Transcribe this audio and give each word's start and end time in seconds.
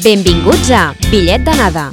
Benvinguts 0.00 0.70
a 0.72 0.94
Bitllet 1.10 1.42
d'anada. 1.44 1.90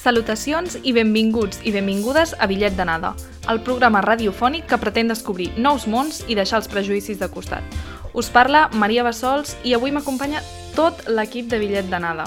Salutacions 0.00 0.78
i 0.80 0.94
benvinguts 0.96 1.60
i 1.64 1.74
benvingudes 1.74 2.32
a 2.38 2.48
Bitllet 2.48 2.78
d'anada, 2.78 3.12
el 3.52 3.60
programa 3.60 4.00
radiofònic 4.00 4.64
que 4.70 4.80
pretén 4.80 5.12
descobrir 5.12 5.50
nous 5.58 5.84
mons 5.84 6.22
i 6.30 6.38
deixar 6.38 6.62
els 6.62 6.72
prejudicis 6.72 7.20
de 7.20 7.28
costat. 7.28 7.85
Us 8.16 8.30
parla 8.32 8.68
Maria 8.72 9.02
Bassols 9.04 9.56
i 9.68 9.74
avui 9.76 9.92
m'acompanya 9.92 10.40
tot 10.76 11.02
l'equip 11.12 11.50
de 11.52 11.58
Bitllet 11.60 11.90
d'anada. 11.92 12.24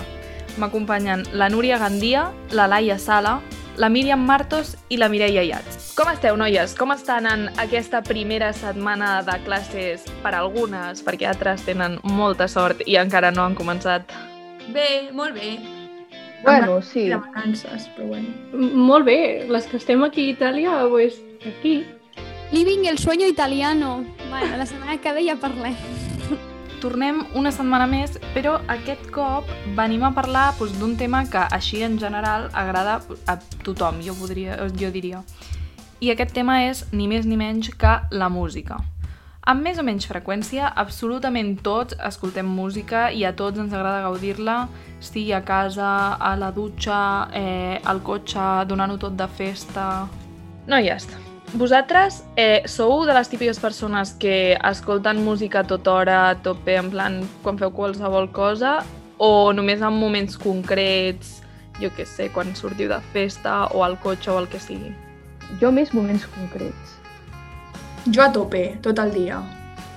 M'acompanyen 0.61 1.23
la 1.33 1.47
Núria 1.49 1.79
Gandia, 1.81 2.27
la 2.53 2.67
Laia 2.69 2.99
Sala, 3.01 3.39
la 3.79 3.89
Míriam 3.89 4.21
Martos 4.27 4.75
i 4.91 4.97
la 5.01 5.07
Mireia 5.09 5.41
Iats. 5.47 5.93
Com 5.97 6.09
esteu, 6.11 6.35
noies? 6.37 6.75
Com 6.77 6.91
estan 6.93 7.25
en 7.29 7.47
aquesta 7.63 8.01
primera 8.05 8.51
setmana 8.53 9.21
de 9.25 9.37
classes 9.45 10.05
per 10.23 10.33
algunes, 10.35 11.01
perquè 11.05 11.29
altres 11.31 11.63
tenen 11.65 11.97
molta 12.03 12.47
sort 12.51 12.83
i 12.85 12.97
encara 13.01 13.31
no 13.31 13.45
han 13.47 13.55
començat? 13.57 14.05
Bé, 14.73 15.09
molt 15.13 15.33
bé. 15.33 15.55
Bueno, 16.43 16.81
sí. 16.81 17.07
De 17.09 17.17
vacances, 17.19 17.89
però 17.97 18.07
bueno. 18.13 18.29
M- 18.53 18.71
Molt 18.89 19.05
bé, 19.05 19.45
les 19.49 19.65
que 19.67 19.77
estem 19.77 20.03
aquí 20.05 20.29
a 20.29 20.33
Itàlia, 20.35 20.75
pues, 20.89 21.17
aquí. 21.47 21.81
Living 22.51 22.85
el 22.87 22.97
sueño 22.97 23.27
italiano. 23.27 24.03
Bueno, 24.29 24.57
la 24.57 24.65
setmana 24.65 24.97
que 24.97 25.13
ve 25.13 25.23
ja 25.23 25.35
parlem. 25.35 25.75
Tornem 26.81 27.19
una 27.37 27.51
setmana 27.53 27.85
més, 27.85 28.15
però 28.33 28.55
aquest 28.65 29.11
cop 29.13 29.45
venim 29.77 30.01
a 30.07 30.09
parlar 30.17 30.55
doncs, 30.57 30.73
d'un 30.81 30.95
tema 30.97 31.21
que 31.29 31.43
així 31.53 31.83
en 31.85 31.99
general 32.01 32.47
agrada 32.57 33.03
a 33.29 33.37
tothom, 33.61 34.01
jo, 34.01 34.17
podria, 34.17 34.57
jo 34.73 34.89
diria. 34.89 35.21
I 36.01 36.09
aquest 36.09 36.33
tema 36.33 36.63
és 36.65 36.87
ni 36.91 37.05
més 37.11 37.29
ni 37.29 37.37
menys 37.37 37.69
que 37.77 37.93
la 38.09 38.33
música. 38.33 38.81
Amb 39.45 39.61
més 39.61 39.77
o 39.77 39.85
menys 39.85 40.09
freqüència, 40.09 40.73
absolutament 40.73 41.53
tots 41.61 42.01
escoltem 42.01 42.49
música 42.49 43.11
i 43.13 43.25
a 43.29 43.35
tots 43.37 43.61
ens 43.61 43.73
agrada 43.73 44.07
gaudir-la, 44.09 44.63
sigui 44.99 45.33
a 45.37 45.45
casa, 45.45 46.17
a 46.17 46.33
la 46.39 46.49
dutxa, 46.49 47.29
eh, 47.29 47.77
al 47.85 48.01
cotxe, 48.01 48.65
donant-ho 48.65 48.97
tot 48.97 49.13
de 49.13 49.29
festa... 49.37 50.07
Noies, 50.69 51.07
vosaltres 51.53 52.23
eh, 52.35 52.63
sou 52.67 53.05
de 53.05 53.13
les 53.13 53.29
típiques 53.29 53.59
persones 53.59 54.13
que 54.19 54.57
escolten 54.69 55.23
música 55.23 55.61
a 55.61 55.67
tota 55.67 55.93
hora, 55.93 56.17
a 56.29 56.37
tope, 56.41 56.75
en 56.77 56.89
plan, 56.91 57.19
quan 57.43 57.57
feu 57.57 57.71
qualsevol 57.71 58.29
cosa, 58.31 58.79
o 59.17 59.51
només 59.53 59.81
en 59.81 59.95
moments 59.95 60.37
concrets, 60.39 61.39
jo 61.79 61.91
què 61.95 62.05
sé, 62.07 62.29
quan 62.35 62.53
sortiu 62.55 62.89
de 62.91 62.99
festa 63.13 63.65
o 63.73 63.83
al 63.83 63.97
cotxe 63.99 64.31
o 64.31 64.39
el 64.39 64.49
que 64.51 64.59
sigui? 64.61 64.91
Jo 65.61 65.71
més 65.71 65.93
moments 65.95 66.27
concrets. 66.35 66.99
Jo 68.07 68.23
a 68.23 68.31
tope, 68.31 68.77
tot 68.83 68.99
el 69.01 69.11
dia. 69.15 69.39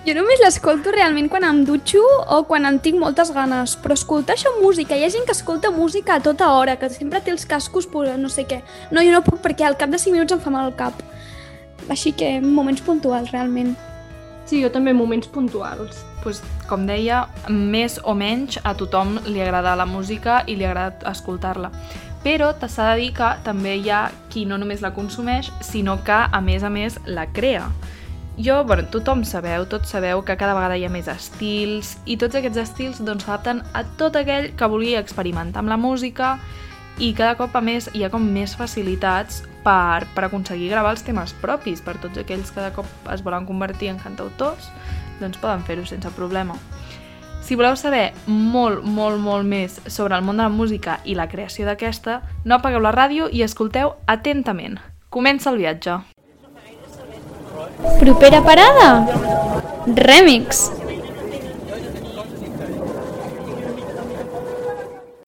Jo 0.03 0.17
només 0.17 0.41
l'escolto 0.43 0.91
realment 0.91 1.29
quan 1.31 1.45
em 1.47 1.61
dutxo 1.63 2.01
o 2.03 2.41
quan 2.49 2.67
en 2.67 2.81
tinc 2.83 2.99
moltes 2.99 3.31
ganes, 3.31 3.77
però 3.79 3.95
escoltar 3.95 4.35
això 4.35 4.51
música, 4.59 4.97
hi 4.99 5.05
ha 5.07 5.13
gent 5.15 5.29
que 5.29 5.37
escolta 5.37 5.71
música 5.71 6.17
a 6.17 6.23
tota 6.25 6.49
hora, 6.57 6.75
que 6.81 6.91
sempre 6.91 7.21
té 7.23 7.31
els 7.31 7.47
cascos 7.47 7.87
posats, 7.87 8.19
no 8.19 8.33
sé 8.33 8.49
què. 8.51 8.63
No, 8.91 9.05
jo 9.05 9.15
no 9.15 9.23
puc 9.23 9.39
perquè 9.45 9.69
al 9.69 9.79
cap 9.79 9.93
de 9.95 10.01
5 10.03 10.17
minuts 10.17 10.35
em 10.35 10.43
fa 10.43 10.51
mal 10.51 10.73
el 10.73 10.75
cap. 10.79 10.99
Així 11.91 12.13
que 12.13 12.41
moments 12.41 12.83
puntuals, 12.85 13.33
realment. 13.33 13.75
Sí, 14.47 14.61
jo 14.63 14.71
també 14.71 14.93
moments 14.93 15.29
puntuals. 15.29 16.05
pues, 16.23 16.39
com 16.69 16.85
deia, 16.87 17.25
més 17.51 17.97
o 18.07 18.13
menys 18.15 18.61
a 18.63 18.77
tothom 18.79 19.17
li 19.27 19.41
agrada 19.43 19.73
la 19.75 19.87
música 19.91 20.45
i 20.47 20.55
li 20.55 20.65
agrada 20.65 21.11
escoltar-la. 21.11 21.73
Però 22.23 22.53
s'ha 22.69 22.93
de 22.93 23.01
dir 23.01 23.09
que 23.17 23.33
també 23.43 23.75
hi 23.81 23.91
ha 23.91 24.05
qui 24.31 24.45
no 24.47 24.57
només 24.57 24.83
la 24.83 24.93
consumeix, 24.95 25.51
sinó 25.61 25.97
que, 26.05 26.21
a 26.31 26.41
més 26.41 26.63
a 26.63 26.71
més, 26.71 27.01
la 27.07 27.27
crea. 27.27 27.67
Jo, 28.39 28.63
bueno, 28.65 28.87
tothom 28.89 29.25
sabeu, 29.25 29.67
tots 29.67 29.91
sabeu 29.91 30.23
que 30.23 30.37
cada 30.37 30.55
vegada 30.55 30.77
hi 30.79 30.87
ha 30.87 30.91
més 30.91 31.09
estils 31.09 31.99
i 32.07 32.17
tots 32.17 32.39
aquests 32.39 32.63
estils 32.63 33.03
doncs, 33.05 33.27
s'adapten 33.27 33.61
a 33.75 33.83
tot 33.99 34.17
aquell 34.17 34.53
que 34.57 34.69
vulgui 34.73 34.95
experimentar 34.97 35.61
amb 35.61 35.69
la 35.69 35.77
música 35.77 36.39
i 36.99 37.13
cada 37.17 37.37
cop 37.39 37.55
a 37.57 37.63
més 37.65 37.89
hi 37.95 38.05
ha 38.05 38.11
com 38.13 38.25
més 38.25 38.57
facilitats 38.59 39.43
per, 39.65 40.05
per 40.15 40.27
aconseguir 40.27 40.71
gravar 40.73 40.93
els 40.97 41.05
temes 41.07 41.33
propis 41.41 41.81
per 41.81 41.97
tots 42.03 42.21
aquells 42.21 42.51
que 42.51 42.61
cada 42.61 42.75
cop 42.77 43.13
es 43.13 43.23
volen 43.25 43.47
convertir 43.49 43.93
en 43.93 44.01
cantautors 44.03 44.69
doncs 45.21 45.39
poden 45.41 45.63
fer-ho 45.65 45.87
sense 45.87 46.11
problema. 46.17 46.57
Si 47.43 47.57
voleu 47.59 47.75
saber 47.77 48.13
molt, 48.27 48.85
molt, 48.87 49.19
molt 49.19 49.47
més 49.47 49.81
sobre 49.91 50.15
el 50.15 50.23
món 50.23 50.39
de 50.39 50.45
la 50.47 50.53
música 50.53 51.01
i 51.05 51.17
la 51.19 51.27
creació 51.29 51.67
d'aquesta, 51.67 52.21
no 52.45 52.57
apagueu 52.57 52.83
la 52.83 52.95
ràdio 52.95 53.27
i 53.31 53.43
escolteu 53.43 53.97
atentament. 54.07 54.79
Comença 55.11 55.51
el 55.51 55.59
viatge. 55.59 55.99
Propera 57.99 58.43
parada? 58.47 58.87
Remix. 59.87 60.69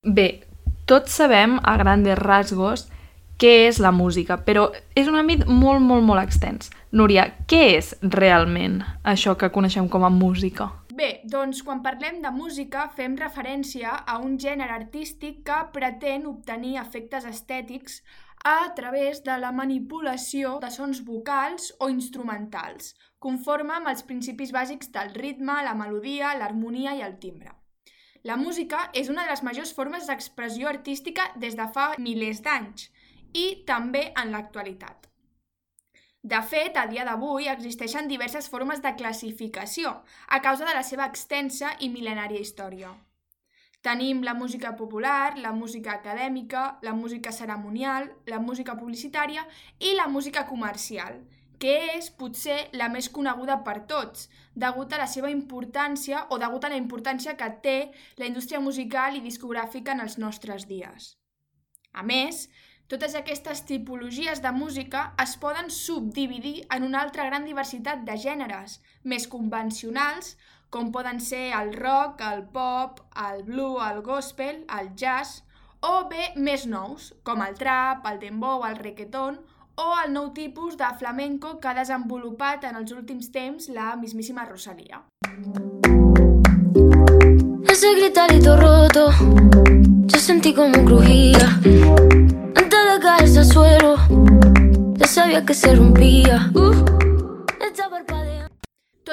Bé, 0.05 0.44
tots 0.87 1.17
sabem, 1.17 1.59
a 1.63 1.77
grandes 1.81 2.19
rasgos, 2.19 2.89
què 3.41 3.67
és 3.67 3.81
la 3.83 3.91
música, 3.91 4.39
però 4.47 4.69
és 4.95 5.09
un 5.11 5.19
àmbit 5.19 5.45
molt, 5.49 5.83
molt, 5.83 6.05
molt 6.07 6.23
extens. 6.23 6.71
Núria, 6.95 7.27
què 7.51 7.63
és 7.79 7.95
realment 8.15 8.79
això 9.03 9.35
que 9.39 9.51
coneixem 9.51 9.89
com 9.91 10.07
a 10.07 10.13
música? 10.13 10.71
Bé, 10.95 11.25
doncs 11.27 11.65
quan 11.67 11.81
parlem 11.83 12.21
de 12.23 12.31
música 12.31 12.85
fem 12.95 13.17
referència 13.19 13.97
a 14.07 14.21
un 14.23 14.37
gènere 14.39 14.77
artístic 14.77 15.41
que 15.49 15.57
pretén 15.75 16.29
obtenir 16.31 16.77
efectes 16.79 17.27
estètics 17.27 17.99
a 18.45 18.71
través 18.77 19.25
de 19.25 19.35
la 19.41 19.51
manipulació 19.51 20.61
de 20.63 20.71
sons 20.71 21.03
vocals 21.03 21.73
o 21.81 21.89
instrumentals, 21.91 22.93
conforme 23.19 23.75
amb 23.75 23.91
els 23.91 24.07
principis 24.07 24.55
bàsics 24.55 24.93
del 24.95 25.11
ritme, 25.17 25.59
la 25.67 25.75
melodia, 25.75 26.37
l'harmonia 26.39 26.95
i 26.95 27.03
el 27.03 27.19
timbre. 27.19 27.51
La 28.25 28.37
música 28.41 28.79
és 28.97 29.11
una 29.13 29.27
de 29.27 29.35
les 29.35 29.43
majors 29.45 29.71
formes 29.77 30.07
d'expressió 30.09 30.69
artística 30.71 31.27
des 31.41 31.59
de 31.59 31.67
fa 31.75 31.91
milers 32.05 32.39
d'anys 32.47 32.87
i 33.37 33.43
també 33.69 34.07
en 34.21 34.31
l'actualitat. 34.33 35.11
De 36.33 36.41
fet, 36.53 36.79
a 36.81 36.87
dia 36.89 37.05
d'avui 37.05 37.51
existeixen 37.53 38.09
diverses 38.09 38.49
formes 38.49 38.81
de 38.81 38.95
classificació 38.97 39.93
a 40.29 40.41
causa 40.47 40.65
de 40.65 40.73
la 40.73 40.83
seva 40.91 41.05
extensa 41.13 41.75
i 41.85 41.91
mil·lenària 41.93 42.41
història. 42.41 42.95
Tenim 43.85 44.25
la 44.25 44.33
música 44.33 44.73
popular, 44.79 45.37
la 45.37 45.53
música 45.53 45.93
acadèmica, 45.99 46.79
la 46.81 46.95
música 46.97 47.31
ceremonial, 47.31 48.09
la 48.25 48.41
música 48.41 48.79
publicitària 48.81 49.45
i 49.79 49.93
la 49.99 50.09
música 50.09 50.47
comercial, 50.49 51.21
que 51.61 51.75
és 51.95 52.11
potser 52.19 52.59
la 52.79 52.89
més 52.93 53.09
coneguda 53.09 53.61
per 53.67 53.79
tots, 53.91 54.29
degut 54.55 54.93
a 54.93 55.01
la 55.01 55.09
seva 55.11 55.31
importància 55.33 56.27
o 56.31 56.39
degut 56.43 56.65
a 56.65 56.71
la 56.73 56.81
importància 56.81 57.37
que 57.41 57.51
té 57.65 57.79
la 58.21 58.29
indústria 58.31 58.61
musical 58.61 59.17
i 59.17 59.25
discogràfica 59.25 59.95
en 59.95 60.05
els 60.07 60.19
nostres 60.19 60.69
dies. 60.71 61.15
A 61.93 62.03
més, 62.03 62.49
totes 62.89 63.15
aquestes 63.17 63.63
tipologies 63.69 64.43
de 64.45 64.51
música 64.53 65.05
es 65.23 65.37
poden 65.41 65.71
subdividir 65.71 66.67
en 66.75 66.85
una 66.89 67.01
altra 67.01 67.25
gran 67.31 67.47
diversitat 67.49 68.05
de 68.09 68.19
gèneres, 68.27 68.81
més 69.03 69.27
convencionals, 69.35 70.35
com 70.75 70.91
poden 70.93 71.21
ser 71.23 71.47
el 71.57 71.73
rock, 71.79 72.21
el 72.29 72.45
pop, 72.53 73.01
el 73.25 73.43
blue, 73.47 73.81
el 73.89 74.03
gospel, 74.03 74.65
el 74.79 74.91
jazz, 75.01 75.43
o 75.81 76.09
bé 76.11 76.31
més 76.37 76.67
nous, 76.67 77.13
com 77.23 77.43
el 77.45 77.57
trap, 77.61 78.07
el 78.11 78.21
dembow, 78.21 78.65
el 78.69 78.77
reggaeton, 78.81 79.39
o 79.77 79.87
el 80.05 80.13
nou 80.13 80.31
tipus 80.33 80.77
de 80.77 80.89
flamenco 80.99 81.59
que 81.61 81.69
ha 81.69 81.75
desenvolupat 81.75 82.65
en 82.69 82.79
els 82.81 82.93
últims 82.93 83.31
temps 83.35 83.69
la 83.69 83.95
mismíssima 83.97 84.45
Rosalia. 84.45 85.03
Ese 87.69 87.95
gritarito 87.95 88.57
roto, 88.57 89.11
yo 90.07 90.19
sentí 90.19 90.55
como 90.55 90.85
crujía. 90.85 91.49
Antes 92.55 92.81
de 92.93 93.01
caerse 93.01 93.39
al 93.41 93.47
suelo, 93.47 93.97
ya 94.95 95.07
sabía 95.07 95.45
que 95.45 95.55
se 95.55 95.75
rompía. 95.75 96.51
Uh. 96.55 96.95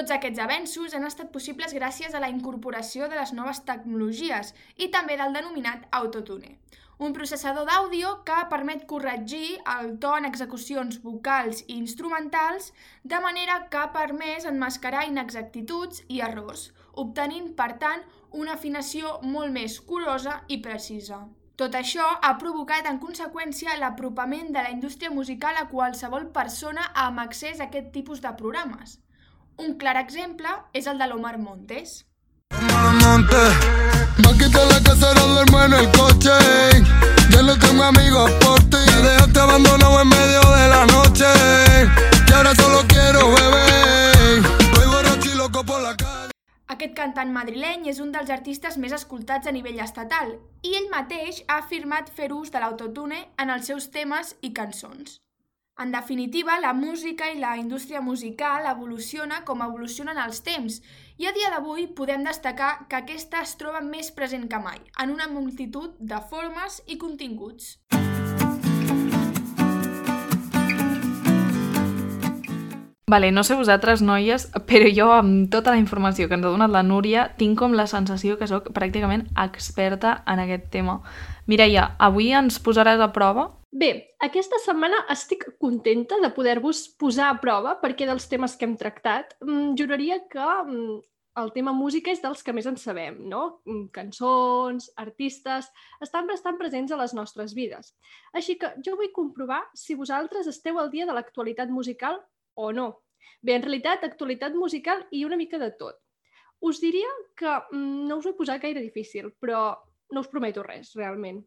Tots 0.01 0.13
aquests 0.15 0.39
avenços 0.41 0.93
han 0.97 1.03
estat 1.05 1.27
possibles 1.33 1.73
gràcies 1.77 2.13
a 2.15 2.21
la 2.23 2.29
incorporació 2.31 3.09
de 3.11 3.17
les 3.19 3.33
noves 3.37 3.59
tecnologies 3.67 4.53
i 4.81 4.87
també 4.93 5.17
del 5.19 5.35
denominat 5.35 5.83
autotune, 5.99 6.55
un 7.01 7.13
processador 7.17 7.65
d'àudio 7.65 8.11
que 8.27 8.37
permet 8.51 8.83
corregir 8.89 9.57
el 9.73 9.95
to 10.03 10.11
en 10.19 10.27
execucions 10.29 10.99
vocals 11.01 11.63
i 11.65 11.79
instrumentals 11.79 12.69
de 13.01 13.19
manera 13.23 13.57
que 13.73 13.79
ha 13.81 13.89
permès 13.95 14.45
enmascarar 14.45 15.07
inexactituds 15.09 16.03
i 16.07 16.21
errors, 16.21 16.67
obtenint, 16.93 17.55
per 17.57 17.71
tant, 17.81 18.05
una 18.43 18.53
afinació 18.53 19.17
molt 19.23 19.49
més 19.55 19.79
curosa 19.81 20.43
i 20.47 20.61
precisa. 20.61 21.23
Tot 21.57 21.73
això 21.77 22.05
ha 22.21 22.35
provocat 22.37 22.85
en 22.89 23.01
conseqüència 23.01 23.79
l'apropament 23.81 24.53
de 24.53 24.61
la 24.61 24.71
indústria 24.77 25.09
musical 25.09 25.57
a 25.57 25.67
qualsevol 25.73 26.29
persona 26.37 26.87
amb 26.93 27.25
accés 27.25 27.59
a 27.59 27.69
aquest 27.69 27.91
tipus 27.97 28.21
de 28.21 28.33
programes. 28.37 28.99
Un 29.57 29.77
clar 29.81 29.97
exemple 30.05 30.53
és 30.73 30.87
el 30.87 31.01
de 31.01 31.09
l'Omar 31.09 31.37
Montes. 31.41 32.03
monte. 33.03 33.41
Va 33.41 33.80
quitar 34.51 34.67
la 34.67 34.83
casa, 34.83 35.13
no 35.13 35.27
duermo 35.27 35.63
en 35.63 35.73
el 35.73 35.91
coche. 35.91 36.29
Ya 37.29 37.41
no 37.41 37.57
tengo 37.57 37.83
amigos 37.83 38.31
por 38.43 38.59
ti. 38.69 38.77
Me 38.77 39.09
dejaste 39.09 39.39
abandonado 39.39 40.01
en 40.01 40.07
medio 40.09 40.41
de 40.41 40.67
la 40.67 40.85
noche. 40.87 41.25
Y 42.27 42.33
ahora 42.33 42.53
solo 42.55 42.83
quiero 42.87 43.31
beber. 43.31 44.41
Voy 44.75 44.85
borracho 44.87 45.29
y 45.29 45.37
loco 45.37 45.63
por 45.63 45.81
la 45.81 45.95
calle. 45.95 46.31
Aquest 46.67 46.95
cantant 46.95 47.31
madrileny 47.31 47.89
és 47.91 47.99
un 47.99 48.13
dels 48.15 48.31
artistes 48.31 48.77
més 48.79 48.93
escoltats 48.95 49.47
a 49.47 49.51
nivell 49.51 49.81
estatal 49.83 50.37
i 50.63 50.71
ell 50.79 50.87
mateix 50.89 51.43
ha 51.47 51.59
afirmat 51.59 52.07
fer 52.15 52.31
ús 52.31 52.49
de 52.51 52.61
l'autotune 52.63 53.19
en 53.37 53.51
els 53.51 53.67
seus 53.67 53.89
temes 53.91 54.37
i 54.41 54.53
cançons. 54.55 55.19
En 55.81 55.91
definitiva, 55.91 56.59
la 56.63 56.71
música 56.73 57.27
i 57.31 57.39
la 57.39 57.57
indústria 57.57 58.01
musical 58.01 58.67
evoluciona 58.71 59.43
com 59.43 59.63
evolucionen 59.65 60.17
els 60.23 60.41
temps 60.47 60.79
i 61.21 61.27
a 61.29 61.31
dia 61.37 61.51
d'avui 61.53 61.83
podem 61.93 62.23
destacar 62.25 62.87
que 62.89 62.97
aquesta 62.97 63.43
es 63.45 63.51
troba 63.59 63.77
més 63.85 64.07
present 64.09 64.47
que 64.49 64.57
mai, 64.57 64.79
en 65.03 65.11
una 65.13 65.27
multitud 65.29 65.93
de 65.99 66.17
formes 66.31 66.79
i 66.89 66.97
continguts. 66.97 67.75
Vale, 73.11 73.29
no 73.35 73.43
sé 73.45 73.53
vosaltres, 73.59 74.01
noies, 74.01 74.47
però 74.65 74.89
jo, 74.89 75.11
amb 75.13 75.51
tota 75.53 75.75
la 75.75 75.81
informació 75.83 76.25
que 76.25 76.39
ens 76.39 76.47
ha 76.47 76.55
donat 76.55 76.73
la 76.73 76.81
Núria, 76.81 77.27
tinc 77.37 77.59
com 77.59 77.77
la 77.77 77.85
sensació 77.91 78.39
que 78.39 78.49
sóc 78.49 78.71
pràcticament 78.73 79.27
experta 79.45 80.23
en 80.25 80.41
aquest 80.41 80.71
tema. 80.73 81.03
Mireia, 81.45 81.91
avui 81.99 82.31
ens 82.33 82.57
posaràs 82.65 83.03
a 83.03 83.11
prova? 83.13 83.51
Bé, 83.71 83.91
aquesta 84.25 84.57
setmana 84.65 85.05
estic 85.13 85.45
contenta 85.61 86.17
de 86.23 86.33
poder-vos 86.33 86.81
posar 86.99 87.29
a 87.29 87.37
prova 87.43 87.77
perquè 87.83 88.09
dels 88.09 88.25
temes 88.31 88.57
que 88.57 88.65
hem 88.67 88.73
tractat, 88.79 89.37
mm, 89.45 89.77
juraria 89.79 90.17
que 90.31 90.47
mm, 90.65 90.97
el 91.39 91.51
tema 91.55 91.71
música 91.71 92.11
és 92.11 92.19
dels 92.21 92.43
que 92.43 92.53
més 92.53 92.67
en 92.67 92.75
sabem, 92.79 93.21
no? 93.31 93.61
Mm, 93.65 93.87
Cançons, 93.95 94.89
artistes, 94.99 95.69
estan 96.03 96.27
bastant 96.27 96.57
presents 96.59 96.91
a 96.91 96.99
les 96.99 97.13
nostres 97.15 97.55
vides. 97.55 97.93
Així 98.35 98.57
que 98.59 98.73
jo 98.83 98.97
vull 98.99 99.13
comprovar 99.15 99.61
si 99.77 99.95
vosaltres 99.95 100.49
esteu 100.51 100.79
al 100.79 100.91
dia 100.91 101.07
de 101.07 101.15
l'actualitat 101.15 101.71
musical 101.71 102.19
o 102.55 102.71
no. 102.75 102.89
Bé, 103.41 103.55
en 103.55 103.63
realitat, 103.63 104.03
actualitat 104.03 104.57
musical 104.57 105.05
i 105.11 105.23
una 105.25 105.39
mica 105.39 105.59
de 105.61 105.71
tot. 105.71 106.01
Us 106.61 106.81
diria 106.81 107.07
que 107.37 107.49
mm, 107.71 108.07
no 108.09 108.19
us 108.19 108.27
ho 108.27 108.35
he 108.35 108.37
posat 108.37 108.61
gaire 108.61 108.83
difícil, 108.83 109.31
però 109.39 109.71
no 110.11 110.21
us 110.21 110.29
prometo 110.29 110.63
res, 110.67 110.93
realment. 110.99 111.39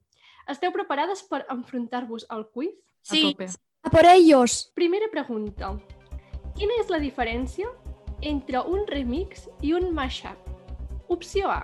Esteu 0.48 0.72
preparades 0.72 1.22
per 1.28 1.44
enfrontar-vos 1.52 2.26
al 2.30 2.48
quiz? 2.48 2.72
A 3.12 3.20
tope. 3.20 3.52
A 3.84 3.90
por 3.92 4.08
ellos! 4.08 4.72
Primera 4.74 5.10
pregunta. 5.12 5.74
Quina 6.56 6.76
és 6.80 6.88
la 6.88 7.00
diferència 7.02 7.68
entre 8.20 8.60
un 8.60 8.86
remix 8.86 9.48
i 9.62 9.72
un 9.74 9.92
mashup? 9.94 10.38
Opció 11.08 11.50
A. 11.50 11.62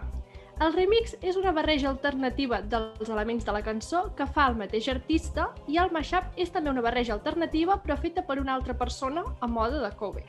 El 0.61 0.75
remix 0.75 1.14
és 1.25 1.38
una 1.41 1.55
barreja 1.56 1.88
alternativa 1.88 2.58
dels 2.61 3.08
elements 3.08 3.47
de 3.47 3.52
la 3.56 3.62
cançó 3.64 4.02
que 4.17 4.26
fa 4.29 4.44
el 4.50 4.58
mateix 4.61 4.91
artista 4.93 5.47
i 5.73 5.79
el 5.81 5.88
mashup 5.94 6.37
és 6.37 6.52
també 6.52 6.69
una 6.69 6.85
barreja 6.85 7.14
alternativa 7.17 7.79
però 7.81 7.97
feta 7.97 8.26
per 8.29 8.37
una 8.43 8.52
altra 8.58 8.76
persona 8.76 9.25
a 9.41 9.49
mode 9.49 9.81
de 9.81 9.91
cover. 9.97 10.26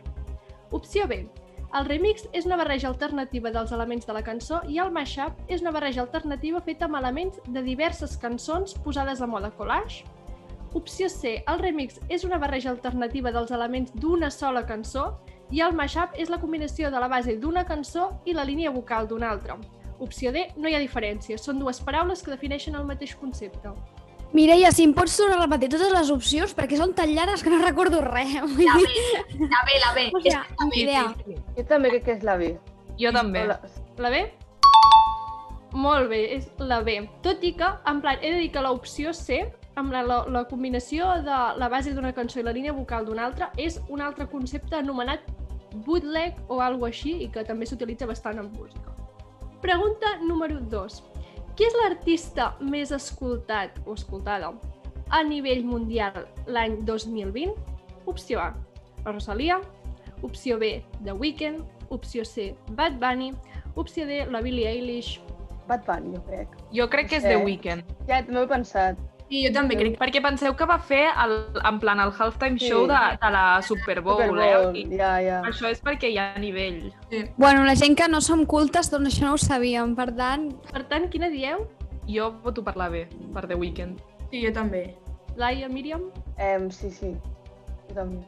Opció 0.71 1.03
B. 1.11 1.25
El 1.75 1.85
remix 1.87 2.25
és 2.31 2.47
una 2.47 2.57
barreja 2.59 2.87
alternativa 2.87 3.51
dels 3.51 3.73
elements 3.75 4.07
de 4.07 4.15
la 4.15 4.23
cançó 4.23 4.61
i 4.71 4.79
el 4.83 4.89
mashup 4.95 5.35
és 5.51 5.61
una 5.63 5.75
barreja 5.75 6.01
alternativa 6.05 6.63
feta 6.63 6.87
amb 6.87 6.99
elements 6.99 7.43
de 7.47 7.63
diverses 7.67 8.15
cançons 8.19 8.73
posades 8.87 9.19
a 9.19 9.27
mode 9.27 9.51
collage. 9.59 10.05
Opció 10.73 11.09
C. 11.11 11.41
El 11.43 11.59
remix 11.59 11.99
és 12.07 12.23
una 12.23 12.39
barreja 12.39 12.71
alternativa 12.71 13.31
dels 13.35 13.51
elements 13.51 13.91
d'una 13.99 14.31
sola 14.31 14.63
cançó 14.67 15.09
i 15.51 15.61
el 15.61 15.73
mashup 15.75 16.15
és 16.15 16.29
la 16.31 16.39
combinació 16.39 16.89
de 16.91 16.99
la 16.99 17.09
base 17.11 17.35
d'una 17.37 17.65
cançó 17.67 18.09
i 18.25 18.33
la 18.33 18.45
línia 18.47 18.71
vocal 18.71 19.07
d'una 19.07 19.29
altra. 19.29 19.57
Opció 19.99 20.31
D, 20.31 20.47
no 20.57 20.69
hi 20.69 20.75
ha 20.75 20.79
diferència. 20.81 21.37
Són 21.37 21.59
dues 21.59 21.81
paraules 21.85 22.23
que 22.23 22.31
defineixen 22.31 22.75
el 22.79 22.87
mateix 22.87 23.13
concepte. 23.15 23.69
Mireia, 24.33 24.71
si 24.71 24.85
em 24.87 24.93
pots 24.95 25.17
tornar 25.19 25.35
a 25.37 25.41
repetir 25.43 25.67
totes 25.73 25.91
les 25.91 26.09
opcions, 26.09 26.53
perquè 26.55 26.77
són 26.79 26.93
tan 26.95 27.11
llargues 27.11 27.43
que 27.43 27.51
no 27.51 27.59
recordo 27.61 27.99
res. 28.01 28.31
La 28.39 28.77
B, 28.79 28.87
la 29.43 29.61
B, 29.67 29.79
la 29.83 29.91
B. 29.97 30.05
O 30.15 30.21
És 30.23 30.23
sigui, 30.23 30.35
la 30.37 30.65
ni 30.65 30.71
B. 30.71 30.83
idea. 30.85 31.03
Jo 31.57 31.65
també 31.67 31.91
crec 31.91 32.05
que 32.05 32.15
és 32.15 32.23
la 32.23 32.37
B. 32.39 32.53
Jo 33.01 33.11
també. 33.11 33.43
La... 33.51 33.59
La 33.99 34.09
B? 34.09 34.23
Molt 35.73 36.09
bé, 36.09 36.21
és 36.37 36.47
la 36.59 36.79
B. 36.83 36.95
Tot 37.23 37.43
i 37.43 37.53
que, 37.59 37.67
en 37.87 37.99
plan, 38.03 38.17
he 38.21 38.31
de 38.33 38.39
dir 38.39 38.49
que 38.55 38.63
l'opció 38.63 39.11
C, 39.13 39.43
amb 39.75 39.91
la, 39.91 40.01
la, 40.03 40.23
la 40.27 40.45
combinació 40.47 41.11
de 41.23 41.37
la 41.59 41.69
base 41.71 41.93
d'una 41.95 42.11
cançó 42.15 42.39
i 42.39 42.43
la 42.47 42.55
línia 42.55 42.73
vocal 42.75 43.05
d'una 43.05 43.27
altra, 43.27 43.51
és 43.57 43.79
un 43.89 44.01
altre 44.03 44.27
concepte 44.31 44.75
anomenat 44.79 45.27
bootleg 45.85 46.35
o 46.49 46.59
alguna 46.61 46.91
així 46.91 47.15
i 47.25 47.29
que 47.31 47.43
també 47.47 47.65
s'utilitza 47.65 48.07
bastant 48.09 48.39
en 48.39 48.51
música. 48.53 48.95
Pregunta 49.61 50.17
número 50.21 50.59
2. 50.59 51.03
Qui 51.55 51.67
és 51.67 51.75
l'artista 51.81 52.55
més 52.59 52.91
escoltat 52.95 53.77
o 53.85 53.93
escoltada 53.93 54.53
a 55.11 55.21
nivell 55.23 55.63
mundial 55.67 56.25
l'any 56.47 56.79
2020? 56.87 57.53
Opció 58.05 58.39
A, 58.39 58.53
la 59.05 59.11
Rosalia. 59.11 59.59
Opció 60.23 60.57
B, 60.59 60.83
The 61.03 61.13
Weeknd. 61.13 61.65
Opció 61.89 62.23
C, 62.25 62.55
Bad 62.71 62.99
Bunny. 62.99 63.33
Opció 63.75 64.05
D, 64.07 64.25
la 64.31 64.41
Billie 64.41 64.67
Eilish. 64.69 65.19
Bad 65.67 65.85
Bunny, 65.85 66.15
jo 66.15 66.23
crec. 66.25 66.55
Jo 66.71 66.89
crec 66.89 67.09
que 67.09 67.17
és 67.17 67.23
Sí. 67.23 67.29
The 67.29 67.43
Weeknd. 67.43 67.83
Ja, 68.07 68.23
també 68.25 68.39
ho 68.39 68.43
he 68.43 68.47
pensat. 68.47 68.97
Sí, 69.31 69.45
jo 69.45 69.51
també 69.55 69.77
crec. 69.79 69.93
Perquè 69.95 70.19
penseu 70.19 70.51
que 70.59 70.65
va 70.67 70.75
fer 70.83 71.05
el, 71.23 71.37
en 71.63 71.77
plan 71.79 72.01
el 72.03 72.11
halftime 72.11 72.59
Sí. 72.59 72.67
show 72.67 72.81
de, 72.89 72.97
de 73.21 73.29
la 73.31 73.61
Super 73.63 74.01
Bowl, 74.03 74.19
Super 74.27 74.43
eh? 74.43 74.57
Bowl, 74.57 74.75
I 74.75 74.97
ja, 74.99 75.11
ja. 75.23 75.37
això 75.47 75.69
és 75.71 75.79
perquè 75.81 76.09
hi 76.11 76.17
ha 76.19 76.33
nivell. 76.37 76.91
Bueno, 77.37 77.63
la 77.63 77.75
gent 77.79 77.95
que 77.95 78.09
no 78.11 78.19
som 78.19 78.43
cultes, 78.45 78.91
doncs 78.91 79.13
això 79.13 79.29
no 79.29 79.33
ho 79.37 79.39
sabíem. 79.39 79.95
Per 79.95 80.09
tant, 80.17 80.49
Per 80.73 80.83
tant, 80.91 81.07
quina 81.09 81.29
dieu? 81.31 81.63
Jo 82.11 82.31
voto 82.43 82.61
per 82.63 82.75
la 82.75 82.89
B, 82.91 83.05
per 83.33 83.47
The 83.47 83.55
Weeknd. 83.55 84.01
Sí, 84.31 84.43
jo 84.43 84.51
també. 84.51 84.97
Laia, 85.39 85.69
Míriam? 85.71 86.09
Em, 86.37 86.67
sí, 86.69 86.91
sí. 86.91 87.15
Jo 87.87 87.95
també. 87.95 88.19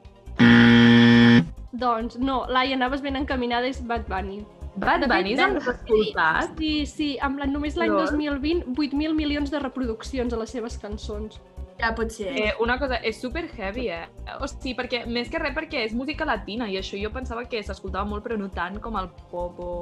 Doncs 1.74 2.16
no, 2.22 2.46
Laia, 2.48 2.76
anaves 2.78 3.02
ben 3.02 3.16
encaminada, 3.20 3.68
és 3.68 3.82
Bad 3.86 4.08
Bunny. 4.08 4.46
Bad 4.76 5.04
De 5.04 5.08
Bunny 5.08 5.34
és 5.36 5.42
el 5.44 5.56
més 5.58 5.68
escoltat? 5.70 6.54
Sí, 6.58 6.74
sí, 6.90 7.10
amb 7.22 7.42
la, 7.42 7.48
només 7.50 7.76
l'any 7.78 7.94
Lol. 7.94 8.08
2020, 8.10 8.74
8.000 8.74 9.18
milions 9.18 9.52
de 9.54 9.62
reproduccions 9.62 10.34
a 10.34 10.40
les 10.40 10.54
seves 10.56 10.80
cançons. 10.82 11.40
Ja 11.82 11.92
pot 11.98 12.14
ser. 12.14 12.32
Eh, 12.38 12.54
una 12.62 12.78
cosa, 12.82 13.00
és 13.06 13.20
super 13.22 13.44
heavy, 13.58 13.88
eh? 13.94 14.06
O 14.40 14.48
sigui, 14.50 14.76
perquè, 14.78 15.04
més 15.10 15.30
que 15.30 15.42
res 15.42 15.54
perquè 15.56 15.84
és 15.88 15.94
música 15.98 16.26
latina 16.26 16.70
i 16.70 16.78
això 16.80 16.98
jo 17.00 17.12
pensava 17.14 17.46
que 17.50 17.62
s'escoltava 17.66 18.08
molt 18.10 18.26
però 18.26 18.38
no 18.40 18.50
tant 18.54 18.80
com 18.82 18.98
el 19.02 19.10
pop 19.32 19.62
o... 19.62 19.74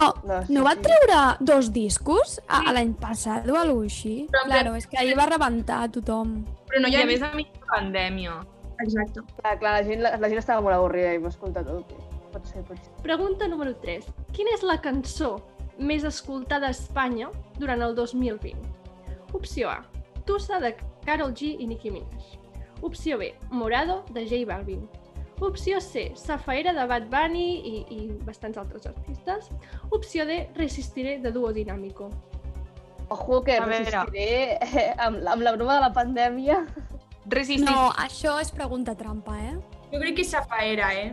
No, 0.00 0.38
sí, 0.46 0.54
no 0.56 0.62
va 0.64 0.72
sí. 0.78 0.84
treure 0.86 1.16
dos 1.44 1.66
discos 1.74 2.38
a, 2.46 2.62
a 2.70 2.72
l'any 2.72 2.94
passat 2.96 3.44
o 3.44 3.52
alguna 3.52 3.82
cosa 3.82 3.90
així? 3.90 4.14
Però 4.32 4.46
Claro, 4.46 4.72
és 4.78 4.86
que 4.88 4.96
ahir 4.96 5.16
va 5.18 5.26
rebentar 5.28 5.82
a 5.84 5.90
tothom. 5.92 6.38
Però 6.70 6.80
no 6.80 6.88
hi 6.88 6.96
I 6.96 7.02
ha... 7.02 7.04
a 7.04 7.10
més 7.10 7.24
a 7.26 7.34
mi 7.36 7.44
pandèmia. 7.68 8.38
Exacte. 8.80 9.20
Clar, 9.42 9.58
clar, 9.60 9.74
la 9.76 9.82
gent, 9.84 10.00
la, 10.06 10.14
la 10.16 10.32
gent 10.32 10.40
estava 10.40 10.64
molt 10.64 10.78
avorrida 10.78 11.12
i 11.12 11.20
m'ha 11.20 11.28
escoltat 11.34 11.68
tot. 11.68 11.92
Pot 12.30 12.46
ser, 12.46 12.62
pot 12.68 12.78
ser. 12.78 12.92
Pregunta 13.02 13.48
número 13.48 13.74
3. 13.82 14.06
Quina 14.36 14.54
és 14.54 14.62
la 14.66 14.78
cançó 14.82 15.36
més 15.78 16.04
escoltada 16.04 16.68
a 16.68 16.74
Espanya 16.76 17.30
durant 17.58 17.82
el 17.82 17.96
2020? 17.98 18.54
Opció 19.34 19.70
A. 19.70 19.80
Tusa 20.26 20.60
de 20.62 20.74
Karol 21.06 21.34
G 21.34 21.56
i 21.58 21.66
Nicki 21.66 21.90
Minaj. 21.90 22.36
Opció 22.82 23.18
B. 23.18 23.34
Morado 23.50 24.04
de 24.10 24.26
J 24.28 24.44
Balvin. 24.46 24.88
Opció 25.40 25.80
C. 25.80 26.12
Safaera 26.14 26.72
de 26.76 26.84
Bad 26.86 27.08
Bunny 27.08 27.46
i, 27.64 27.74
i 27.90 28.00
bastants 28.26 28.58
altres 28.60 28.86
artistes. 28.86 29.48
Opció 29.90 30.26
D. 30.26 30.50
Resistiré 30.54 31.18
de 31.18 31.32
Duo 31.32 31.52
Dinámico. 31.52 32.10
Ojo 33.08 33.42
que 33.42 33.56
A 33.56 33.64
resistiré 33.64 34.58
eh, 34.60 34.94
amb, 34.98 35.18
amb 35.26 35.42
la 35.42 35.56
broma 35.56 35.74
de 35.74 35.80
la 35.80 35.92
pandèmia. 35.92 36.60
Resistir. 37.26 37.66
No, 37.66 37.90
això 37.98 38.36
és 38.40 38.52
pregunta 38.54 38.94
trampa, 38.94 39.34
eh? 39.40 39.56
Jo 39.92 39.98
crec 39.98 40.14
que 40.14 40.22
és 40.22 40.30
Safaera, 40.30 40.92
eh? 40.94 41.12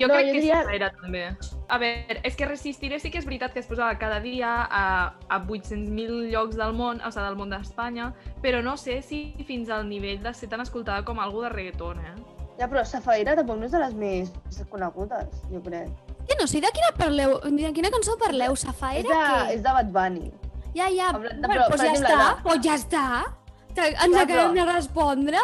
Jo 0.00 0.06
No, 0.08 0.14
crec 0.14 0.26
jo 0.28 0.32
que 0.32 0.40
diria- 0.40 0.60
diria... 0.64 0.74
era 0.74 0.90
també. 0.92 1.24
A 1.68 1.78
veure, 1.78 2.20
és 2.24 2.36
que 2.36 2.46
Resistiré 2.46 2.98
sí 3.00 3.10
que 3.10 3.18
és 3.18 3.24
veritat 3.26 3.52
que 3.52 3.60
es 3.60 3.66
posava 3.66 3.98
cada 3.98 4.20
dia 4.20 4.62
a, 4.70 5.14
a 5.28 5.40
800.000 5.46 6.30
llocs 6.30 6.56
del 6.56 6.72
món, 6.72 7.00
o 7.04 7.10
sigui, 7.10 7.24
del 7.26 7.36
món 7.36 7.50
d'Espanya, 7.50 8.12
però 8.42 8.62
no 8.62 8.76
sé 8.76 9.02
si 9.02 9.34
fins 9.46 9.68
al 9.70 9.88
nivell 9.88 10.22
de 10.22 10.32
ser 10.34 10.48
tan 10.48 10.60
escoltada 10.64 11.04
com 11.04 11.20
algú 11.20 11.42
de 11.42 11.50
reggaeton, 11.50 12.00
eh? 12.00 12.14
Ja, 12.58 12.68
però 12.70 12.84
Safaira 12.86 13.34
tampoc 13.36 13.58
no 13.58 13.66
és 13.66 13.72
de 13.74 13.78
les 13.82 13.94
més 13.98 14.30
conegudes, 14.70 15.42
jo 15.50 15.60
crec. 15.64 15.90
Que 16.28 16.36
no 16.40 16.46
sé 16.46 16.60
de 16.62 16.70
quina 16.72 16.92
parleu, 16.96 17.40
de 17.42 17.72
quina 17.76 17.90
cançó 17.90 18.16
parleu, 18.16 18.52
És 18.54 18.60
Safaera? 18.60 19.08
de, 19.08 19.14
què? 19.18 19.54
és 19.58 19.62
de 19.62 19.72
Bad 19.80 19.90
Bunny. 19.92 20.30
Ja, 20.74 20.88
ja, 20.88 21.08
Amb 21.10 21.24
la- 21.24 21.34
bueno, 21.34 21.48
però, 21.48 21.68
doncs 21.68 21.82
ja 21.82 21.90
exemple, 21.90 22.14
està, 22.14 22.42
doncs 22.46 22.64
ja 22.64 22.74
està. 22.74 23.04
Que 23.74 23.88
ens 23.90 23.98
Clar, 24.14 24.22
acabem 24.22 24.52
però- 24.54 24.66
de 24.66 24.72
respondre. 24.72 25.38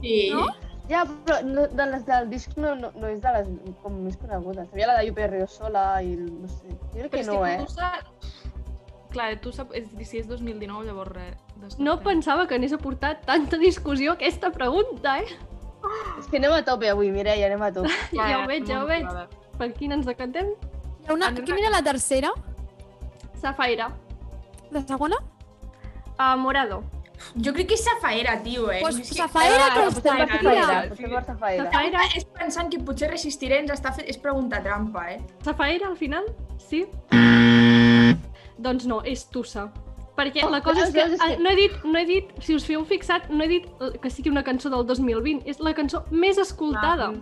Sí. 0.00 0.30
No? 0.32 0.46
Ja, 0.88 1.04
però 1.24 1.38
no, 1.46 1.66
de 1.72 1.86
les 1.88 2.02
del 2.04 2.28
disc 2.28 2.56
no, 2.60 2.74
no, 2.76 2.90
no 3.00 3.08
és 3.08 3.20
de 3.22 3.30
les 3.38 3.46
com 3.82 3.94
més 4.04 4.18
conegudes. 4.20 4.68
Havia 4.72 4.90
la 4.90 4.98
de 4.98 5.06
Yupi 5.08 5.26
Río 5.30 5.46
Sola 5.48 6.02
i 6.04 6.12
el- 6.12 6.42
no 6.42 6.48
sé. 6.48 6.74
Jo 6.92 7.06
crec 7.06 7.10
que 7.14 7.20
és 7.22 7.30
no, 7.30 7.38
que 7.42 7.54
eh? 7.54 7.64
Clar, 9.14 9.28
tu 9.40 9.52
saps, 9.54 9.70
és, 9.78 9.88
si 10.08 10.18
és 10.18 10.26
2019, 10.26 10.84
llavors 10.88 11.12
res. 11.14 11.78
No 11.78 12.00
pensava 12.02 12.48
que 12.50 12.56
anés 12.58 12.72
a 12.74 12.78
portar 12.82 13.20
tanta 13.22 13.56
discussió 13.56 14.12
aquesta 14.12 14.50
pregunta, 14.50 15.20
eh? 15.22 15.36
És 16.18 16.26
que 16.26 16.40
anem 16.40 16.52
a 16.52 16.64
tope 16.66 16.88
avui, 16.90 17.10
Mireia, 17.14 17.46
anem 17.46 17.62
a 17.62 17.70
tope. 17.72 17.92
Ja 18.12 18.40
ho 18.42 18.46
veig, 18.50 18.66
ja 18.68 18.82
ho 18.82 18.88
veig. 18.88 19.06
Per 19.56 19.70
quina 19.72 19.94
ens 19.94 20.06
decantem? 20.08 20.50
Hi 21.04 21.08
ha 21.08 21.14
una... 21.14 21.28
En 21.30 21.44
Qui 21.44 21.54
mira 21.54 21.70
la 21.70 21.82
tercera? 21.86 22.32
Safaira. 23.40 23.88
La 24.74 24.82
segona? 24.82 25.16
Uh, 26.18 26.34
morado. 26.40 26.82
Jo 27.36 27.52
crec 27.52 27.68
que 27.68 27.74
és 27.74 27.84
Safaera, 27.84 28.42
tio, 28.42 28.70
eh? 28.70 28.80
Pues 28.82 28.98
És 28.98 29.08
que- 29.08 29.14
Safaera, 29.22 29.66
Ah, 29.70 29.74
per 29.74 29.84
està 29.88 30.02
Safaera, 30.02 31.22
Safaera. 31.24 31.64
Safaira, 31.64 32.00
És 32.16 32.24
pensant 32.24 32.70
que 32.70 32.78
potser 32.80 33.10
resistiré 33.10 33.58
ens 33.60 33.70
està 33.70 33.92
fet... 33.94 34.08
És 34.08 34.18
pregunta 34.18 34.60
trampa, 34.62 35.06
eh? 35.12 35.20
Safaira 35.42 35.86
al 35.88 35.96
final? 35.96 36.24
Sí? 36.58 36.84
Doncs 38.58 38.86
no, 38.86 39.00
és 39.04 39.26
Tussa. 39.30 39.70
Perquè 40.16 40.44
la 40.48 40.60
cosa 40.62 40.84
és 40.86 40.92
que, 40.94 41.00
és 41.02 41.20
que- 41.20 41.32
eh, 41.32 41.38
no 41.42 41.50
he 41.50 41.56
dit, 41.56 41.72
no 41.84 41.98
he 41.98 42.04
dit, 42.06 42.28
si 42.40 42.54
us 42.54 42.64
feu 42.64 42.84
fixat, 42.84 43.28
no 43.30 43.42
he 43.42 43.48
dit 43.48 43.64
que 44.00 44.10
sigui 44.10 44.30
una 44.30 44.44
cançó 44.44 44.70
del 44.70 44.86
2020, 44.86 45.42
és 45.44 45.58
la 45.58 45.72
cançó 45.74 46.04
més 46.10 46.38
escoltada. 46.38 47.12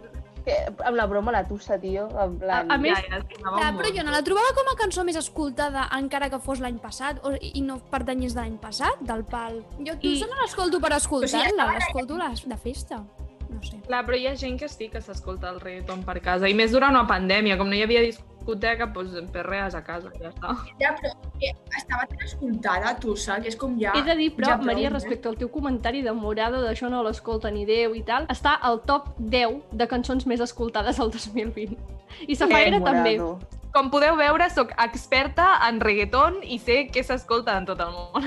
Que, 0.44 0.54
amb 0.82 0.96
la 0.98 1.06
broma 1.06 1.30
la 1.30 1.44
tussa, 1.46 1.76
tio, 1.78 2.08
en 2.10 2.16
A, 2.18 2.26
plan... 2.40 2.70
a 2.72 2.78
més, 2.78 2.98
Ja, 2.98 3.18
ja, 3.18 3.20
Clar, 3.30 3.68
un 3.70 3.76
però 3.78 3.90
jo 3.94 4.02
no 4.02 4.10
la 4.10 4.22
trobava 4.26 4.50
com 4.56 4.70
a 4.72 4.76
cançó 4.80 5.04
més 5.06 5.14
escoltada 5.20 5.84
encara 5.98 6.28
que 6.32 6.40
fos 6.42 6.58
l'any 6.58 6.80
passat 6.82 7.20
o, 7.22 7.30
i 7.38 7.60
no 7.62 7.78
pertanyés 7.92 8.34
de 8.34 8.40
l'any 8.40 8.56
passat, 8.58 8.98
del 9.06 9.22
pal. 9.24 9.60
Jo 9.86 9.94
tu 10.02 10.08
I- 10.10 10.24
no 10.26 10.40
l'escolto 10.42 10.80
per 10.82 10.92
O 10.92 10.96
escoltar-la, 10.96 11.66
sigui, 11.68 11.74
l'escolto 11.78 12.16
la- 12.18 12.32
de 12.34 12.56
festa. 12.58 13.04
No 13.52 13.62
sé. 13.62 13.78
Clar, 13.86 14.02
però 14.06 14.16
hi 14.18 14.26
ha 14.26 14.34
gent 14.34 14.58
que 14.58 14.68
sí 14.68 14.88
que 14.88 15.00
s'escolta 15.00 15.50
el 15.50 15.60
reggaeton 15.60 16.02
per 16.04 16.18
casa. 16.24 16.48
I 16.48 16.54
més 16.54 16.72
durant 16.72 16.90
una 16.96 17.06
pandèmia, 17.06 17.58
com 17.60 17.68
no 17.68 17.74
hi 17.76 17.82
havia 17.84 18.00
discoteca, 18.42 18.86
doncs 18.86 19.30
perrees 19.32 19.74
a 19.74 19.82
casa, 19.82 20.10
ja 20.18 20.30
està. 20.30 20.54
Ja, 20.80 20.92
però 20.98 21.12
que 21.38 21.52
estava 21.78 22.06
tan 22.10 22.20
escoltada, 22.26 22.94
tu, 22.98 23.14
saps? 23.16 23.42
Que 23.42 23.48
és 23.48 23.56
com 23.56 23.78
ja... 23.78 23.94
he 23.94 24.02
de 24.02 24.16
dir, 24.18 24.30
però, 24.34 24.50
ja 24.50 24.58
prou, 24.58 24.66
Maria, 24.66 24.88
eh? 24.88 24.92
respecte 24.92 25.28
al 25.28 25.38
teu 25.38 25.48
comentari 25.48 26.02
de 26.02 26.12
Morado, 26.12 26.62
d'això 26.62 26.90
no 26.90 27.02
l'escolta 27.06 27.50
ni 27.50 27.64
Déu 27.68 27.94
i 27.94 28.02
tal, 28.02 28.26
està 28.32 28.58
al 28.60 28.82
top 28.86 29.14
10 29.18 29.72
de 29.72 29.88
cançons 29.88 30.26
més 30.26 30.42
escoltades 30.42 31.00
al 31.00 31.12
2020. 31.14 31.78
I 32.26 32.36
Safaira 32.36 32.82
també. 32.82 33.16
Morado. 33.18 33.60
Com 33.72 33.88
podeu 33.88 34.18
veure, 34.18 34.50
sóc 34.52 34.74
experta 34.76 35.54
en 35.64 35.80
reggaeton 35.80 36.42
i 36.44 36.58
sé 36.60 36.82
què 36.92 37.00
s'escolta 37.06 37.56
en 37.56 37.70
tot 37.70 37.80
el 37.80 37.94
món. 37.94 38.26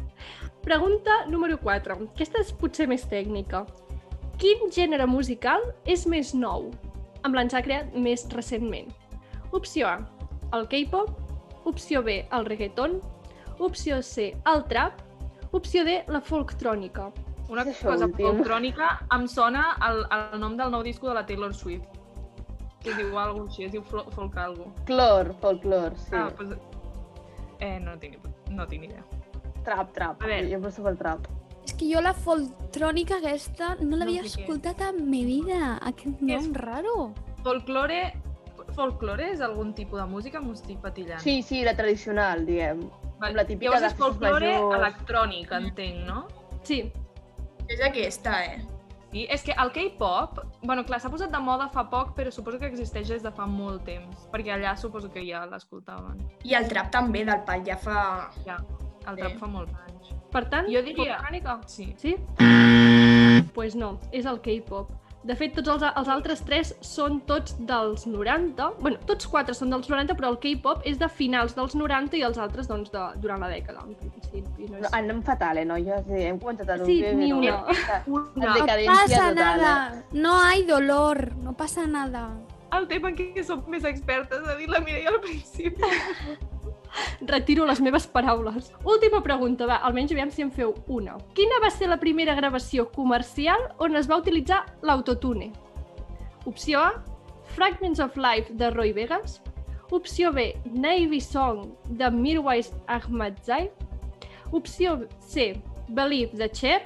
Pregunta 0.66 1.24
número 1.30 1.58
4. 1.58 1.96
Aquesta 2.12 2.42
és 2.42 2.52
potser 2.54 2.86
més 2.90 3.02
tècnica. 3.10 3.64
Quin 4.38 4.68
gènere 4.70 5.08
musical 5.10 5.64
és 5.88 6.04
més 6.06 6.34
nou? 6.36 6.68
En 7.24 7.34
plan, 7.34 7.50
s'ha 7.50 7.64
creat 7.66 7.96
més 7.98 8.28
recentment. 8.30 8.92
Opció 9.56 9.88
A, 9.88 9.96
el 10.52 10.68
K-pop. 10.68 11.10
Opció 11.66 12.02
B, 12.02 12.20
el 12.30 12.44
reggaeton. 12.46 13.00
Opció 13.58 14.02
C, 14.02 14.34
el 14.46 14.64
trap. 14.70 15.00
Opció 15.56 15.84
D, 15.84 16.02
la 16.12 16.20
folktrònica. 16.20 17.08
Una 17.48 17.62
això 17.62 17.92
cosa 17.92 18.06
últim. 18.08 18.26
folcrònica 18.26 18.88
em 19.14 19.26
sona 19.30 19.68
el, 19.86 20.02
el 20.12 20.40
nom 20.42 20.56
del 20.58 20.72
nou 20.74 20.82
disco 20.82 21.08
de 21.08 21.14
la 21.14 21.24
Taylor 21.26 21.54
Swift. 21.54 21.86
Que 22.82 22.90
es 22.92 22.98
diu 22.98 23.16
alguna 23.18 23.48
així, 23.50 23.64
es 23.66 23.72
diu 23.74 23.82
folk 23.86 24.36
algo. 24.38 24.68
Clor, 24.86 25.32
folclor, 25.42 25.96
sí. 26.04 26.14
Ah, 26.14 26.28
doncs... 26.38 26.58
Eh, 27.62 27.78
no 27.80 27.96
tinc, 27.98 28.18
no 28.50 28.66
tinc 28.68 28.84
idea. 28.90 29.02
Trap, 29.64 29.94
trap. 29.96 30.22
A 30.22 30.28
veure. 30.30 30.50
Jo 30.52 30.60
penso 30.62 30.84
pel 30.84 30.98
trap. 31.00 31.26
És 31.66 31.72
que 31.74 31.88
jo 31.90 32.02
la 32.04 32.12
foltrònica 32.14 33.16
aquesta 33.18 33.72
no 33.80 33.96
l'havia 33.98 34.22
sé 34.22 34.36
què. 34.36 34.44
escoltat 34.44 34.84
en 34.90 35.00
mi 35.10 35.24
vida. 35.26 35.78
Aquest 35.82 36.20
Què 36.20 36.36
és? 36.36 36.44
nom 36.44 36.54
raro. 36.62 36.96
Folklore... 37.42 38.04
Folklore 38.76 39.30
és 39.32 39.40
algun 39.40 39.72
tipus 39.74 39.98
de 40.00 40.06
música? 40.06 40.40
M'ho 40.40 40.52
estic 40.52 40.78
patillant. 40.84 41.20
Sí, 41.24 41.40
sí, 41.42 41.62
la 41.64 41.74
tradicional, 41.76 42.44
diguem. 42.46 42.84
Val. 43.18 43.32
la 43.34 43.46
típica 43.48 43.70
Llavors 43.72 43.80
de 43.80 43.86
és 43.88 43.92
festes 43.94 44.04
folklore 44.04 44.50
majors. 44.52 44.74
electrònic, 44.78 45.52
entenc, 45.56 46.02
no? 46.06 46.26
Sí, 46.62 46.92
És 47.68 47.80
aquesta, 47.82 48.44
eh? 48.44 48.60
Sí, 49.10 49.24
és 49.32 49.42
que 49.42 49.54
el 49.58 49.70
K-pop, 49.72 50.38
bueno, 50.62 50.84
clar, 50.84 51.00
s'ha 51.00 51.08
posat 51.10 51.30
de 51.32 51.38
moda 51.40 51.68
fa 51.72 51.86
poc, 51.90 52.12
però 52.14 52.30
suposo 52.30 52.58
que 52.60 52.66
existeix 52.68 53.08
des 53.08 53.22
de 53.24 53.30
fa 53.32 53.46
molt 53.46 53.82
temps, 53.84 54.28
perquè 54.30 54.52
allà 54.54 54.76
suposo 54.76 55.10
que 55.10 55.24
ja 55.26 55.46
l'escoltaven. 55.46 56.20
I 56.44 56.54
el 56.54 56.68
trap 56.68 56.90
també, 56.92 57.24
del 57.24 57.40
pal, 57.48 57.64
ja 57.66 57.76
fa... 57.80 58.30
Ja, 58.44 58.58
el 59.08 59.16
trap 59.16 59.32
Sí. 59.32 59.38
fa 59.40 59.46
molts 59.46 59.72
anys. 59.86 60.12
per 60.30 60.44
tant, 60.50 60.66
Jo 60.70 60.82
diria... 60.82 61.18
Sí. 61.66 61.94
Sí? 61.96 62.14
pues 63.54 63.74
no, 63.74 63.98
és 64.12 64.26
el 64.26 64.40
K-pop. 64.42 64.90
De 65.26 65.34
fet, 65.34 65.54
tots 65.56 65.68
els, 65.72 65.82
els 65.98 66.08
altres 66.12 66.40
tres 66.46 66.68
són 66.86 67.20
tots 67.26 67.56
dels 67.58 68.04
90. 68.06 68.68
bueno, 68.80 69.00
tots 69.08 69.26
quatre 69.26 69.54
són 69.58 69.72
dels 69.74 69.88
90, 69.90 70.14
però 70.14 70.30
el 70.30 70.38
K-pop 70.38 70.84
és 70.86 71.00
de 71.00 71.08
finals 71.10 71.56
dels 71.56 71.74
90 71.74 72.14
i 72.16 72.22
els 72.22 72.38
altres, 72.38 72.68
doncs, 72.70 72.92
de, 72.94 73.02
durant 73.22 73.42
la 73.42 73.48
dècada, 73.50 73.82
en 73.88 73.94
principi. 73.98 74.68
No 74.70 74.76
No, 74.76 74.84
és... 74.86 74.92
anem 74.94 75.22
fatal, 75.26 75.58
eh, 75.58 75.64
noies? 75.66 76.04
Sí, 76.06 76.22
hem 76.30 76.38
comentat 76.38 76.68
el 76.76 76.84
Sí, 76.86 77.00
ni 77.14 77.30
no. 77.32 77.38
una. 77.38 77.56
Una. 78.06 78.24
No 78.36 78.52
decadència 78.54 78.92
pasa 78.92 79.28
total, 79.30 79.34
eh? 79.34 79.62
nada. 79.62 80.02
No 80.12 80.36
hay 80.42 80.62
dolor. 80.64 81.36
No 81.42 81.52
pasa 81.56 81.86
nada. 81.86 82.28
El 82.74 82.88
tema 82.90 83.12
en 83.12 83.16
què 83.16 83.44
som 83.46 83.62
més 83.70 83.84
expertes, 83.86 84.42
ha 84.42 84.56
dit 84.58 84.70
la 84.70 84.80
Mireia 84.82 85.12
al 85.12 85.20
principi. 85.22 85.86
Retiro 87.30 87.66
les 87.66 87.80
meves 87.80 88.06
paraules. 88.06 88.72
Última 88.84 89.22
pregunta, 89.22 89.66
va, 89.68 89.76
almenys 89.86 90.14
aviam 90.14 90.30
si 90.32 90.42
en 90.44 90.50
feu 90.52 90.74
una. 90.92 91.16
Quina 91.36 91.60
va 91.62 91.70
ser 91.70 91.90
la 91.90 92.00
primera 92.00 92.34
gravació 92.38 92.88
comercial 92.94 93.68
on 93.82 93.96
es 93.96 94.08
va 94.10 94.18
utilitzar 94.22 94.64
l'autotune? 94.82 95.52
Opció 96.46 96.80
A, 96.80 97.04
Fragments 97.54 98.00
of 98.00 98.16
Life 98.16 98.54
de 98.54 98.70
Roy 98.70 98.92
Vegas. 98.92 99.40
Opció 99.90 100.32
B, 100.32 100.56
Navy 100.64 101.20
Song 101.20 101.74
de 101.86 102.10
Mirwais 102.10 102.72
Ahmadzai. 102.86 103.70
Opció 104.50 105.06
C, 105.20 105.54
Believe 105.88 106.36
de 106.36 106.50
Cher. 106.50 106.82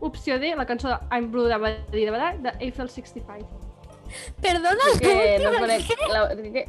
Opció 0.00 0.38
D, 0.38 0.54
la 0.56 0.66
cançó 0.66 0.88
de 0.88 0.98
I'm 1.12 1.30
Blue 1.30 1.46
de 1.46 1.56
Badí 1.56 2.04
de 2.04 2.10
Badà 2.10 2.36
de 2.38 2.52
Eiffel 2.58 2.88
65. 2.88 3.59
Perdona, 4.42 4.92
Que 5.00 5.16
no 5.42 5.52
conec... 5.58 5.90
La, 6.12 6.22
que... 6.36 6.64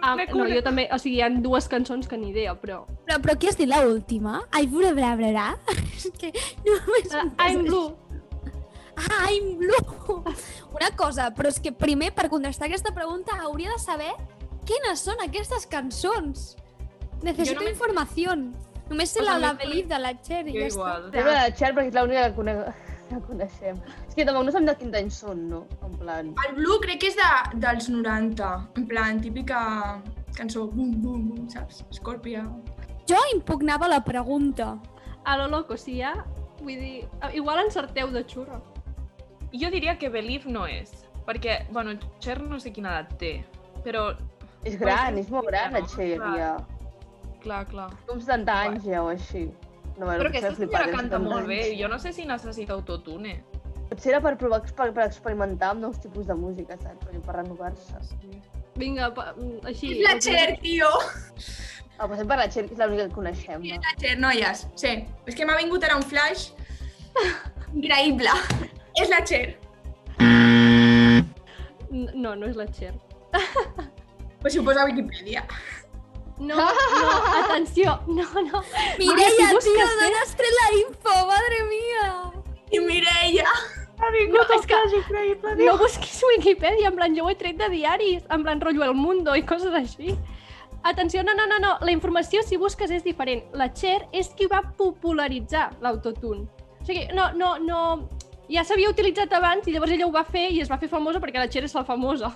Ah, 0.00 0.14
no, 0.16 0.46
jo 0.48 0.62
també, 0.64 0.86
o 0.92 0.96
sigui, 0.96 1.18
hi 1.18 1.24
ha 1.26 1.28
dues 1.44 1.66
cançons 1.68 2.08
que 2.08 2.16
ni 2.16 2.30
idea, 2.32 2.54
però... 2.56 2.84
Però, 3.04 3.18
però 3.20 3.34
què 3.36 3.50
has 3.50 3.58
dit 3.60 3.68
l'última? 3.68 4.40
Ai, 4.56 4.64
bla, 4.70 4.94
bla, 4.96 5.12
bla, 5.18 5.32
bla. 5.34 5.48
És 5.98 6.08
que 6.16 6.32
no 6.64 6.78
m'he 6.88 7.02
Uh, 7.04 7.28
I'm 7.44 7.66
Blue. 7.68 7.92
Ah, 8.96 9.28
I'm 9.30 9.58
blue. 9.58 10.22
Una 10.78 10.90
cosa, 10.96 11.30
però 11.34 11.50
és 11.50 11.58
que 11.62 11.72
primer, 11.74 12.12
per 12.14 12.28
contestar 12.30 12.68
aquesta 12.68 12.92
pregunta, 12.94 13.36
hauria 13.42 13.72
de 13.72 13.80
saber 13.82 14.12
quines 14.68 15.02
són 15.02 15.20
aquestes 15.24 15.66
cançons. 15.70 16.54
Necessito 17.24 17.60
només- 17.60 17.74
informació. 17.74 18.36
Només 18.84 19.14
sé 19.14 19.22
la, 19.24 19.38
la 19.40 19.54
Believe 19.56 19.88
de 19.88 19.98
la 19.98 20.12
Cher 20.20 20.42
i 20.46 20.52
Jo 20.52 20.60
ja 20.60 20.66
igual. 20.68 21.06
Sembla 21.10 21.36
la 21.38 21.52
Cher 21.56 21.70
perquè 21.72 21.88
és 21.88 21.96
l'única 21.96 22.26
que, 22.28 22.34
conec... 22.36 22.58
que 23.08 23.20
coneixem. 23.26 23.80
És 24.08 24.14
que 24.16 24.26
tampoc 24.26 24.46
no 24.46 24.54
sabem 24.54 24.68
de 24.68 24.74
quins 24.80 24.98
anys 25.00 25.20
són, 25.24 25.46
no? 25.50 25.64
En 25.86 25.96
plan... 26.00 26.32
El 26.46 26.54
Blue 26.58 26.80
crec 26.84 27.02
que 27.04 27.12
és 27.12 27.18
de, 27.18 27.30
dels 27.64 27.88
90. 27.92 28.50
En 28.80 28.86
plan, 28.90 29.20
típica 29.24 29.60
cançó, 30.36 30.66
bum, 30.70 30.92
bum, 31.02 31.28
bum, 31.30 31.48
saps? 31.52 31.84
Scorpia. 31.94 32.44
està. 32.44 32.88
Jo 33.10 33.20
impugnava 33.34 33.88
la 33.88 34.00
pregunta. 34.04 34.78
A 35.24 35.36
lo 35.36 35.48
loco, 35.48 35.76
si 35.76 35.98
hi 35.98 36.02
ha... 36.02 36.14
Vull 36.64 36.78
dir, 36.80 37.02
igual 37.36 37.60
encerteu 37.60 38.08
de 38.12 38.22
xurra. 38.24 38.60
Jo 39.52 39.68
diria 39.70 39.98
que 39.98 40.08
Believe 40.08 40.50
no 40.50 40.64
és, 40.66 40.90
perquè, 41.26 41.66
bueno, 41.70 41.92
Cher 42.24 42.38
no 42.42 42.56
sé 42.58 42.72
quina 42.72 42.94
edat 42.94 43.12
té, 43.20 43.32
però, 43.84 44.14
És 44.64 44.78
gran, 44.80 45.18
és 45.20 45.28
molt 45.30 45.46
gran, 45.50 45.76
la? 45.76 45.82
Cher, 45.92 46.16
Clar. 46.16 46.32
ja. 46.40 46.54
clar, 47.44 47.60
clar. 47.68 47.90
Com 48.08 48.18
70 48.18 48.56
anys 48.64 48.86
ja 48.88 49.02
o 49.04 49.10
així. 49.12 49.44
No, 49.98 50.08
Però 50.08 50.26
aquesta 50.28 50.54
senyora 50.56 50.88
canta 50.90 51.20
70 51.20 51.22
molt 51.22 51.46
bé, 51.46 51.60
jo 51.78 51.88
no 51.90 52.00
sé 52.02 52.12
si 52.12 52.24
necessita 52.26 52.74
autotune. 52.74 53.36
Potser 53.90 54.14
era 54.14 54.20
per 54.24 54.34
provar, 54.40 54.62
per, 54.74 54.88
per 54.96 55.04
experimentar 55.06 55.70
amb 55.74 55.84
nous 55.84 56.00
tipus 56.02 56.26
de 56.26 56.34
música, 56.34 56.76
saps? 56.80 57.04
Per, 57.04 57.20
per 57.22 57.36
renovar-se. 57.36 58.00
Vinga, 58.80 59.12
pa, 59.14 59.28
així... 59.70 59.92
És 59.94 60.02
la 60.02 60.16
Cher, 60.18 60.56
tio! 60.64 60.90
Ah, 61.94 62.08
passem 62.10 62.26
per 62.26 62.40
la 62.40 62.48
Cher, 62.50 62.64
que 62.66 62.74
és 62.74 62.80
l'única 62.80 63.06
que 63.06 63.14
coneixem. 63.14 63.62
És 63.62 63.78
Va. 63.78 63.84
la 63.86 63.94
Cher, 64.00 64.14
noies. 64.18 64.64
Sí. 64.80 64.96
És 65.30 65.38
que 65.38 65.46
m'ha 65.46 65.58
vingut 65.60 65.86
ara 65.86 66.00
un 66.00 66.02
flash 66.02 66.48
increïble. 67.74 68.34
És 69.00 69.10
la 69.10 69.22
Cher. 69.26 69.56
No, 71.94 72.34
no 72.34 72.46
és 72.46 72.58
la 72.58 72.66
Cher. 72.74 72.92
Pues 74.42 74.52
si 74.52 74.58
ho 74.58 74.64
posa 74.66 74.82
a 74.82 74.84
Wikipedia. 74.86 75.46
No, 76.38 76.56
no, 76.56 77.42
atenció, 77.44 78.00
no, 78.08 78.24
no. 78.42 78.62
Mireia, 78.98 79.48
si 79.60 79.70
tío, 79.70 79.84
eh? 79.84 79.88
¿dónde 80.00 80.18
has 80.22 80.34
traído 80.36 80.56
la 80.60 80.78
info? 80.88 81.26
Madre 81.26 81.64
mía. 81.70 82.32
I 82.70 82.80
Mireia! 82.80 83.46
Ha 83.96 84.10
vingut 84.10 84.40
No, 84.48 84.54
el 84.54 84.58
és 84.60 84.66
que- 84.66 84.96
increïble, 84.98 85.64
No 85.64 85.78
busquis 85.78 86.22
Wikipedia, 86.36 86.88
en 86.88 86.96
plan, 86.96 87.14
jo 87.16 87.24
ho 87.24 87.30
he 87.30 87.36
tret 87.36 87.56
de 87.56 87.68
diaris, 87.68 88.24
en 88.28 88.42
plan, 88.42 88.60
rotllo 88.60 88.82
El 88.84 88.94
Mundo 88.94 89.36
i 89.36 89.44
coses 89.44 89.72
així. 89.72 90.16
Atenció, 90.82 91.22
no, 91.22 91.32
no, 91.34 91.46
no, 91.46 91.58
no, 91.60 91.78
la 91.80 91.92
informació, 91.92 92.42
si 92.42 92.56
busques, 92.56 92.90
és 92.90 93.04
diferent. 93.04 93.44
La 93.54 93.70
Cher 93.72 94.08
és 94.12 94.28
qui 94.36 94.46
va 94.46 94.60
popularitzar 94.76 95.70
l'autotune. 95.80 96.48
O 96.80 96.84
sigui, 96.84 97.06
no, 97.14 97.30
no, 97.32 97.58
no... 97.58 98.08
Ja 98.50 98.60
s'havia 98.62 98.90
utilitzat 98.90 99.32
abans 99.32 99.64
i 99.66 99.72
llavors 99.72 99.92
ella 99.94 100.04
ho 100.04 100.12
va 100.12 100.24
fer 100.24 100.50
i 100.52 100.60
es 100.60 100.68
va 100.68 100.76
fer 100.76 100.90
famosa 100.90 101.18
perquè 101.22 101.38
la 101.40 101.48
Cher 101.48 101.62
és 101.64 101.72
la 101.74 101.84
famosa. 101.84 102.28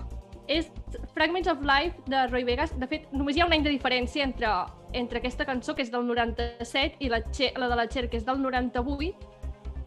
És 0.49 0.67
Fragments 1.13 1.47
of 1.51 1.59
Life 1.61 1.99
de 2.09 2.23
Roy 2.31 2.43
Vegas. 2.47 2.71
De 2.81 2.87
fet, 2.89 3.05
només 3.13 3.37
hi 3.37 3.43
ha 3.43 3.45
un 3.45 3.53
any 3.53 3.61
de 3.65 3.69
diferència 3.69 4.23
entre, 4.25 4.49
entre 4.97 5.21
aquesta 5.21 5.45
cançó, 5.45 5.75
que 5.77 5.83
és 5.85 5.91
del 5.93 6.07
97, 6.07 6.97
i 7.05 7.09
la, 7.11 7.19
Cher, 7.29 7.51
la 7.61 7.67
de 7.69 7.77
la 7.77 7.85
Cher, 7.87 8.07
que 8.09 8.17
és 8.17 8.25
del 8.25 8.41
98, 8.41 9.13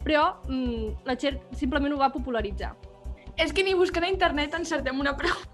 però 0.05 0.23
mm, 0.47 1.03
la 1.07 1.17
Cher 1.19 1.33
simplement 1.59 1.93
ho 1.95 1.99
va 1.99 2.09
popularitzar. 2.15 2.73
És 3.35 3.51
que 3.51 3.63
ni 3.65 3.73
buscant 3.75 4.05
a 4.07 4.11
internet 4.13 4.55
encertem 4.55 4.99
una 5.03 5.15
pregunta. 5.17 5.49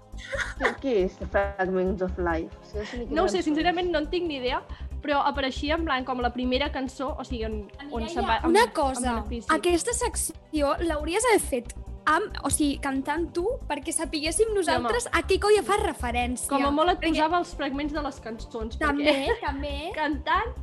Què, 0.60 0.70
què 0.82 0.94
és 1.06 1.14
Fragments 1.32 2.02
of 2.04 2.18
Life? 2.20 2.54
O 2.76 2.84
sigui, 2.84 3.06
No 3.16 3.24
ho 3.24 3.28
sé, 3.32 3.42
sincerament 3.42 3.90
no 3.90 4.02
en 4.04 4.10
tinc 4.12 4.28
ni 4.28 4.36
idea, 4.36 4.58
però 5.00 5.22
apareixia 5.24 5.78
en 5.78 5.86
plan 5.86 6.04
com 6.04 6.20
la 6.20 6.28
primera 6.34 6.68
cançó, 6.70 7.14
o 7.18 7.24
sigui, 7.24 7.46
on, 7.48 7.62
on 7.90 8.04
se'n 8.06 8.26
va... 8.28 8.36
amb- 8.42 8.50
Una 8.52 8.66
amb 8.68 8.74
cosa, 8.76 9.14
benefici. 9.16 9.48
aquesta 9.56 9.94
secció 9.96 10.74
l'hauries 10.84 11.24
d'haver 11.24 11.40
fet 11.40 11.72
amb, 12.08 12.40
o 12.44 12.50
sigui, 12.52 12.78
cantant 12.82 13.28
tu, 13.34 13.44
perquè 13.68 13.92
sapiguéssim 13.94 14.54
nosaltres 14.56 15.08
a 15.12 15.22
què 15.26 15.40
colla 15.42 15.62
fa 15.66 15.78
referència. 15.82 16.48
Com 16.50 16.64
a 16.66 16.72
molt 16.74 16.94
et 16.94 17.00
Perquè 17.00 17.14
posava 17.16 17.40
els 17.42 17.54
fragments 17.58 17.94
de 17.94 18.02
les 18.06 18.20
cançons. 18.24 18.78
També, 18.80 19.04
perquè 19.12 19.40
també. 19.44 19.74
cantant 20.00 20.54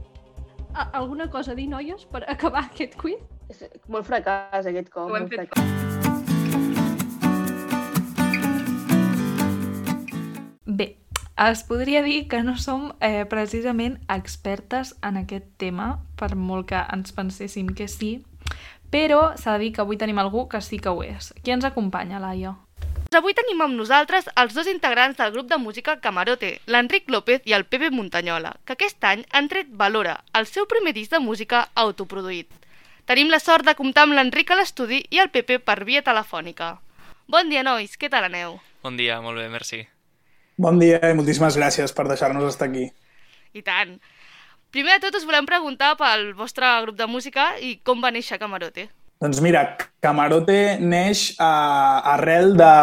a, 0.73 0.89
alguna 0.99 1.29
cosa 1.29 1.53
a 1.53 1.57
dir, 1.57 1.67
noies, 1.71 2.05
per 2.11 2.23
acabar 2.27 2.67
aquest 2.67 2.97
quiz? 2.99 3.21
És 3.51 3.63
molt 3.87 4.07
fracàs 4.07 4.67
aquest 4.67 4.89
cop. 4.91 5.11
Ho 5.11 5.19
hem 5.19 5.29
fet 5.31 5.47
fracàs. 5.47 5.75
Bé, 10.67 10.97
es 11.47 11.63
podria 11.63 12.01
dir 12.03 12.27
que 12.27 12.41
no 12.43 12.57
som 12.59 12.91
eh, 12.99 13.23
precisament 13.29 14.01
expertes 14.11 14.95
en 15.05 15.21
aquest 15.23 15.47
tema, 15.61 16.01
per 16.19 16.35
molt 16.35 16.67
que 16.73 16.81
ens 16.93 17.15
penséssim 17.15 17.71
que 17.77 17.87
sí, 17.87 18.17
però 18.91 19.33
s'ha 19.37 19.57
de 19.57 19.65
dir 19.65 19.73
que 19.75 19.81
avui 19.83 19.97
tenim 19.97 20.19
algú 20.19 20.47
que 20.47 20.61
sí 20.61 20.79
que 20.79 20.89
ho 20.89 21.03
és. 21.03 21.33
Qui 21.43 21.51
ens 21.55 21.65
acompanya, 21.67 22.19
Laia? 22.23 22.55
Avui 23.17 23.33
tenim 23.33 23.61
amb 23.63 23.73
nosaltres 23.73 24.27
els 24.37 24.53
dos 24.53 24.67
integrants 24.67 25.17
del 25.17 25.31
grup 25.31 25.47
de 25.49 25.57
música 25.57 25.95
Camarote, 26.03 26.59
l'Enric 26.67 27.07
López 27.09 27.41
i 27.49 27.55
el 27.57 27.65
Pepe 27.65 27.89
Montanyola, 27.89 28.51
que 28.65 28.75
aquest 28.75 29.03
any 29.09 29.23
han 29.31 29.47
tret 29.49 29.71
Valora, 29.71 30.19
el 30.37 30.45
seu 30.45 30.67
primer 30.69 30.93
disc 30.93 31.15
de 31.15 31.19
música 31.23 31.69
autoproduït. 31.73 32.51
Tenim 33.07 33.31
la 33.31 33.39
sort 33.39 33.65
de 33.65 33.73
comptar 33.79 34.03
amb 34.05 34.17
l'Enric 34.17 34.51
a 34.51 34.59
l'estudi 34.59 34.99
i 35.09 35.21
el 35.23 35.31
Pepe 35.31 35.57
per 35.57 35.79
via 35.87 36.03
telefònica. 36.03 36.75
Bon 37.31 37.49
dia, 37.49 37.63
nois, 37.63 37.95
què 37.97 38.11
tal 38.11 38.27
aneu? 38.27 38.59
Bon 38.83 38.99
dia, 38.99 39.21
molt 39.23 39.39
bé, 39.39 39.47
merci. 39.49 39.81
Bon 40.57 40.77
dia 40.79 40.99
i 40.99 41.15
moltíssimes 41.17 41.57
gràcies 41.57 41.95
per 41.95 42.05
deixar-nos 42.09 42.45
estar 42.51 42.67
aquí. 42.69 42.89
I 43.53 43.63
tant. 43.65 43.97
Primer 44.71 44.97
de 44.97 45.07
tot 45.07 45.15
us 45.15 45.23
volem 45.23 45.45
preguntar 45.47 45.93
pel 45.95 46.33
vostre 46.35 46.67
grup 46.83 46.97
de 46.99 47.05
música 47.07 47.53
i 47.63 47.77
com 47.87 48.01
va 48.03 48.11
néixer 48.11 48.39
Camarote. 48.41 48.89
Doncs 49.23 49.39
mira, 49.41 49.63
Camarote 50.03 50.77
neix 50.83 51.31
uh, 51.39 52.13
arrel 52.13 52.53
de... 52.59 52.73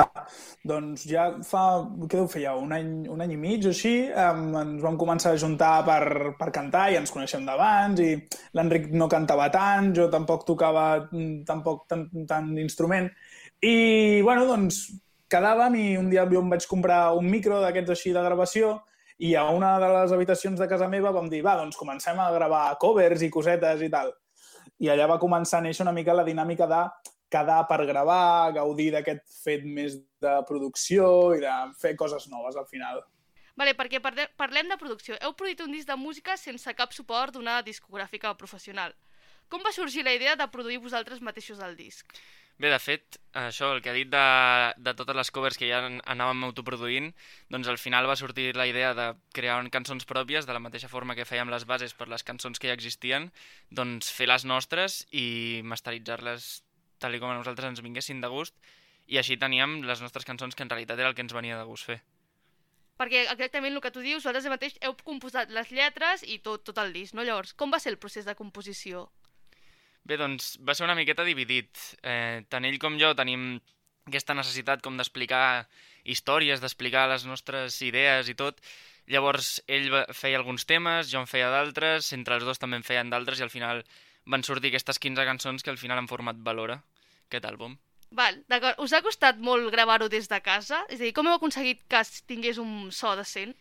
Doncs 0.64 1.02
ja 1.04 1.26
fa, 1.44 1.84
què 2.08 2.16
deu 2.16 2.24
fer 2.32 2.46
ja, 2.46 2.54
un 2.56 2.70
any, 2.72 2.88
un 3.12 3.20
any 3.20 3.34
i 3.34 3.36
mig 3.36 3.66
o 3.68 3.72
així, 3.74 4.08
um, 4.08 4.46
ens 4.62 4.80
vam 4.80 4.96
començar 4.96 5.34
a 5.34 5.40
juntar 5.42 5.74
per, 5.84 6.32
per 6.38 6.48
cantar 6.56 6.86
i 6.88 6.96
ens 6.96 7.12
coneixem 7.12 7.44
d'abans 7.44 8.00
i 8.00 8.14
l'Enric 8.56 8.88
no 8.96 9.10
cantava 9.12 9.50
tant, 9.52 9.92
jo 9.92 10.08
tampoc 10.08 10.46
tocava 10.48 10.86
mm, 11.04 11.42
tampoc 11.44 11.84
tant, 11.92 12.06
tant 12.30 12.48
d'instrument 12.56 13.10
i, 13.60 13.76
bueno, 14.24 14.48
doncs 14.48 14.86
quedàvem 15.28 15.76
i 15.76 15.86
un 16.00 16.08
dia 16.08 16.24
jo 16.32 16.40
em 16.40 16.48
vaig 16.56 16.64
comprar 16.70 17.02
un 17.18 17.28
micro 17.28 17.60
d'aquests 17.60 17.98
així 17.98 18.16
de 18.16 18.24
gravació 18.24 18.78
i 19.18 19.34
a 19.38 19.44
una 19.50 19.78
de 19.78 19.88
les 19.92 20.12
habitacions 20.12 20.58
de 20.60 20.68
casa 20.68 20.88
meva 20.88 21.12
vam 21.14 21.28
dir, 21.30 21.42
va, 21.44 21.56
doncs 21.56 21.76
comencem 21.76 22.18
a 22.18 22.30
gravar 22.34 22.76
covers 22.82 23.22
i 23.22 23.30
cosetes 23.30 23.82
i 23.82 23.90
tal. 23.90 24.12
I 24.82 24.88
allà 24.90 25.06
va 25.06 25.20
començar 25.22 25.58
a 25.60 25.62
néixer 25.62 25.84
una 25.86 25.92
mica 25.94 26.14
la 26.14 26.24
dinàmica 26.26 26.66
de 26.66 26.80
quedar 27.30 27.64
per 27.68 27.84
gravar, 27.86 28.52
gaudir 28.54 28.90
d'aquest 28.94 29.22
fet 29.44 29.64
més 29.64 29.96
de 30.22 30.34
producció 30.48 31.34
i 31.34 31.40
de 31.42 31.54
fer 31.80 31.94
coses 31.96 32.28
noves 32.30 32.56
al 32.56 32.66
final. 32.66 33.02
Vale, 33.56 33.74
perquè 33.78 34.00
parle- 34.02 34.28
parlem 34.36 34.68
de 34.68 34.76
producció. 34.76 35.14
Heu 35.22 35.32
produït 35.38 35.60
un 35.62 35.70
disc 35.72 35.86
de 35.86 35.96
música 35.96 36.36
sense 36.36 36.74
cap 36.74 36.92
suport 36.92 37.34
d'una 37.34 37.60
discogràfica 37.62 38.34
professional. 38.36 38.94
Com 39.48 39.62
va 39.62 39.70
sorgir 39.72 40.02
la 40.02 40.12
idea 40.14 40.34
de 40.36 40.48
produir 40.48 40.78
vosaltres 40.78 41.20
mateixos 41.20 41.60
el 41.60 41.76
disc? 41.76 42.06
Bé, 42.54 42.68
de 42.70 42.78
fet, 42.78 43.16
això, 43.34 43.72
el 43.74 43.80
que 43.82 43.90
ha 43.90 43.96
dit 43.96 44.06
de, 44.12 44.20
de 44.78 44.92
totes 44.94 45.16
les 45.18 45.30
covers 45.34 45.56
que 45.58 45.66
ja 45.66 45.80
an- 45.82 45.98
anàvem 46.06 46.44
autoproduint, 46.46 47.08
doncs 47.50 47.66
al 47.66 47.80
final 47.82 48.06
va 48.06 48.14
sortir 48.14 48.52
la 48.54 48.68
idea 48.70 48.92
de 48.94 49.08
crear 49.34 49.56
cançons 49.74 50.06
pròpies, 50.06 50.46
de 50.46 50.54
la 50.54 50.62
mateixa 50.62 50.88
forma 50.92 51.16
que 51.18 51.26
fèiem 51.26 51.50
les 51.50 51.66
bases 51.66 51.96
per 51.98 52.06
les 52.06 52.22
cançons 52.22 52.62
que 52.62 52.70
ja 52.70 52.76
existien, 52.78 53.32
doncs 53.74 54.12
fer 54.14 54.28
les 54.30 54.46
nostres 54.46 55.00
i 55.10 55.62
masteritzar-les 55.66 56.62
tal 57.02 57.18
com 57.18 57.32
a 57.34 57.34
nosaltres 57.40 57.72
ens 57.72 57.82
vinguessin 57.82 58.22
de 58.22 58.30
gust, 58.30 58.54
i 59.10 59.18
així 59.18 59.36
teníem 59.36 59.82
les 59.82 60.00
nostres 60.00 60.24
cançons 60.24 60.54
que 60.54 60.62
en 60.62 60.70
realitat 60.70 60.98
era 61.02 61.10
el 61.10 61.18
que 61.18 61.26
ens 61.26 61.34
venia 61.34 61.58
de 61.58 61.66
gust 61.66 61.90
fer. 61.90 61.98
Perquè 62.94 63.24
exactament 63.26 63.74
el 63.74 63.82
que 63.82 63.90
tu 63.90 63.98
dius, 64.00 64.22
vosaltres 64.22 64.46
mateix 64.46 64.78
heu 64.80 64.94
composat 65.02 65.50
les 65.50 65.74
lletres 65.74 66.22
i 66.22 66.38
tot, 66.38 66.62
tot 66.62 66.78
el 66.78 66.94
disc, 66.94 67.18
no? 67.18 67.26
Llavors, 67.26 67.50
com 67.58 67.74
va 67.74 67.82
ser 67.82 67.90
el 67.90 67.98
procés 67.98 68.24
de 68.24 68.36
composició? 68.38 69.08
Bé, 70.04 70.18
doncs 70.20 70.58
va 70.60 70.74
ser 70.76 70.84
una 70.84 70.94
miqueta 70.98 71.24
dividit. 71.24 71.70
Eh, 72.02 72.42
tant 72.52 72.64
ell 72.68 72.78
com 72.82 72.98
jo 73.00 73.14
tenim 73.16 73.54
aquesta 74.06 74.34
necessitat 74.36 74.82
com 74.84 74.98
d'explicar 75.00 75.66
històries, 76.04 76.60
d'explicar 76.60 77.06
les 77.08 77.24
nostres 77.24 77.78
idees 77.82 78.28
i 78.28 78.34
tot. 78.36 78.60
Llavors 79.08 79.62
ell 79.68 79.88
va- 79.92 80.06
feia 80.12 80.36
alguns 80.36 80.66
temes, 80.68 81.08
jo 81.12 81.20
en 81.20 81.26
feia 81.28 81.48
d'altres, 81.52 82.12
entre 82.12 82.36
els 82.36 82.44
dos 82.44 82.58
també 82.60 82.76
en 82.76 82.84
feien 82.84 83.08
d'altres 83.10 83.40
i 83.40 83.42
al 83.46 83.50
final 83.52 83.82
van 84.26 84.42
sortir 84.44 84.70
aquestes 84.72 84.98
15 84.98 85.24
cançons 85.24 85.62
que 85.62 85.70
al 85.72 85.78
final 85.80 85.98
han 85.98 86.08
format 86.08 86.36
Valora, 86.40 86.78
aquest 87.28 87.44
àlbum. 87.48 87.76
Val, 88.14 88.42
d'acord. 88.48 88.78
Us 88.78 88.92
ha 88.92 89.02
costat 89.02 89.38
molt 89.42 89.70
gravar-ho 89.72 90.08
des 90.08 90.28
de 90.28 90.40
casa? 90.40 90.84
És 90.88 91.00
a 91.00 91.04
dir, 91.04 91.12
com 91.12 91.26
heu 91.26 91.34
aconseguit 91.36 91.80
que 91.88 92.00
tingués 92.26 92.58
un 92.58 92.92
so 92.92 93.16
decent? 93.16 93.56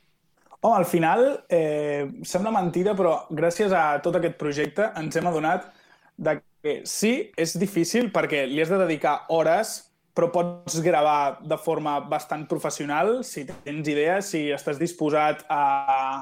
Home, 0.61 0.77
al 0.77 0.85
final, 0.85 1.43
eh, 1.49 2.05
sembla 2.23 2.51
mentida, 2.51 2.93
però 2.95 3.25
gràcies 3.29 3.71
a 3.75 3.99
tot 4.01 4.15
aquest 4.15 4.37
projecte 4.37 4.91
ens 4.95 5.15
hem 5.15 5.27
adonat 5.27 5.71
de 6.17 6.37
que 6.63 6.81
sí, 6.87 7.31
és 7.35 7.57
difícil 7.59 8.11
perquè 8.13 8.45
li 8.47 8.61
has 8.63 8.71
de 8.71 8.79
dedicar 8.85 9.25
hores, 9.33 9.75
però 10.13 10.29
pots 10.31 10.77
gravar 10.85 11.41
de 11.41 11.57
forma 11.57 11.97
bastant 12.05 12.45
professional 12.47 13.23
si 13.25 13.47
tens 13.49 13.89
idees, 13.89 14.29
si 14.29 14.45
estàs 14.53 14.79
disposat 14.79 15.43
a, 15.49 15.63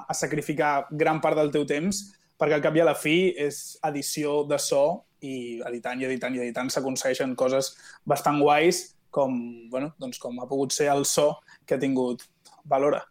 a 0.08 0.14
sacrificar 0.16 0.88
gran 0.90 1.20
part 1.22 1.38
del 1.38 1.52
teu 1.54 1.68
temps, 1.68 2.02
perquè 2.40 2.58
al 2.58 2.64
cap 2.64 2.76
i 2.76 2.82
a 2.82 2.88
la 2.88 2.98
fi 2.98 3.36
és 3.38 3.78
edició 3.86 4.42
de 4.50 4.58
so 4.58 5.04
i 5.22 5.62
editant 5.68 6.02
i 6.02 6.08
editant 6.08 6.34
i 6.34 6.42
editant 6.42 6.72
s'aconsegueixen 6.74 7.36
coses 7.38 7.76
bastant 8.08 8.42
guais 8.42 8.96
com, 9.14 9.38
bueno, 9.70 9.92
doncs 10.02 10.18
com 10.24 10.40
ha 10.42 10.50
pogut 10.50 10.74
ser 10.74 10.90
el 10.90 11.06
so 11.06 11.36
que 11.68 11.76
ha 11.76 11.82
tingut 11.82 12.26
Valora. 12.66 13.04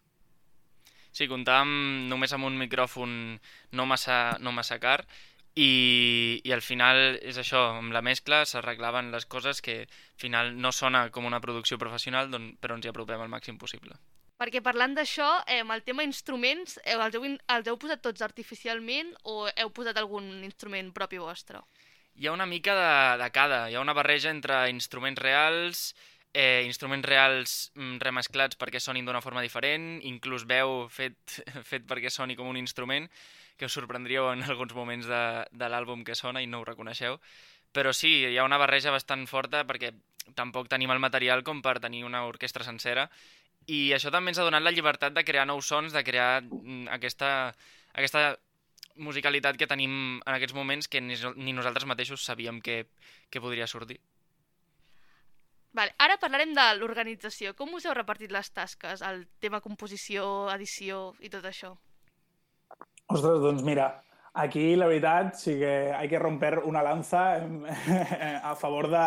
Sí, 1.11 1.27
comptàvem 1.27 2.07
només 2.09 2.33
amb 2.33 2.47
un 2.47 2.57
micròfon 2.59 3.13
no 3.77 3.87
massa, 3.87 4.39
no 4.41 4.55
massa 4.55 4.79
car 4.83 5.03
i, 5.61 6.41
i 6.45 6.53
al 6.55 6.63
final 6.65 7.19
és 7.21 7.39
això, 7.41 7.61
amb 7.77 7.93
la 7.93 8.03
mescla 8.05 8.45
s'arreglaven 8.49 9.11
les 9.13 9.27
coses 9.29 9.61
que 9.65 9.83
al 9.85 10.21
final 10.21 10.55
no 10.57 10.73
sona 10.73 11.09
com 11.13 11.29
una 11.29 11.41
producció 11.45 11.79
professional, 11.79 12.31
doncs, 12.33 12.57
però 12.63 12.79
ens 12.79 12.87
hi 12.87 12.93
apropem 12.93 13.21
al 13.21 13.33
màxim 13.33 13.59
possible. 13.61 13.99
Perquè 14.41 14.63
parlant 14.65 14.95
d'això, 14.97 15.29
eh, 15.45 15.59
amb 15.61 15.75
el 15.75 15.83
tema 15.85 16.07
instruments, 16.07 16.79
eh, 16.85 16.97
els, 16.97 17.17
heu, 17.17 17.27
els 17.57 17.67
heu 17.69 17.77
posat 17.77 18.01
tots 18.01 18.25
artificialment 18.25 19.13
o 19.29 19.51
heu 19.51 19.73
posat 19.77 19.99
algun 20.01 20.31
instrument 20.47 20.95
propi 20.97 21.21
vostre? 21.21 21.61
Hi 22.17 22.27
ha 22.27 22.33
una 22.33 22.47
mica 22.49 22.73
de, 22.79 22.95
de 23.21 23.29
cada, 23.35 23.67
hi 23.69 23.77
ha 23.77 23.85
una 23.85 23.97
barreja 23.97 24.33
entre 24.33 24.63
instruments 24.73 25.21
reals, 25.21 25.83
eh, 26.33 26.63
instruments 26.65 27.05
reals 27.07 27.59
mm, 27.75 28.01
remesclats 28.01 28.57
perquè 28.57 28.81
sonin 28.81 29.05
d'una 29.05 29.21
forma 29.21 29.45
diferent, 29.45 30.01
inclús 30.09 30.47
veu 30.49 30.87
fet, 30.89 31.37
fet 31.71 31.85
perquè 31.85 32.09
soni 32.09 32.39
com 32.39 32.49
un 32.49 32.57
instrument, 32.57 33.11
que 33.61 33.69
us 33.69 33.77
sorprendríeu 33.77 34.31
en 34.33 34.43
alguns 34.49 34.73
moments 34.75 35.07
de, 35.07 35.25
de 35.53 35.69
l'àlbum 35.69 36.05
que 36.07 36.17
sona 36.17 36.41
i 36.41 36.49
no 36.49 36.63
ho 36.63 36.69
reconeixeu. 36.69 37.21
Però 37.77 37.93
sí, 37.95 38.25
hi 38.27 38.39
ha 38.41 38.47
una 38.49 38.59
barreja 38.59 38.91
bastant 38.91 39.27
forta 39.31 39.63
perquè 39.69 39.93
tampoc 40.35 40.71
tenim 40.73 40.91
el 40.91 41.03
material 41.03 41.45
com 41.45 41.61
per 41.63 41.79
tenir 41.83 42.03
una 42.07 42.25
orquestra 42.27 42.65
sencera 42.67 43.09
i 43.71 43.93
això 43.95 44.11
també 44.11 44.33
ens 44.33 44.41
ha 44.41 44.47
donat 44.47 44.65
la 44.65 44.73
llibertat 44.75 45.15
de 45.15 45.25
crear 45.25 45.47
nous 45.47 45.67
sons, 45.67 45.93
de 45.93 46.03
crear 46.05 46.43
mm, 46.43 46.89
aquesta, 46.97 47.53
aquesta 47.93 48.39
musicalitat 48.97 49.59
que 49.59 49.69
tenim 49.71 49.93
en 50.19 50.33
aquests 50.35 50.57
moments 50.57 50.89
que 50.89 51.01
ni, 51.01 51.19
ni 51.37 51.55
nosaltres 51.55 51.87
mateixos 51.87 52.25
sabíem 52.25 52.61
que, 52.61 52.87
que 53.31 53.43
podria 53.43 53.69
sortir. 53.71 54.01
Vale, 55.73 55.95
ara 56.03 56.19
parlarem 56.19 56.51
de 56.57 56.65
l'organització. 56.81 57.55
Com 57.55 57.77
us 57.79 57.87
heu 57.87 57.95
repartit 57.95 58.33
les 58.35 58.51
tasques, 58.51 59.05
el 59.07 59.23
tema 59.39 59.61
composició, 59.63 60.25
edició 60.51 61.13
i 61.23 61.31
tot 61.31 61.47
això? 61.47 61.77
Ostres, 63.11 63.41
doncs 63.43 63.65
mira, 63.67 64.05
aquí 64.39 64.77
la 64.79 64.87
veritat 64.87 65.35
sí 65.35 65.57
que 65.59 65.93
hay 65.93 66.09
que 66.09 66.19
romper 66.19 66.61
una 66.61 66.83
lanza 66.83 67.43
a 68.43 68.55
favor 68.55 68.87
de, 68.89 69.07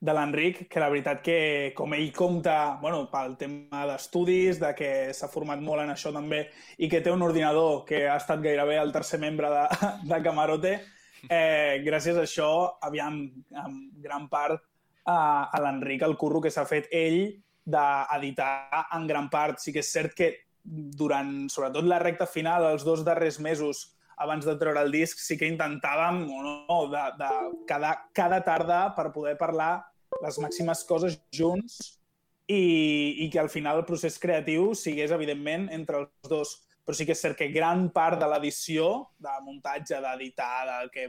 de 0.00 0.12
l'Enric, 0.12 0.66
que 0.68 0.80
la 0.82 0.90
veritat 0.92 1.22
que 1.24 1.38
com 1.76 1.94
ell 1.96 2.10
compta 2.12 2.76
bueno, 2.82 3.06
pel 3.08 3.38
tema 3.40 3.86
d'estudis, 3.88 4.60
de 4.60 4.74
que 4.76 4.90
s'ha 5.16 5.30
format 5.32 5.60
molt 5.64 5.86
en 5.86 5.94
això 5.94 6.12
també 6.12 6.42
i 6.76 6.88
que 6.92 7.00
té 7.00 7.12
un 7.12 7.24
ordinador 7.24 7.86
que 7.88 8.06
ha 8.08 8.18
estat 8.20 8.44
gairebé 8.44 8.76
el 8.82 8.92
tercer 8.92 9.22
membre 9.24 9.48
de, 9.54 9.64
de 10.12 10.20
Camarote, 10.24 10.74
eh, 11.28 11.80
gràcies 11.86 12.20
a 12.20 12.26
això, 12.28 12.50
aviam, 12.84 13.22
en 13.64 13.80
gran 14.04 14.28
part, 14.28 14.60
a, 15.08 15.48
a 15.48 15.64
l'Enric 15.64 16.04
el 16.04 16.18
curro 16.20 16.44
que 16.44 16.52
s'ha 16.52 16.68
fet 16.68 16.92
ell 16.92 17.22
d'editar 17.64 18.86
en 18.96 19.06
gran 19.08 19.28
part. 19.32 19.60
Sí 19.64 19.72
que 19.72 19.80
és 19.80 19.92
cert 19.92 20.12
que 20.16 20.30
durant, 20.70 21.48
sobretot 21.50 21.86
la 21.88 21.98
recta 22.02 22.26
final, 22.30 22.68
els 22.70 22.84
dos 22.86 23.02
darrers 23.06 23.40
mesos 23.42 23.88
abans 24.20 24.44
de 24.44 24.54
treure 24.60 24.82
el 24.84 24.92
disc, 24.92 25.18
sí 25.18 25.38
que 25.40 25.48
intentàvem 25.48 26.26
o 26.28 26.42
no, 26.44 26.80
de, 26.92 27.04
de 27.18 27.30
cada, 27.68 27.94
cada 28.16 28.42
tarda 28.44 28.80
per 28.96 29.08
poder 29.14 29.36
parlar 29.40 29.78
les 30.20 30.36
màximes 30.42 30.82
coses 30.88 31.16
junts 31.32 31.78
i, 32.50 33.24
i 33.24 33.30
que 33.32 33.40
al 33.40 33.48
final 33.48 33.80
el 33.80 33.86
procés 33.88 34.18
creatiu 34.20 34.74
sigués, 34.76 35.14
evidentment, 35.16 35.70
entre 35.72 36.04
els 36.04 36.28
dos. 36.28 36.58
però 36.84 36.96
sí 36.96 37.06
que 37.06 37.14
és 37.14 37.22
cert 37.22 37.38
que 37.38 37.50
gran 37.54 37.88
part 37.94 38.18
de 38.18 38.26
l'edició, 38.28 39.06
de 39.22 39.32
muntatge, 39.44 40.00
d'editar, 40.02 40.66
del 40.68 40.90
que 40.90 41.06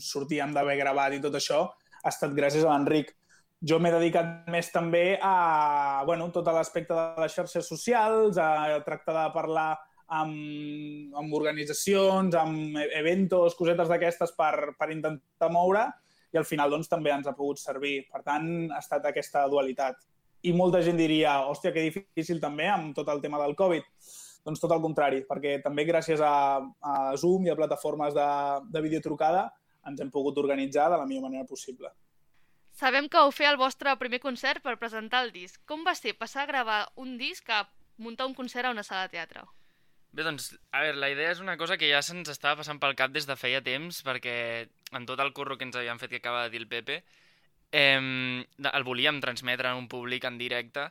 sortíem 0.00 0.52
d'haver 0.54 0.76
gravat 0.78 1.16
i 1.16 1.20
tot 1.20 1.34
això, 1.34 1.64
ha 2.04 2.12
estat 2.12 2.32
gràcies 2.36 2.64
a 2.64 2.70
l'Enric. 2.70 3.10
Jo 3.64 3.78
m'he 3.80 3.92
dedicat 3.94 4.48
més 4.52 4.68
també 4.72 5.16
a 5.22 6.02
bueno, 6.04 6.28
tot 6.34 6.48
l'aspecte 6.52 6.92
de 6.92 7.22
les 7.22 7.32
xarxes 7.32 7.68
socials, 7.68 8.36
a 8.36 8.80
tractar 8.84 9.14
de 9.16 9.28
parlar 9.32 9.70
amb, 10.12 11.14
amb 11.16 11.36
organitzacions, 11.36 12.34
amb 12.36 12.76
e-, 12.76 12.90
eventos, 13.00 13.56
cosetes 13.56 13.88
d'aquestes 13.88 14.34
per, 14.36 14.74
per 14.78 14.90
intentar 14.92 15.50
moure 15.52 15.86
i 16.34 16.40
al 16.40 16.44
final 16.44 16.74
doncs, 16.74 16.90
també 16.90 17.14
ens 17.14 17.30
ha 17.30 17.36
pogut 17.36 17.62
servir. 17.62 18.02
Per 18.10 18.20
tant, 18.26 18.50
ha 18.74 18.82
estat 18.82 19.06
aquesta 19.08 19.46
dualitat. 19.48 20.02
I 20.44 20.52
molta 20.52 20.82
gent 20.84 20.98
diria, 20.98 21.38
hòstia, 21.48 21.72
que 21.72 21.86
difícil 21.86 22.42
també 22.42 22.66
amb 22.68 22.92
tot 22.96 23.08
el 23.08 23.22
tema 23.22 23.40
del 23.40 23.54
Covid. 23.56 23.86
Doncs 24.44 24.60
tot 24.60 24.74
el 24.74 24.82
contrari, 24.82 25.22
perquè 25.24 25.56
també 25.64 25.86
gràcies 25.88 26.20
a, 26.20 26.34
a 26.60 26.94
Zoom 27.16 27.46
i 27.46 27.54
a 27.54 27.56
plataformes 27.56 28.12
de, 28.18 28.30
de 28.74 28.82
videotrucada 28.84 29.46
ens 29.88 30.00
hem 30.00 30.10
pogut 30.12 30.36
organitzar 30.42 30.90
de 30.90 30.98
la 31.00 31.06
millor 31.08 31.30
manera 31.30 31.46
possible. 31.48 31.92
Sabem 32.74 33.06
que 33.06 33.20
heu 33.22 33.30
fer 33.30 33.46
el 33.52 33.56
vostre 33.58 33.92
primer 34.00 34.18
concert 34.22 34.62
per 34.62 34.74
presentar 34.80 35.22
el 35.24 35.30
disc. 35.34 35.60
Com 35.70 35.84
va 35.86 35.94
ser 35.94 36.16
passar 36.18 36.42
a 36.42 36.50
gravar 36.50 36.78
un 36.98 37.14
disc 37.20 37.50
a 37.54 37.62
muntar 38.02 38.26
un 38.26 38.34
concert 38.34 38.66
a 38.66 38.72
una 38.74 38.82
sala 38.82 39.06
de 39.06 39.14
teatre? 39.14 39.44
Bé, 40.14 40.22
doncs, 40.26 40.52
a 40.74 40.82
veure, 40.82 40.98
la 40.98 41.10
idea 41.10 41.30
és 41.34 41.42
una 41.42 41.56
cosa 41.58 41.78
que 41.78 41.90
ja 41.90 42.02
se'ns 42.02 42.30
estava 42.30 42.60
passant 42.62 42.80
pel 42.82 42.96
cap 42.98 43.14
des 43.14 43.26
de 43.30 43.38
feia 43.38 43.62
temps, 43.62 44.02
perquè 44.06 44.36
en 44.94 45.06
tot 45.06 45.22
el 45.22 45.32
curro 45.34 45.56
que 45.58 45.66
ens 45.66 45.78
havíem 45.78 46.02
fet 46.02 46.10
que 46.10 46.22
acaba 46.22 46.44
de 46.44 46.50
dir 46.54 46.62
el 46.62 46.68
Pepe, 46.70 47.00
eh, 47.70 47.98
el 48.70 48.86
volíem 48.86 49.20
transmetre 49.22 49.70
en 49.70 49.82
un 49.84 49.88
públic 49.90 50.26
en 50.26 50.38
directe, 50.38 50.88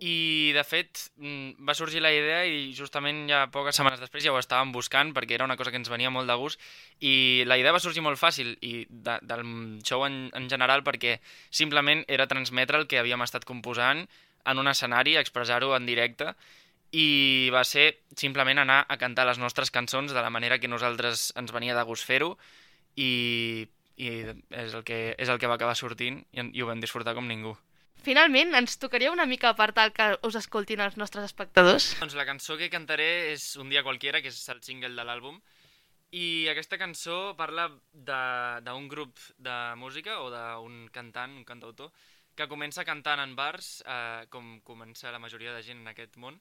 i 0.00 0.52
de 0.56 0.62
fet 0.64 1.06
mm, 1.16 1.64
va 1.68 1.74
sorgir 1.76 2.00
la 2.02 2.12
idea 2.12 2.42
i 2.48 2.72
justament 2.76 3.24
ja 3.30 3.44
poques 3.52 3.76
setmanes 3.76 4.00
després 4.02 4.24
ja 4.24 4.32
ho 4.32 4.38
estàvem 4.40 4.72
buscant 4.74 5.12
perquè 5.16 5.36
era 5.36 5.46
una 5.46 5.56
cosa 5.56 5.70
que 5.70 5.80
ens 5.80 5.90
venia 5.92 6.10
molt 6.10 6.28
de 6.28 6.36
gust 6.40 6.60
i 7.00 7.44
la 7.46 7.58
idea 7.60 7.74
va 7.76 7.82
sorgir 7.82 8.04
molt 8.04 8.20
fàcil 8.20 8.54
i 8.60 8.86
de, 8.88 9.18
del 9.22 9.44
show 9.86 10.04
en, 10.08 10.26
en 10.34 10.48
general 10.52 10.84
perquè 10.86 11.18
simplement 11.50 12.04
era 12.08 12.28
transmetre 12.30 12.80
el 12.80 12.86
que 12.90 13.00
havíem 13.00 13.22
estat 13.22 13.44
composant 13.44 14.06
en 14.46 14.58
un 14.62 14.68
escenari, 14.70 15.16
expressar-ho 15.16 15.74
en 15.76 15.86
directe 15.86 16.32
i 16.96 17.50
va 17.52 17.64
ser 17.66 17.98
simplement 18.16 18.62
anar 18.62 18.84
a 18.88 18.96
cantar 18.96 19.26
les 19.26 19.40
nostres 19.42 19.72
cançons 19.74 20.12
de 20.12 20.22
la 20.22 20.30
manera 20.30 20.58
que 20.58 20.70
nosaltres 20.70 21.32
ens 21.36 21.52
venia 21.52 21.74
de 21.76 21.84
gust 21.88 22.06
fer-ho 22.06 22.36
i, 22.96 23.66
i 23.96 24.12
és, 24.50 24.72
el 24.72 24.84
que, 24.84 25.14
és 25.18 25.28
el 25.28 25.40
que 25.42 25.50
va 25.50 25.58
acabar 25.58 25.76
sortint 25.76 26.22
i, 26.32 26.46
i 26.52 26.62
ho 26.62 26.70
vam 26.70 26.80
disfrutar 26.80 27.16
com 27.18 27.26
ningú. 27.28 27.56
Finalment, 28.06 28.54
ens 28.54 28.76
tocaria 28.78 29.10
una 29.10 29.24
mica 29.26 29.48
apartar 29.50 29.88
que 29.90 30.04
us 30.28 30.36
escoltin 30.38 30.78
els 30.84 30.94
nostres 31.00 31.24
espectadors? 31.26 31.88
Doncs 31.98 32.14
la 32.14 32.26
cançó 32.28 32.54
que 32.60 32.68
cantaré 32.70 33.32
és 33.32 33.46
Un 33.58 33.72
dia 33.72 33.82
qualquiera, 33.82 34.20
que 34.22 34.30
és 34.30 34.44
el 34.52 34.60
single 34.62 34.94
de 34.94 35.06
l'àlbum, 35.08 35.40
i 36.14 36.46
aquesta 36.52 36.78
cançó 36.78 37.34
parla 37.34 37.64
d'un 37.90 38.86
grup 38.92 39.18
de 39.42 39.56
música 39.80 40.20
o 40.22 40.30
d'un 40.30 40.84
cantant, 40.94 41.34
un 41.34 41.48
cantautor, 41.48 41.90
que 42.38 42.46
comença 42.46 42.86
cantant 42.86 43.24
en 43.24 43.34
bars, 43.34 43.82
eh, 43.82 44.22
com 44.30 44.60
comença 44.62 45.10
la 45.10 45.18
majoria 45.18 45.56
de 45.56 45.66
gent 45.66 45.82
en 45.82 45.90
aquest 45.90 46.14
món, 46.14 46.38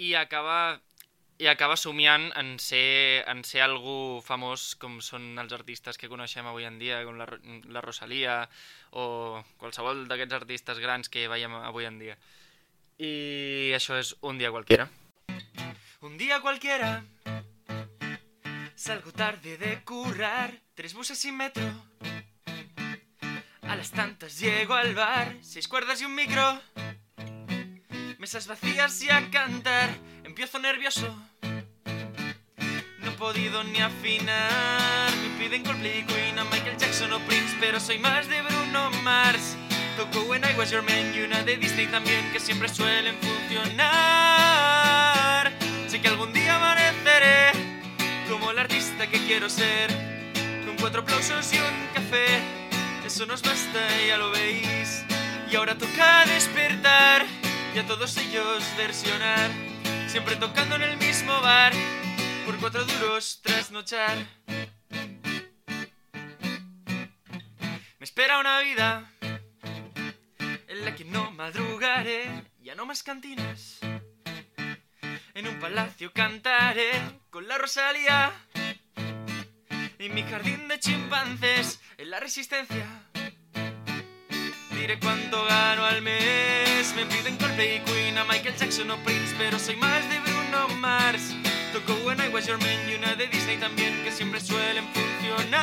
i 0.00 0.14
acaba, 0.16 0.80
i 1.38 1.48
acaba 1.50 1.76
somiant 1.76 2.28
en 2.38 2.54
ser, 2.62 3.24
en 3.30 3.42
ser 3.46 3.64
algú 3.64 4.20
famós 4.22 4.74
com 4.78 5.00
són 5.02 5.34
els 5.42 5.54
artistes 5.56 5.98
que 5.98 6.10
coneixem 6.10 6.46
avui 6.46 6.66
en 6.68 6.78
dia, 6.78 7.02
com 7.06 7.18
la, 7.18 7.26
la 7.74 7.82
Rosalia 7.82 8.44
o 8.92 9.42
qualsevol 9.58 10.06
d'aquests 10.10 10.38
artistes 10.38 10.82
grans 10.82 11.10
que 11.10 11.26
veiem 11.30 11.56
avui 11.58 11.88
en 11.90 11.98
dia. 11.98 12.18
I 13.02 13.72
això 13.74 13.98
és 13.98 14.14
Un 14.22 14.38
dia 14.38 14.52
qualquiera. 14.54 14.88
Un 16.00 16.16
día 16.18 16.40
cualquiera 16.40 17.02
Salgo 18.76 19.10
tarde 19.10 19.56
de 19.56 19.82
currar 19.82 20.52
Tres 20.74 20.94
buses 20.94 21.18
sin 21.18 21.36
metro 21.36 21.64
A 23.62 23.74
las 23.74 23.90
tantas 23.90 24.38
llego 24.38 24.74
al 24.74 24.94
bar 24.94 25.34
Seis 25.40 25.66
cuerdas 25.66 26.02
y 26.02 26.04
un 26.04 26.14
micro 26.14 26.60
mesas 28.24 28.46
vacías 28.46 29.02
y 29.02 29.10
a 29.10 29.30
cantar. 29.30 29.90
Empiezo 30.34 30.58
nervioso, 30.58 31.06
no 32.98 33.08
he 33.08 33.12
podido 33.12 33.62
ni 33.62 33.78
afinar. 33.78 35.12
Me 35.22 35.28
piden 35.38 35.62
Coldplay, 35.62 36.04
Queen 36.06 36.36
a 36.36 36.44
Michael 36.46 36.76
Jackson 36.76 37.12
o 37.12 37.20
Prince, 37.20 37.56
pero 37.60 37.78
soy 37.78 38.00
más 38.00 38.28
de 38.28 38.42
Bruno 38.42 38.90
Mars. 39.04 39.56
Toco 39.96 40.22
When 40.22 40.42
I 40.42 40.52
Was 40.58 40.72
Your 40.72 40.82
Man 40.82 41.14
y 41.14 41.20
una 41.20 41.44
de 41.44 41.56
Disney 41.56 41.86
también, 41.86 42.32
que 42.32 42.40
siempre 42.40 42.68
suelen 42.68 43.14
funcionar. 43.22 43.92
Sé 45.86 46.00
que 46.00 46.08
algún 46.08 46.32
día 46.32 46.56
amaneceré 46.56 47.52
como 48.28 48.50
el 48.50 48.58
artista 48.58 49.06
que 49.06 49.24
quiero 49.28 49.48
ser, 49.48 49.88
con 50.66 50.74
cuatro 50.80 51.02
aplausos 51.02 51.52
y 51.52 51.58
un 51.58 51.86
café. 51.94 52.42
Eso 53.06 53.24
nos 53.26 53.40
basta, 53.40 53.78
ya 54.04 54.16
lo 54.16 54.32
veis. 54.32 55.04
Y 55.48 55.54
ahora 55.54 55.78
toca 55.78 56.24
despertar 56.26 57.24
y 57.72 57.78
a 57.78 57.86
todos 57.86 58.16
ellos 58.16 58.64
versionar, 58.76 59.52
siempre 60.14 60.36
tocando 60.36 60.76
en 60.76 60.82
el 60.82 60.96
mismo 60.96 61.40
bar, 61.40 61.72
por 62.46 62.56
cuatro 62.60 62.84
duros 62.84 63.40
trasnochar. 63.42 64.16
Me 67.98 68.04
espera 68.04 68.38
una 68.38 68.60
vida 68.60 69.10
en 70.68 70.84
la 70.84 70.94
que 70.94 71.04
no 71.04 71.32
madrugaré, 71.32 72.44
ya 72.62 72.76
no 72.76 72.86
más 72.86 73.02
cantinas. 73.02 73.80
En 75.34 75.48
un 75.48 75.58
palacio 75.58 76.12
cantaré 76.12 76.92
con 77.30 77.48
la 77.48 77.58
Rosalía. 77.58 78.32
Y 79.98 80.10
mi 80.10 80.22
jardín 80.22 80.68
de 80.68 80.78
chimpancés 80.78 81.80
en 81.98 82.10
la 82.10 82.20
resistencia 82.20 82.86
diré 84.86 84.98
cuánto 84.98 85.42
gano 85.46 85.82
al 85.86 86.02
mes. 86.02 86.92
Me 86.94 87.06
piden 87.06 87.38
Coldplay, 87.38 87.80
Queen, 87.86 88.18
a 88.18 88.24
Michael 88.24 88.54
Jackson 88.54 88.90
o 88.90 88.98
Prince, 88.98 89.34
pero 89.38 89.58
soy 89.58 89.76
más 89.76 90.06
de 90.10 90.20
Bruno 90.20 90.68
Mars. 90.76 91.34
Toco 91.72 91.94
When 92.04 92.20
I 92.20 92.28
Was 92.28 92.46
Your 92.46 92.58
Man 92.58 92.90
y 92.90 92.94
una 92.96 93.14
de 93.14 93.26
Disney 93.28 93.56
también, 93.56 94.04
que 94.04 94.12
siempre 94.12 94.42
suelen 94.42 94.84
funcionar. 94.92 95.62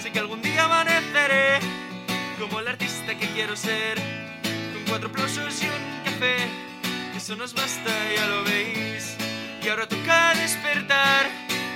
Sé 0.00 0.12
que 0.12 0.20
algún 0.20 0.40
día 0.42 0.66
amaneceré 0.66 1.58
como 2.38 2.60
el 2.60 2.68
artista 2.68 3.18
que 3.18 3.26
quiero 3.30 3.56
ser, 3.56 3.98
con 4.72 4.84
cuatro 4.88 5.08
aplausos 5.08 5.60
y 5.60 5.66
un 5.66 6.04
café. 6.04 6.36
Eso 7.16 7.34
nos 7.34 7.52
basta, 7.52 7.90
ya 8.14 8.28
lo 8.28 8.44
veis. 8.44 9.16
Y 9.60 9.68
ahora 9.68 9.88
toca 9.88 10.34
despertar 10.34 11.26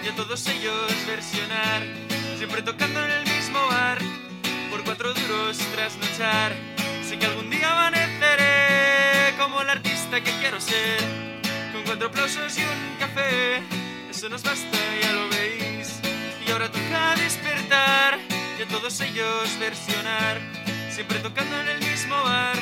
y 0.05 0.09
a 0.09 0.15
todos 0.15 0.47
ellos 0.47 0.93
versionar, 1.09 1.83
siempre 2.39 2.63
tocando 2.63 3.05
en 3.05 3.11
el 3.11 3.25
mismo 3.25 3.59
bar 3.67 3.99
por 4.73 4.83
cuatro 4.85 5.13
duros 5.13 5.59
trasnochar. 5.75 6.57
Sé 7.07 7.19
que 7.19 7.27
algún 7.27 7.51
día 7.51 7.71
amaneceré 7.71 9.37
como 9.39 9.61
el 9.61 9.69
artista 9.69 10.23
que 10.23 10.31
quiero 10.41 10.59
ser, 10.63 10.99
con 11.73 11.83
cuatro 11.85 12.09
aplausos 12.09 12.57
y 12.57 12.63
un 12.63 12.97
café. 12.99 13.63
Eso 14.11 14.31
nos 14.31 14.43
basta, 14.43 14.79
ya 15.03 15.13
lo 15.13 15.29
veis. 15.29 16.01
Y 16.47 16.51
ahora 16.51 16.73
toca 16.73 17.15
despertar 17.17 18.19
y 18.59 18.63
a 18.63 18.69
todos 18.69 18.99
ellos 19.03 19.59
versionar, 19.61 20.41
siempre 20.91 21.19
tocando 21.19 21.61
en 21.61 21.69
el 21.69 21.79
mismo 21.81 22.15
bar, 22.23 22.57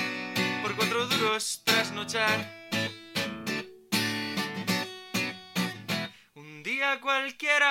por 0.63 0.75
cuatro 0.75 1.07
duros 1.07 1.63
trasnochar. 1.65 2.39
Un 6.35 6.65
día 6.65 7.01
cualquiera. 7.01 7.71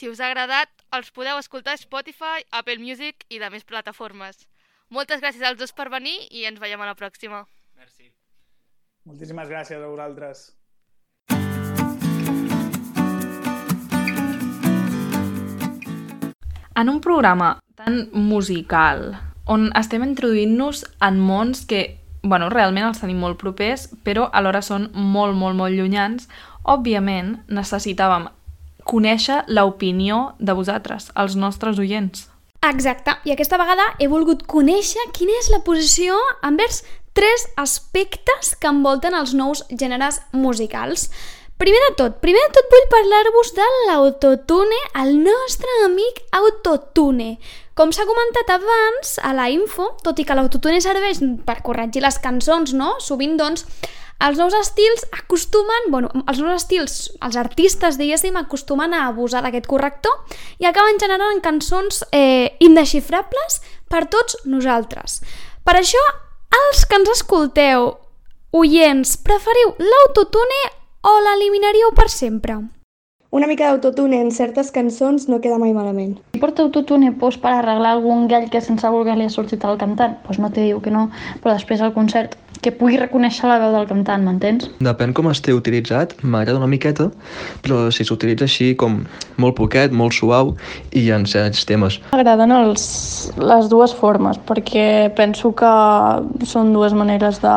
Si 0.00 0.08
us 0.08 0.16
ha 0.24 0.30
agradat, 0.30 0.70
els 0.96 1.10
podeu 1.12 1.36
escoltar 1.36 1.74
a 1.76 1.78
Spotify, 1.78 2.40
Apple 2.56 2.78
Music 2.80 3.26
i 3.28 3.36
de 3.36 3.50
més 3.52 3.66
plataformes. 3.68 4.46
Moltes 4.88 5.20
gràcies 5.20 5.44
als 5.44 5.58
dos 5.60 5.74
per 5.76 5.90
venir 5.92 6.14
i 6.32 6.46
ens 6.48 6.56
veiem 6.56 6.80
a 6.80 6.86
la 6.88 6.94
pròxima. 6.96 7.42
Merci. 7.76 8.08
Moltíssimes 9.04 9.50
gràcies 9.52 9.76
a 9.76 9.90
vosaltres. 9.92 10.56
En 16.80 16.88
un 16.88 17.04
programa 17.04 17.52
tan 17.76 18.06
musical, 18.16 19.10
on 19.44 19.68
estem 19.76 20.08
introduint-nos 20.08 20.86
en 21.04 21.20
mons 21.20 21.66
que, 21.68 21.84
bueno, 22.24 22.48
realment 22.48 22.88
els 22.88 23.04
tenim 23.04 23.20
molt 23.20 23.36
propers, 23.36 23.90
però 24.00 24.30
alhora 24.32 24.64
són 24.64 24.88
molt, 24.96 25.36
molt, 25.36 25.60
molt 25.60 25.76
llunyans, 25.76 26.32
òbviament 26.64 27.42
necessitàvem 27.52 28.30
conèixer 28.90 29.44
l'opinió 29.48 30.34
de 30.38 30.56
vosaltres, 30.58 31.10
els 31.14 31.36
nostres 31.38 31.78
oients. 31.78 32.26
Exacte, 32.66 33.14
i 33.24 33.32
aquesta 33.32 33.56
vegada 33.56 33.86
he 33.98 34.08
volgut 34.10 34.42
conèixer 34.50 35.06
quina 35.16 35.32
és 35.40 35.48
la 35.52 35.62
posició 35.64 36.18
envers 36.44 36.82
tres 37.16 37.46
aspectes 37.56 38.54
que 38.60 38.68
envolten 38.68 39.16
els 39.16 39.32
nous 39.34 39.62
gèneres 39.70 40.20
musicals. 40.32 41.08
Primer 41.60 41.80
de 41.88 41.94
tot, 41.96 42.20
primer 42.24 42.40
de 42.46 42.54
tot 42.56 42.70
vull 42.72 42.86
parlar-vos 42.92 43.50
de 43.56 43.66
l'autotune, 43.88 44.78
el 45.02 45.18
nostre 45.24 45.80
amic 45.84 46.22
autotune. 46.36 47.34
Com 47.80 47.94
s'ha 47.96 48.04
comentat 48.04 48.50
abans 48.52 49.14
a 49.24 49.30
la 49.32 49.46
info, 49.48 49.86
tot 50.04 50.18
i 50.20 50.24
que 50.28 50.34
l'autotune 50.36 50.82
serveix 50.84 51.22
per 51.46 51.62
corregir 51.64 52.02
les 52.04 52.18
cançons, 52.20 52.74
no? 52.76 52.90
Sovint, 53.00 53.38
doncs, 53.40 53.62
els 54.20 54.36
nous 54.36 54.52
estils 54.58 55.06
acostumen, 55.16 55.86
bueno, 55.88 56.10
els 56.28 56.42
nous 56.42 56.52
estils, 56.58 56.96
els 57.24 57.38
artistes, 57.40 57.96
diguéssim, 57.96 58.36
acostumen 58.36 58.92
a 58.92 59.06
abusar 59.06 59.40
d'aquest 59.40 59.64
corrector 59.70 60.36
i 60.60 60.68
acaben 60.68 61.00
generant 61.00 61.40
cançons 61.40 62.02
eh, 62.12 62.52
indexifrables 62.60 63.62
per 63.88 64.02
tots 64.12 64.36
nosaltres. 64.44 65.22
Per 65.64 65.78
això, 65.80 66.02
els 66.58 66.84
que 66.84 67.00
ens 67.00 67.14
escolteu, 67.14 67.94
oients, 68.60 69.16
preferiu 69.24 69.72
l'autotune 69.80 70.60
o 71.00 71.16
l'eliminaríeu 71.24 71.96
per 71.96 72.10
sempre? 72.12 72.58
Una 73.30 73.46
mica 73.46 73.68
d'autotune 73.70 74.18
en 74.18 74.32
certes 74.34 74.72
cançons 74.74 75.28
no 75.30 75.36
queda 75.42 75.58
mai 75.62 75.70
malament. 75.70 76.16
Si 76.34 76.40
porta 76.42 76.64
autotune 76.64 77.12
pues, 77.20 77.36
per 77.38 77.52
arreglar 77.54 77.92
algun 77.94 78.24
gall 78.32 78.48
que 78.50 78.58
sense 78.66 78.90
voler 78.90 79.14
li 79.20 79.28
ha 79.28 79.30
sortit 79.30 79.66
al 79.68 79.78
cantant, 79.78 80.16
pues 80.24 80.40
no 80.42 80.50
te 80.50 80.64
diu 80.64 80.80
que 80.82 80.90
no, 80.90 81.04
però 81.44 81.54
després 81.54 81.84
al 81.86 81.94
concert 81.94 82.34
que 82.60 82.72
pugui 82.76 82.98
reconèixer 83.00 83.48
la 83.48 83.58
veu 83.62 83.72
del 83.74 83.88
cantant, 83.88 84.24
m'entens? 84.24 84.68
Depèn 84.84 85.14
com 85.16 85.30
estigui 85.30 85.56
utilitzat, 85.56 86.14
m'agrada 86.22 86.60
una 86.60 86.68
miqueta, 86.70 87.08
però 87.64 87.86
si 87.94 88.04
s'utilitza 88.04 88.46
així 88.48 88.72
com 88.80 89.00
molt 89.40 89.56
poquet, 89.58 89.94
molt 89.96 90.16
suau 90.16 90.54
i 90.96 91.06
en 91.14 91.26
certs 91.30 91.64
temes. 91.68 91.98
M'agraden 92.12 92.52
els, 92.54 92.84
les 93.40 93.70
dues 93.72 93.94
formes, 93.96 94.38
perquè 94.48 95.10
penso 95.16 95.54
que 95.56 95.72
són 96.48 96.74
dues 96.76 96.96
maneres 96.96 97.40
de, 97.42 97.56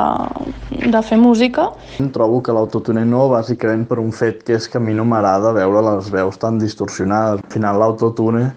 de 0.88 1.04
fer 1.04 1.20
música. 1.20 1.70
Trobo 2.16 2.42
que 2.46 2.56
l'autotune 2.56 3.06
no, 3.10 3.28
bàsicament 3.32 3.88
per 3.90 4.00
un 4.02 4.12
fet 4.16 4.44
que 4.48 4.58
és 4.60 4.70
que 4.70 4.80
a 4.80 4.84
mi 4.84 4.96
no 4.96 5.08
m'agrada 5.08 5.54
veure 5.56 5.84
les 5.92 6.12
veus 6.14 6.40
tan 6.40 6.60
distorsionades. 6.62 7.44
Al 7.44 7.54
final 7.54 7.80
l'autotune, 7.82 8.52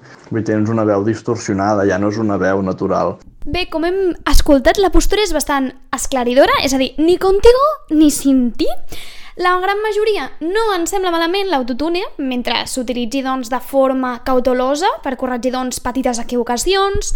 tens 0.46 0.70
una 0.70 0.84
veu 0.86 1.02
distorsionada, 1.06 1.86
ja 1.88 1.98
no 1.98 2.12
és 2.12 2.20
una 2.22 2.38
veu 2.38 2.62
natural. 2.62 3.16
Bé, 3.46 3.68
com 3.70 3.84
hem 3.86 3.98
escoltat, 4.26 4.74
la 4.82 4.88
postura 4.90 5.22
és 5.22 5.30
bastant 5.30 5.68
esclaridora, 5.94 6.56
és 6.66 6.72
a 6.74 6.80
dir, 6.80 6.88
ni 6.98 7.14
contigo 7.14 7.60
ni 7.94 8.08
sin 8.10 8.48
ti. 8.58 8.66
La 9.38 9.52
gran 9.62 9.78
majoria 9.84 10.24
no 10.40 10.64
ens 10.74 10.90
sembla 10.90 11.12
malament 11.14 11.52
l'autotune, 11.52 12.02
mentre 12.18 12.64
s'utilitzi 12.66 13.20
doncs, 13.22 13.46
de 13.52 13.60
forma 13.62 14.16
cautelosa 14.26 14.90
per 15.04 15.14
corregir 15.20 15.52
doncs, 15.54 15.78
petites 15.84 16.18
equivocacions 16.18 17.12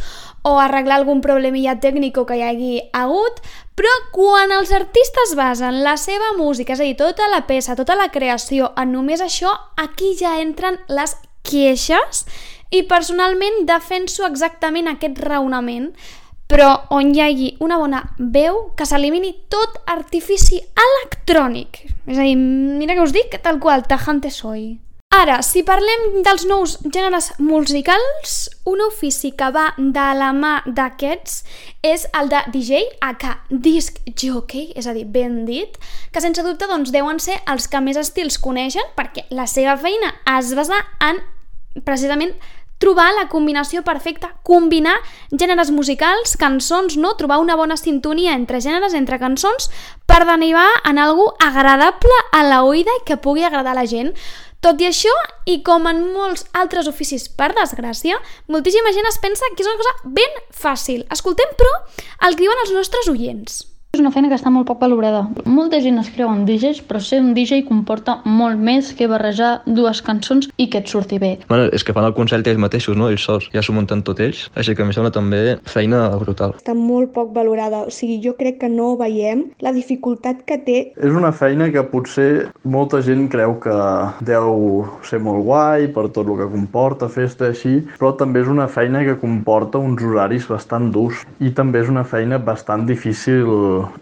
o 0.47 0.53
arreglar 0.63 1.01
algun 1.01 1.19
problemilla 1.25 1.75
tècnic 1.83 2.23
que 2.29 2.39
hi 2.39 2.47
hagi 2.47 2.71
hagut, 2.95 3.43
però 3.75 3.91
quan 4.15 4.55
els 4.55 4.71
artistes 4.71 5.35
basen 5.35 5.83
la 5.83 5.97
seva 5.99 6.31
música, 6.39 6.77
és 6.79 6.85
a 6.85 6.87
dir, 6.87 6.95
tota 6.95 7.27
la 7.35 7.43
peça, 7.51 7.75
tota 7.75 7.99
la 7.99 8.13
creació 8.15 8.71
en 8.79 8.95
només 8.95 9.19
això, 9.19 9.51
aquí 9.83 10.15
ja 10.21 10.39
entren 10.39 10.79
les 10.87 11.19
queixes 11.43 12.23
i 12.71 12.85
personalment 12.87 13.65
defenso 13.67 14.23
exactament 14.29 14.87
aquest 14.87 15.19
raonament 15.27 15.91
però 16.51 16.75
on 16.91 17.15
hi 17.15 17.23
hagi 17.23 17.49
una 17.63 17.79
bona 17.79 18.03
veu 18.19 18.73
que 18.77 18.87
s'elimini 18.89 19.31
tot 19.53 19.81
artifici 19.87 20.59
electrònic. 20.59 21.85
És 22.11 22.19
a 22.19 22.27
dir, 22.27 22.37
mira 22.37 22.97
que 22.99 23.07
us 23.07 23.15
dic, 23.15 23.39
tal 23.45 23.63
qual, 23.63 23.87
tajante 23.87 24.33
soy. 24.35 24.73
Ara, 25.11 25.41
si 25.43 25.65
parlem 25.67 26.21
dels 26.23 26.45
nous 26.47 26.77
gèneres 26.85 27.33
musicals, 27.43 28.35
un 28.71 28.79
ofici 28.85 29.33
que 29.35 29.49
va 29.51 29.65
de 29.79 30.05
la 30.15 30.29
mà 30.31 30.53
d'aquests 30.67 31.41
és 31.87 32.05
el 32.15 32.31
de 32.31 32.45
DJ, 32.55 32.85
aka 33.03 33.41
disc 33.51 33.99
jockey, 34.15 34.69
és 34.79 34.87
a 34.87 34.95
dir, 34.95 35.09
ben 35.11 35.43
dit, 35.49 35.75
que 36.15 36.23
sense 36.23 36.47
dubte 36.47 36.71
doncs, 36.71 36.95
deuen 36.95 37.19
ser 37.19 37.41
els 37.51 37.67
que 37.67 37.83
més 37.83 37.99
estils 37.99 38.39
coneixen 38.39 38.87
perquè 38.95 39.27
la 39.35 39.49
seva 39.51 39.75
feina 39.83 40.15
es 40.39 40.55
basa 40.55 40.79
en 41.03 41.19
precisament 41.83 42.35
trobar 42.81 43.11
la 43.15 43.29
combinació 43.29 43.85
perfecta, 43.87 44.33
combinar 44.43 44.97
gèneres 45.31 45.71
musicals, 45.71 46.35
cançons, 46.41 46.97
no? 46.97 47.15
trobar 47.21 47.39
una 47.43 47.57
bona 47.61 47.77
sintonia 47.77 48.35
entre 48.35 48.63
gèneres, 48.65 48.97
entre 48.97 49.21
cançons, 49.21 49.69
per 50.09 50.25
derivar 50.25 50.69
en 50.89 50.99
algú 50.99 51.29
agradable 51.45 52.23
a 52.33 52.43
la 52.49 52.63
oïda 52.65 52.95
i 52.99 53.05
que 53.07 53.21
pugui 53.21 53.45
agradar 53.45 53.77
a 53.77 53.83
la 53.83 53.89
gent. 53.91 54.15
Tot 54.65 54.81
i 54.81 54.89
això, 54.89 55.13
i 55.49 55.61
com 55.65 55.87
en 55.89 56.03
molts 56.13 56.45
altres 56.53 56.89
oficis, 56.89 57.29
per 57.33 57.53
desgràcia, 57.57 58.19
moltíssima 58.49 58.93
gent 58.97 59.09
es 59.09 59.21
pensa 59.21 59.49
que 59.55 59.65
és 59.65 59.71
una 59.71 59.81
cosa 59.81 60.15
ben 60.21 60.41
fàcil. 60.53 61.07
Escoltem, 61.13 61.53
però, 61.57 61.73
el 62.29 62.37
que 62.37 62.45
diuen 62.45 62.65
els 62.67 62.75
nostres 62.77 63.09
oients. 63.13 63.63
És 63.91 63.99
una 63.99 64.13
feina 64.15 64.29
que 64.31 64.37
està 64.39 64.53
molt 64.55 64.69
poc 64.69 64.79
valorada. 64.79 65.25
Molta 65.51 65.81
gent 65.83 65.99
es 65.99 66.09
creu 66.15 66.29
en 66.31 66.45
DJs, 66.47 66.85
però 66.87 67.01
ser 67.03 67.19
un 67.25 67.33
DJ 67.35 67.65
comporta 67.67 68.21
molt 68.23 68.61
més 68.63 68.93
que 68.95 69.09
barrejar 69.11 69.65
dues 69.67 69.99
cançons 70.07 70.47
i 70.63 70.69
que 70.71 70.79
et 70.79 70.93
surti 70.93 71.19
bé. 71.19 71.33
Bueno, 71.49 71.65
és 71.75 71.83
que 71.83 71.95
fan 71.97 72.07
el 72.07 72.15
concert 72.15 72.47
ells 72.47 72.61
mateixos, 72.63 72.95
no? 72.95 73.09
Ells 73.11 73.25
sols. 73.27 73.49
Ja 73.51 73.65
s'ho 73.67 73.75
munten 73.75 74.05
tot 74.07 74.23
ells, 74.23 74.45
així 74.55 74.77
que 74.79 74.85
a 74.85 74.87
mi 74.87 74.95
sembla 74.95 75.11
també 75.11 75.57
feina 75.67 76.05
brutal. 76.21 76.55
Està 76.61 76.77
molt 76.79 77.11
poc 77.17 77.33
valorada, 77.35 77.81
o 77.89 77.91
sigui, 77.91 78.21
jo 78.23 78.37
crec 78.39 78.61
que 78.61 78.71
no 78.71 78.93
veiem 79.01 79.43
la 79.59 79.75
dificultat 79.75 80.47
que 80.47 80.61
té. 80.63 80.79
És 80.95 81.11
una 81.11 81.35
feina 81.35 81.67
que 81.75 81.83
potser 81.91 82.29
molta 82.63 83.03
gent 83.03 83.27
creu 83.35 83.59
que 83.59 83.75
deu 84.23 84.87
ser 85.11 85.19
molt 85.19 85.43
guai 85.51 85.91
per 85.91 86.07
tot 86.15 86.31
el 86.31 86.39
que 86.39 86.49
comporta, 86.55 87.11
festa 87.11 87.51
així, 87.51 87.81
però 87.99 88.15
també 88.15 88.47
és 88.47 88.55
una 88.55 88.71
feina 88.71 89.03
que 89.03 89.19
comporta 89.19 89.83
uns 89.83 90.07
horaris 90.07 90.47
bastant 90.47 90.93
durs 90.95 91.27
i 91.43 91.51
també 91.51 91.83
és 91.83 91.91
una 91.91 92.07
feina 92.07 92.39
bastant 92.39 92.87
difícil 92.87 93.51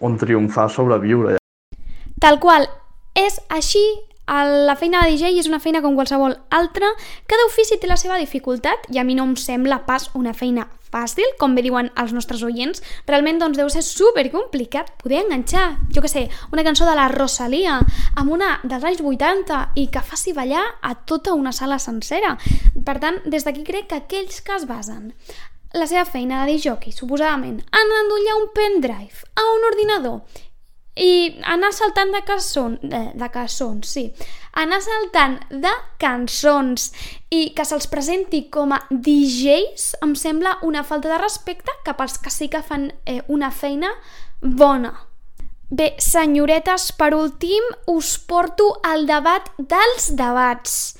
on 0.00 0.18
triomfar 0.20 0.68
sobreviure. 0.70 1.38
Tal 2.18 2.40
qual, 2.42 2.66
és 3.14 3.38
així, 3.48 3.82
la 4.28 4.76
feina 4.76 5.04
de 5.04 5.14
DJ 5.14 5.38
és 5.40 5.48
una 5.48 5.60
feina 5.60 5.80
com 5.80 5.94
qualsevol 5.96 6.34
altra, 6.50 6.90
cada 7.26 7.46
ofici 7.48 7.78
té 7.80 7.88
la 7.88 7.96
seva 7.96 8.18
dificultat 8.20 8.90
i 8.92 8.98
a 8.98 9.04
mi 9.04 9.16
no 9.16 9.24
em 9.24 9.36
sembla 9.40 9.84
pas 9.86 10.10
una 10.18 10.34
feina 10.36 10.66
fàcil, 10.88 11.26
com 11.40 11.54
bé 11.56 11.62
diuen 11.64 11.90
els 12.00 12.12
nostres 12.16 12.42
oients, 12.44 12.80
realment 13.08 13.40
doncs 13.40 13.58
deu 13.60 13.68
ser 13.72 13.82
super 13.84 14.24
complicat 14.32 14.90
poder 15.02 15.22
enganxar, 15.24 15.66
jo 15.94 16.02
que 16.04 16.10
sé, 16.10 16.26
una 16.52 16.64
cançó 16.64 16.88
de 16.88 16.96
la 16.96 17.08
Rosalia 17.12 17.78
amb 18.16 18.32
una 18.32 18.56
dels 18.64 18.84
anys 18.84 19.04
80 19.04 19.60
i 19.80 19.88
que 19.92 20.04
faci 20.04 20.34
ballar 20.36 20.64
a 20.82 20.94
tota 21.08 21.36
una 21.36 21.52
sala 21.52 21.78
sencera. 21.78 22.36
Per 22.84 22.98
tant, 23.02 23.20
des 23.26 23.44
d'aquí 23.44 23.64
crec 23.68 23.92
que 23.92 24.02
aquells 24.02 24.40
que 24.40 24.56
es 24.56 24.68
basen 24.68 25.12
la 25.74 25.86
seva 25.86 26.04
feina 26.08 26.44
de 26.44 26.54
disjockey, 26.54 26.92
suposadament, 26.94 27.60
han 27.72 27.94
d'endollar 27.94 28.36
un 28.40 28.46
pendrive 28.56 29.26
a 29.36 29.48
un 29.56 29.66
ordinador 29.72 30.44
i 30.98 31.38
anar 31.46 31.70
saltant 31.72 32.10
de 32.10 32.20
cançons, 32.26 32.80
de, 32.82 33.02
de 33.14 33.28
cançons, 33.30 33.86
sí, 33.86 34.08
anar 34.58 34.80
saltant 34.82 35.36
de 35.50 35.72
cançons 36.02 36.88
i 37.30 37.52
que 37.54 37.66
se'ls 37.68 37.86
presenti 37.90 38.46
com 38.50 38.74
a 38.74 38.80
DJs 38.90 39.92
em 40.02 40.16
sembla 40.18 40.56
una 40.66 40.82
falta 40.82 41.12
de 41.12 41.20
respecte 41.22 41.74
cap 41.86 42.02
als 42.02 42.18
que 42.18 42.32
sí 42.34 42.50
que 42.50 42.64
fan 42.66 42.90
eh, 43.06 43.20
una 43.28 43.52
feina 43.54 43.92
bona. 44.42 44.96
Bé, 45.68 45.92
senyoretes, 46.00 46.88
per 46.96 47.12
últim 47.12 47.64
us 47.92 48.16
porto 48.24 48.70
al 48.82 49.04
debat 49.06 49.50
dels 49.58 50.08
debats. 50.16 50.96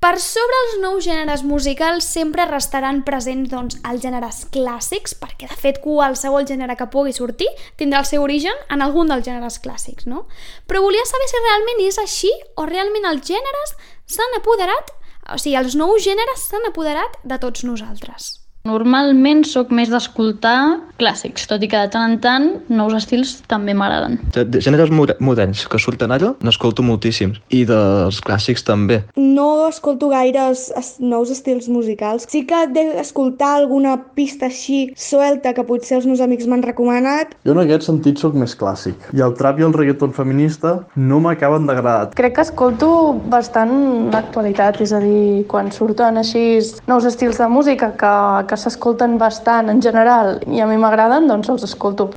Per 0.00 0.14
sobre 0.16 0.56
els 0.64 0.76
nous 0.80 1.04
gèneres 1.04 1.42
musicals 1.44 2.06
sempre 2.08 2.46
restaran 2.48 3.02
presents 3.04 3.50
doncs, 3.50 3.76
els 3.84 4.00
gèneres 4.00 4.38
clàssics, 4.54 5.12
perquè 5.20 5.50
de 5.50 5.58
fet 5.60 5.82
qualsevol 5.84 6.46
gènere 6.48 6.78
que 6.80 6.86
pugui 6.88 7.12
sortir 7.12 7.50
tindrà 7.76 8.00
el 8.00 8.08
seu 8.08 8.24
origen 8.24 8.56
en 8.72 8.80
algun 8.80 9.12
dels 9.12 9.26
gèneres 9.28 9.60
clàssics, 9.60 10.08
no? 10.08 10.24
Però 10.64 10.80
volia 10.80 11.04
saber 11.04 11.28
si 11.28 11.44
realment 11.44 11.84
és 11.84 12.00
així 12.00 12.32
o 12.56 12.64
realment 12.64 13.12
els 13.12 13.28
gèneres 13.28 13.76
s'han 14.08 14.40
apoderat, 14.40 14.96
o 15.28 15.36
sigui, 15.36 15.58
els 15.60 15.76
nous 15.76 16.00
gèneres 16.00 16.48
s'han 16.48 16.64
apoderat 16.72 17.20
de 17.20 17.36
tots 17.44 17.68
nosaltres. 17.68 18.38
Normalment 18.68 19.40
sóc 19.48 19.70
més 19.72 19.88
d'escoltar 19.88 20.80
clàssics, 21.00 21.46
tot 21.48 21.62
i 21.64 21.68
que 21.72 21.78
de 21.80 21.88
tant 21.88 22.10
en 22.12 22.18
tant 22.20 22.48
nous 22.68 22.92
estils 22.92 23.38
també 23.48 23.72
m'agraden. 23.72 24.18
De 24.36 24.60
gèneres 24.60 24.90
moderns 24.92 25.62
que 25.64 25.78
surten 25.80 26.12
ara 26.12 26.34
n'escolto 26.44 26.84
moltíssims, 26.84 27.38
i 27.56 27.62
dels 27.64 28.18
clàssics 28.20 28.66
també. 28.68 28.98
No 29.16 29.46
escolto 29.70 30.10
gaires 30.12 30.66
nous 31.00 31.32
estils 31.32 31.70
musicals. 31.72 32.26
Sí 32.28 32.42
que 32.44 32.66
d'escoltar 32.74 33.54
alguna 33.62 33.94
pista 34.18 34.50
així 34.50 34.90
suelta 34.92 35.54
que 35.56 35.64
potser 35.64 35.96
els 36.02 36.10
meus 36.10 36.20
amics 36.20 36.44
m'han 36.50 36.66
recomanat. 36.66 37.32
Jo 37.48 37.56
en 37.56 37.62
aquest 37.64 37.88
sentit 37.88 38.20
sóc 38.20 38.36
més 38.36 38.52
clàssic. 38.60 39.08
I 39.16 39.24
el 39.24 39.38
trap 39.40 39.62
i 39.62 39.64
el 39.64 39.72
reggaeton 39.72 40.12
feminista 40.12 40.76
no 41.00 41.22
m'acaben 41.24 41.64
d'agradar. 41.64 42.12
Crec 42.20 42.36
que 42.36 42.44
escolto 42.44 42.92
bastant 43.32 44.12
l'actualitat, 44.12 44.82
és 44.84 44.92
a 44.92 45.00
dir, 45.00 45.46
quan 45.48 45.72
surten 45.72 46.20
així 46.20 46.44
nous 46.92 47.08
estils 47.08 47.40
de 47.40 47.48
música 47.48 47.94
que 47.96 48.14
que 48.50 48.58
s'escolten 48.58 49.14
bastant 49.22 49.70
en 49.70 49.82
general 49.84 50.40
i 50.50 50.58
a 50.60 50.66
mi 50.66 50.78
m'agraden, 50.82 51.30
doncs 51.30 51.52
els 51.54 51.68
escolto. 51.68 52.10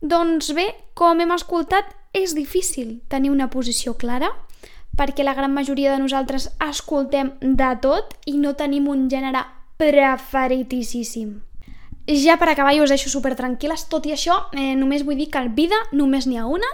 Doncs 0.00 0.52
bé, 0.54 0.70
com 0.94 1.18
hem 1.20 1.34
escoltat, 1.34 1.90
és 2.14 2.34
difícil 2.34 3.00
tenir 3.10 3.30
una 3.34 3.50
posició 3.50 3.94
clara 3.98 4.30
perquè 4.98 5.24
la 5.24 5.34
gran 5.34 5.52
majoria 5.54 5.92
de 5.92 6.02
nosaltres 6.02 6.50
escoltem 6.66 7.34
de 7.40 7.70
tot 7.82 8.16
i 8.26 8.36
no 8.38 8.56
tenim 8.58 8.88
un 8.90 9.06
gènere 9.12 9.44
preferitíssim. 9.80 11.38
Ja 12.18 12.36
per 12.40 12.48
acabar 12.50 12.72
jo 12.74 12.82
us 12.82 12.90
deixo 12.90 13.10
super 13.12 13.34
tranquil·les, 13.38 13.84
tot 13.92 14.06
i 14.08 14.14
això 14.14 14.36
eh, 14.56 14.74
només 14.78 15.04
vull 15.06 15.18
dir 15.20 15.28
que 15.30 15.38
el 15.38 15.50
vida 15.54 15.76
només 15.92 16.26
n'hi 16.26 16.40
ha 16.40 16.46
una, 16.48 16.68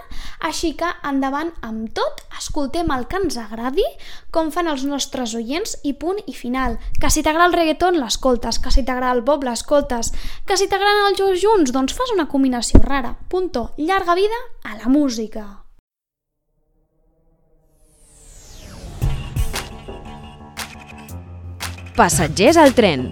així 0.47 0.73
que 0.79 0.87
endavant 1.05 1.51
amb 1.61 1.91
tot, 1.93 2.23
escoltem 2.37 2.89
el 2.95 3.05
que 3.11 3.19
ens 3.21 3.37
agradi, 3.41 3.85
com 4.31 4.49
fan 4.55 4.71
els 4.71 4.85
nostres 4.87 5.35
oients 5.37 5.77
i 5.83 5.93
punt 5.99 6.23
i 6.25 6.33
final. 6.33 6.79
Que 7.01 7.11
si 7.13 7.23
t'agrada 7.25 7.51
el 7.51 7.57
reggaeton 7.57 7.99
l'escoltes, 8.01 8.61
que 8.63 8.73
si 8.73 8.85
t'agrada 8.87 9.19
el 9.19 9.23
pop 9.27 9.45
l'escoltes, 9.45 10.13
que 10.47 10.57
si 10.57 10.69
t'agraden 10.71 11.11
els 11.11 11.21
dos 11.21 11.37
junts 11.43 11.75
doncs 11.75 11.93
fas 11.93 12.15
una 12.15 12.27
combinació 12.31 12.81
rara. 12.83 13.15
Punto. 13.29 13.71
Llarga 13.77 14.15
vida 14.15 14.41
a 14.63 14.77
la 14.77 14.89
música. 14.89 15.45
Passatgers 21.97 22.57
al 22.61 22.75
tren. 22.77 23.09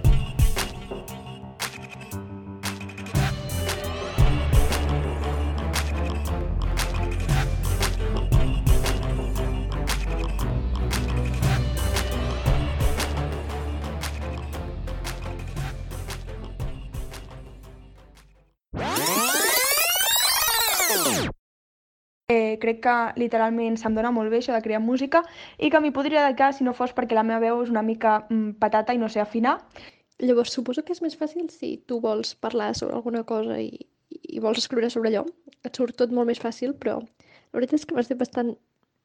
Eh, 22.28 22.58
crec 22.58 22.80
que 22.82 22.92
literalment 23.22 23.76
se'm 23.78 23.94
dona 23.94 24.10
molt 24.10 24.32
bé 24.32 24.40
això 24.40 24.54
de 24.54 24.62
crear 24.62 24.80
música 24.82 25.20
i 25.62 25.68
que 25.70 25.80
m'hi 25.82 25.92
podria 25.94 26.24
dedicar 26.24 26.48
si 26.54 26.64
no 26.66 26.72
fos 26.74 26.94
perquè 26.94 27.14
la 27.14 27.22
meva 27.22 27.38
veu 27.44 27.60
és 27.62 27.68
una 27.70 27.84
mica 27.86 28.14
mm, 28.24 28.56
patata 28.62 28.94
i 28.96 28.98
no 28.98 29.08
sé 29.08 29.20
afinar. 29.22 29.52
Llavors, 30.18 30.50
suposo 30.56 30.82
que 30.82 30.96
és 30.96 31.02
més 31.04 31.14
fàcil 31.20 31.46
si 31.54 31.76
tu 31.86 32.00
vols 32.02 32.32
parlar 32.34 32.72
sobre 32.74 32.96
alguna 32.98 33.22
cosa 33.28 33.60
i, 33.62 33.70
i 34.10 34.42
vols 34.42 34.58
escriure 34.58 34.90
sobre 34.90 35.12
allò. 35.12 35.22
Et 35.62 35.78
surt 35.78 35.94
tot 36.02 36.10
molt 36.18 36.26
més 36.26 36.42
fàcil, 36.42 36.74
però 36.74 36.96
la 36.98 37.60
veritat 37.60 37.78
és 37.78 37.86
que 37.86 37.94
va 37.94 38.02
ser 38.08 38.18
bastant 38.18 38.50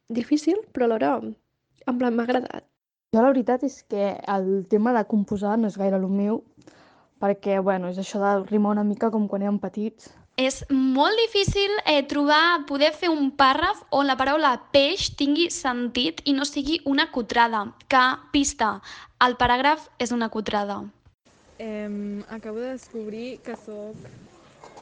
difícil, 0.10 0.57
però 0.73 0.88
alhora 0.89 1.13
en 1.21 2.01
plan 2.01 2.17
m'ha 2.17 2.25
agradat. 2.25 2.65
Jo 3.13 3.21
la 3.21 3.34
veritat 3.36 3.67
és 3.67 3.84
que 3.91 4.15
el 4.34 4.49
tema 4.71 4.95
de 4.97 5.05
composar 5.13 5.60
no 5.60 5.69
és 5.69 5.77
gaire 5.77 6.01
el 6.01 6.10
meu, 6.10 6.41
perquè, 7.21 7.62
bueno, 7.62 7.93
és 7.93 8.01
això 8.01 8.17
de 8.23 8.34
rimar 8.49 8.73
una 8.79 8.88
mica 8.88 9.12
com 9.13 9.29
quan 9.29 9.45
érem 9.45 9.62
petits. 9.62 10.10
És 10.39 10.61
molt 10.69 11.17
difícil 11.19 11.71
eh, 11.85 12.01
trobar, 12.07 12.63
poder 12.67 12.93
fer 12.95 13.11
un 13.11 13.29
pàrraf 13.37 13.83
on 13.91 14.07
la 14.07 14.15
paraula 14.17 14.55
peix 14.71 15.11
tingui 15.19 15.49
sentit 15.51 16.21
i 16.25 16.33
no 16.33 16.47
sigui 16.47 16.79
una 16.85 17.09
cutrada. 17.11 17.65
Que, 17.91 18.03
pista, 18.31 18.77
el 19.21 19.35
paràgraf 19.37 19.89
és 19.99 20.13
una 20.15 20.29
cutrada. 20.29 20.81
Eh, 21.59 22.23
acabo 22.29 22.57
de 22.57 22.71
descobrir 22.71 23.39
que 23.45 23.55
sóc 23.55 23.95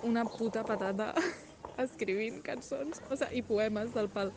una 0.03 0.23
puta 0.23 0.63
patata 0.63 1.13
escrivint 1.83 2.39
cançons 2.43 3.01
o 3.09 3.17
sigui, 3.17 3.41
i 3.41 3.43
poemes 3.43 3.91
del 3.95 4.07
pal. 4.13 4.31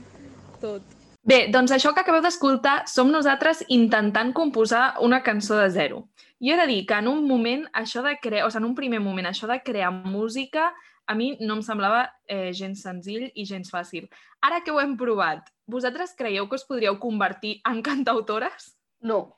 Tot. 0.62 0.82
Bé, 1.22 1.44
doncs 1.54 1.70
això 1.70 1.92
que 1.94 2.02
acabeu 2.02 2.22
d'escoltar 2.24 2.82
som 2.90 3.12
nosaltres 3.12 3.62
intentant 3.70 4.32
composar 4.34 4.96
una 5.06 5.22
cançó 5.22 5.60
de 5.60 5.68
zero. 5.70 6.06
Jo 6.42 6.56
he 6.56 6.58
de 6.58 6.66
dir 6.66 6.80
que 6.86 6.98
en 6.98 7.06
un 7.06 7.22
moment, 7.28 7.68
això 7.78 8.02
de 8.02 8.16
crear, 8.18 8.48
o 8.48 8.50
sigui, 8.50 8.64
en 8.64 8.70
un 8.72 8.74
primer 8.74 8.98
moment, 8.98 9.28
això 9.30 9.46
de 9.46 9.60
crear 9.62 9.92
música, 9.92 10.72
a 11.06 11.14
mi 11.14 11.36
no 11.40 11.54
em 11.58 11.62
semblava 11.62 12.04
eh, 12.26 12.52
gens 12.52 12.82
senzill 12.82 13.30
i 13.34 13.44
gens 13.44 13.70
fàcil. 13.72 14.08
Ara 14.40 14.62
que 14.64 14.70
ho 14.70 14.80
hem 14.80 14.96
provat, 14.96 15.48
vosaltres 15.66 16.14
creieu 16.18 16.48
que 16.48 16.56
us 16.56 16.64
podríeu 16.64 16.98
convertir 17.00 17.60
en 17.68 17.82
cantautores? 17.82 18.76
No. 19.00 19.36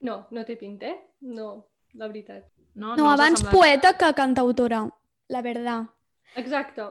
No, 0.00 0.26
no 0.30 0.44
té 0.44 0.56
pinta, 0.56 0.86
eh? 0.86 0.98
No, 1.20 1.66
la 1.94 2.08
veritat. 2.08 2.48
No, 2.74 2.96
No, 2.96 3.10
ha 3.10 3.14
abans 3.14 3.40
semblat? 3.40 3.54
poeta 3.54 3.92
que 3.98 4.14
cantautora, 4.14 4.88
la 5.28 5.42
verdad. 5.42 5.84
Exacte. 6.34 6.82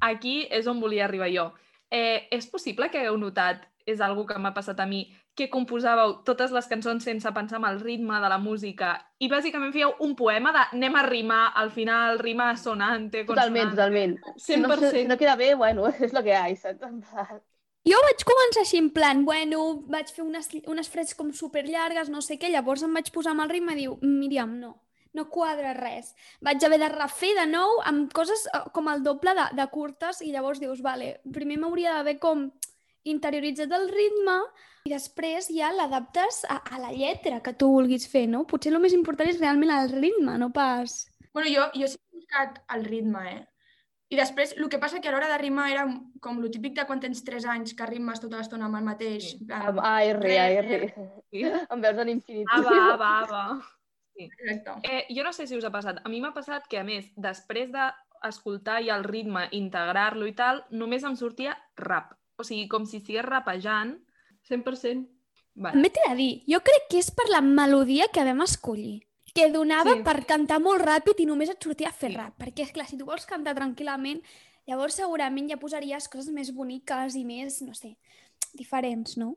Aquí 0.00 0.46
és 0.50 0.66
on 0.66 0.80
volia 0.80 1.04
arribar 1.04 1.28
jo. 1.32 1.52
Eh, 1.90 2.26
és 2.30 2.46
possible 2.50 2.88
que 2.90 2.98
hagueu 2.98 3.16
notat, 3.18 3.66
és 3.86 4.00
algo 4.00 4.24
que 4.26 4.38
m'ha 4.38 4.54
passat 4.54 4.80
a 4.80 4.86
mi, 4.86 5.04
que 5.34 5.48
composàveu 5.50 6.20
totes 6.26 6.52
les 6.54 6.68
cançons 6.70 7.02
sense 7.02 7.30
pensar 7.34 7.58
en 7.58 7.66
el 7.68 7.80
ritme 7.80 8.20
de 8.22 8.28
la 8.30 8.38
música 8.38 8.94
i 9.18 9.28
bàsicament 9.30 9.74
fèieu 9.74 9.94
un 10.06 10.14
poema 10.18 10.52
de 10.54 10.62
anem 10.76 10.98
a 11.00 11.02
rimar, 11.06 11.42
al 11.58 11.72
final 11.74 12.20
rima 12.20 12.52
sonante, 12.56 13.24
Totalment, 13.26 13.74
totalment. 13.74 14.14
Si 14.36 14.56
no, 14.60 14.70
si, 14.78 15.04
no 15.08 15.18
queda 15.18 15.34
bé, 15.36 15.54
bueno, 15.54 15.88
és 16.04 16.14
lo 16.14 16.22
que 16.22 16.34
hi 16.34 16.38
ha, 16.38 16.46
saps? 16.60 17.42
Jo 17.84 17.98
vaig 18.00 18.22
començar 18.24 18.62
així 18.64 18.78
en 18.80 18.88
plan, 18.96 19.26
bueno, 19.26 19.64
vaig 19.92 20.08
fer 20.14 20.24
unes, 20.24 20.48
unes 20.72 20.88
frases 20.88 21.18
com 21.18 21.34
super 21.36 21.66
llargues, 21.66 22.08
no 22.08 22.22
sé 22.24 22.38
què, 22.40 22.48
llavors 22.48 22.86
em 22.86 22.94
vaig 22.96 23.10
posar 23.12 23.34
amb 23.34 23.44
el 23.44 23.50
ritme 23.52 23.74
i 23.74 23.82
diu, 23.82 23.98
Míriam, 24.00 24.54
no, 24.60 24.70
no 25.12 25.26
quadra 25.30 25.74
res. 25.76 26.14
Vaig 26.40 26.64
haver 26.64 26.80
de 26.80 26.88
refer 26.94 27.34
de 27.38 27.44
nou 27.50 27.82
amb 27.84 28.12
coses 28.16 28.46
eh, 28.52 28.62
com 28.72 28.88
el 28.88 29.04
doble 29.04 29.34
de, 29.36 29.50
de 29.58 29.66
curtes 29.74 30.22
i 30.24 30.32
llavors 30.32 30.62
dius, 30.62 30.80
vale, 30.84 31.18
primer 31.34 31.60
m'hauria 31.60 31.98
d'haver 31.98 32.16
com 32.22 32.48
interioritzat 33.04 33.72
el 33.76 33.88
ritme 33.92 34.38
i 34.88 34.92
després 34.92 35.48
ja 35.52 35.70
l'adaptes 35.72 36.42
a, 36.48 36.58
a 36.60 36.80
la 36.82 36.92
lletra 36.92 37.40
que 37.44 37.54
tu 37.56 37.70
vulguis 37.72 38.06
fer, 38.10 38.26
no? 38.28 38.44
Potser 38.48 38.72
el 38.72 38.82
més 38.82 38.96
important 38.96 39.30
és 39.30 39.40
realment 39.40 39.72
el 39.72 39.92
ritme, 39.94 40.38
no 40.40 40.50
pas... 40.52 41.04
Bueno, 41.34 41.48
jo, 41.50 41.66
jo 41.74 41.88
sí 41.90 41.98
que 41.98 42.04
he 42.04 42.20
buscat 42.20 42.60
el 42.76 42.84
ritme, 42.86 43.24
eh? 43.32 43.42
I 44.12 44.18
després, 44.18 44.52
el 44.54 44.68
que 44.70 44.78
passa 44.78 45.00
que 45.02 45.08
a 45.08 45.12
l'hora 45.14 45.30
de 45.30 45.38
rimar 45.40 45.70
era 45.72 45.84
com 46.22 46.36
lo 46.38 46.50
típic 46.52 46.76
de 46.76 46.84
quan 46.86 47.00
tens 47.02 47.24
3 47.26 47.46
anys 47.54 47.72
que 47.74 47.86
rimes 47.88 48.20
tota 48.22 48.38
l'estona 48.38 48.68
amb 48.68 48.78
el 48.78 48.84
mateix. 48.86 49.30
Sí. 49.32 49.46
Amb 49.56 49.80
AR, 49.80 50.20
AR. 50.20 50.68
Em 51.32 51.86
veus 51.86 52.02
en 52.04 52.12
infinitiu. 52.12 52.60
Ava, 52.60 52.76
ava, 52.92 53.08
ava. 53.24 53.44
Sí. 54.14 54.28
Exacte. 54.28 54.76
Eh, 54.86 55.06
jo 55.16 55.24
no 55.26 55.32
sé 55.34 55.48
si 55.48 55.56
us 55.58 55.66
ha 55.66 55.72
passat. 55.74 55.98
A 56.04 56.12
mi 56.12 56.20
m'ha 56.22 56.34
passat 56.36 56.68
que, 56.70 56.78
a 56.78 56.86
més, 56.86 57.08
després 57.16 57.72
d'escoltar 57.74 58.82
ja 58.84 59.00
el 59.00 59.08
ritme, 59.08 59.48
integrar-lo 59.56 60.28
i 60.30 60.36
tal, 60.36 60.62
només 60.70 61.02
em 61.08 61.16
sortia 61.18 61.56
rap. 61.80 62.12
O 62.36 62.44
sigui, 62.44 62.68
com 62.68 62.86
si 62.86 62.98
estigués 63.02 63.24
rapejant. 63.24 63.96
100%. 64.48 65.08
Vale. 65.54 65.74
També 65.78 65.90
t'he 65.94 66.06
de 66.10 66.14
dir, 66.18 66.32
jo 66.50 66.58
crec 66.66 66.88
que 66.90 66.98
és 66.98 67.10
per 67.14 67.28
la 67.30 67.40
melodia 67.40 68.08
que 68.12 68.24
vam 68.26 68.42
escollir 68.42 69.00
que 69.34 69.50
donava 69.50 69.90
Sí. 69.90 69.96
sí. 69.98 70.04
per 70.04 70.26
cantar 70.26 70.60
molt 70.62 70.80
ràpid 70.82 71.18
i 71.18 71.26
només 71.26 71.50
et 71.50 71.62
sortia 71.62 71.88
a 71.88 71.92
fer 71.92 72.12
rap. 72.14 72.36
Perquè, 72.38 72.62
és 72.62 72.72
clar, 72.72 72.86
si 72.86 72.96
tu 72.96 73.04
vols 73.04 73.26
cantar 73.26 73.56
tranquil·lament, 73.56 74.22
llavors 74.66 74.94
segurament 74.94 75.48
ja 75.50 75.56
posaries 75.58 76.06
coses 76.08 76.30
més 76.32 76.52
boniques 76.54 77.16
i 77.16 77.24
més, 77.24 77.60
no 77.62 77.74
sé, 77.74 77.96
diferents, 78.54 79.16
no? 79.18 79.36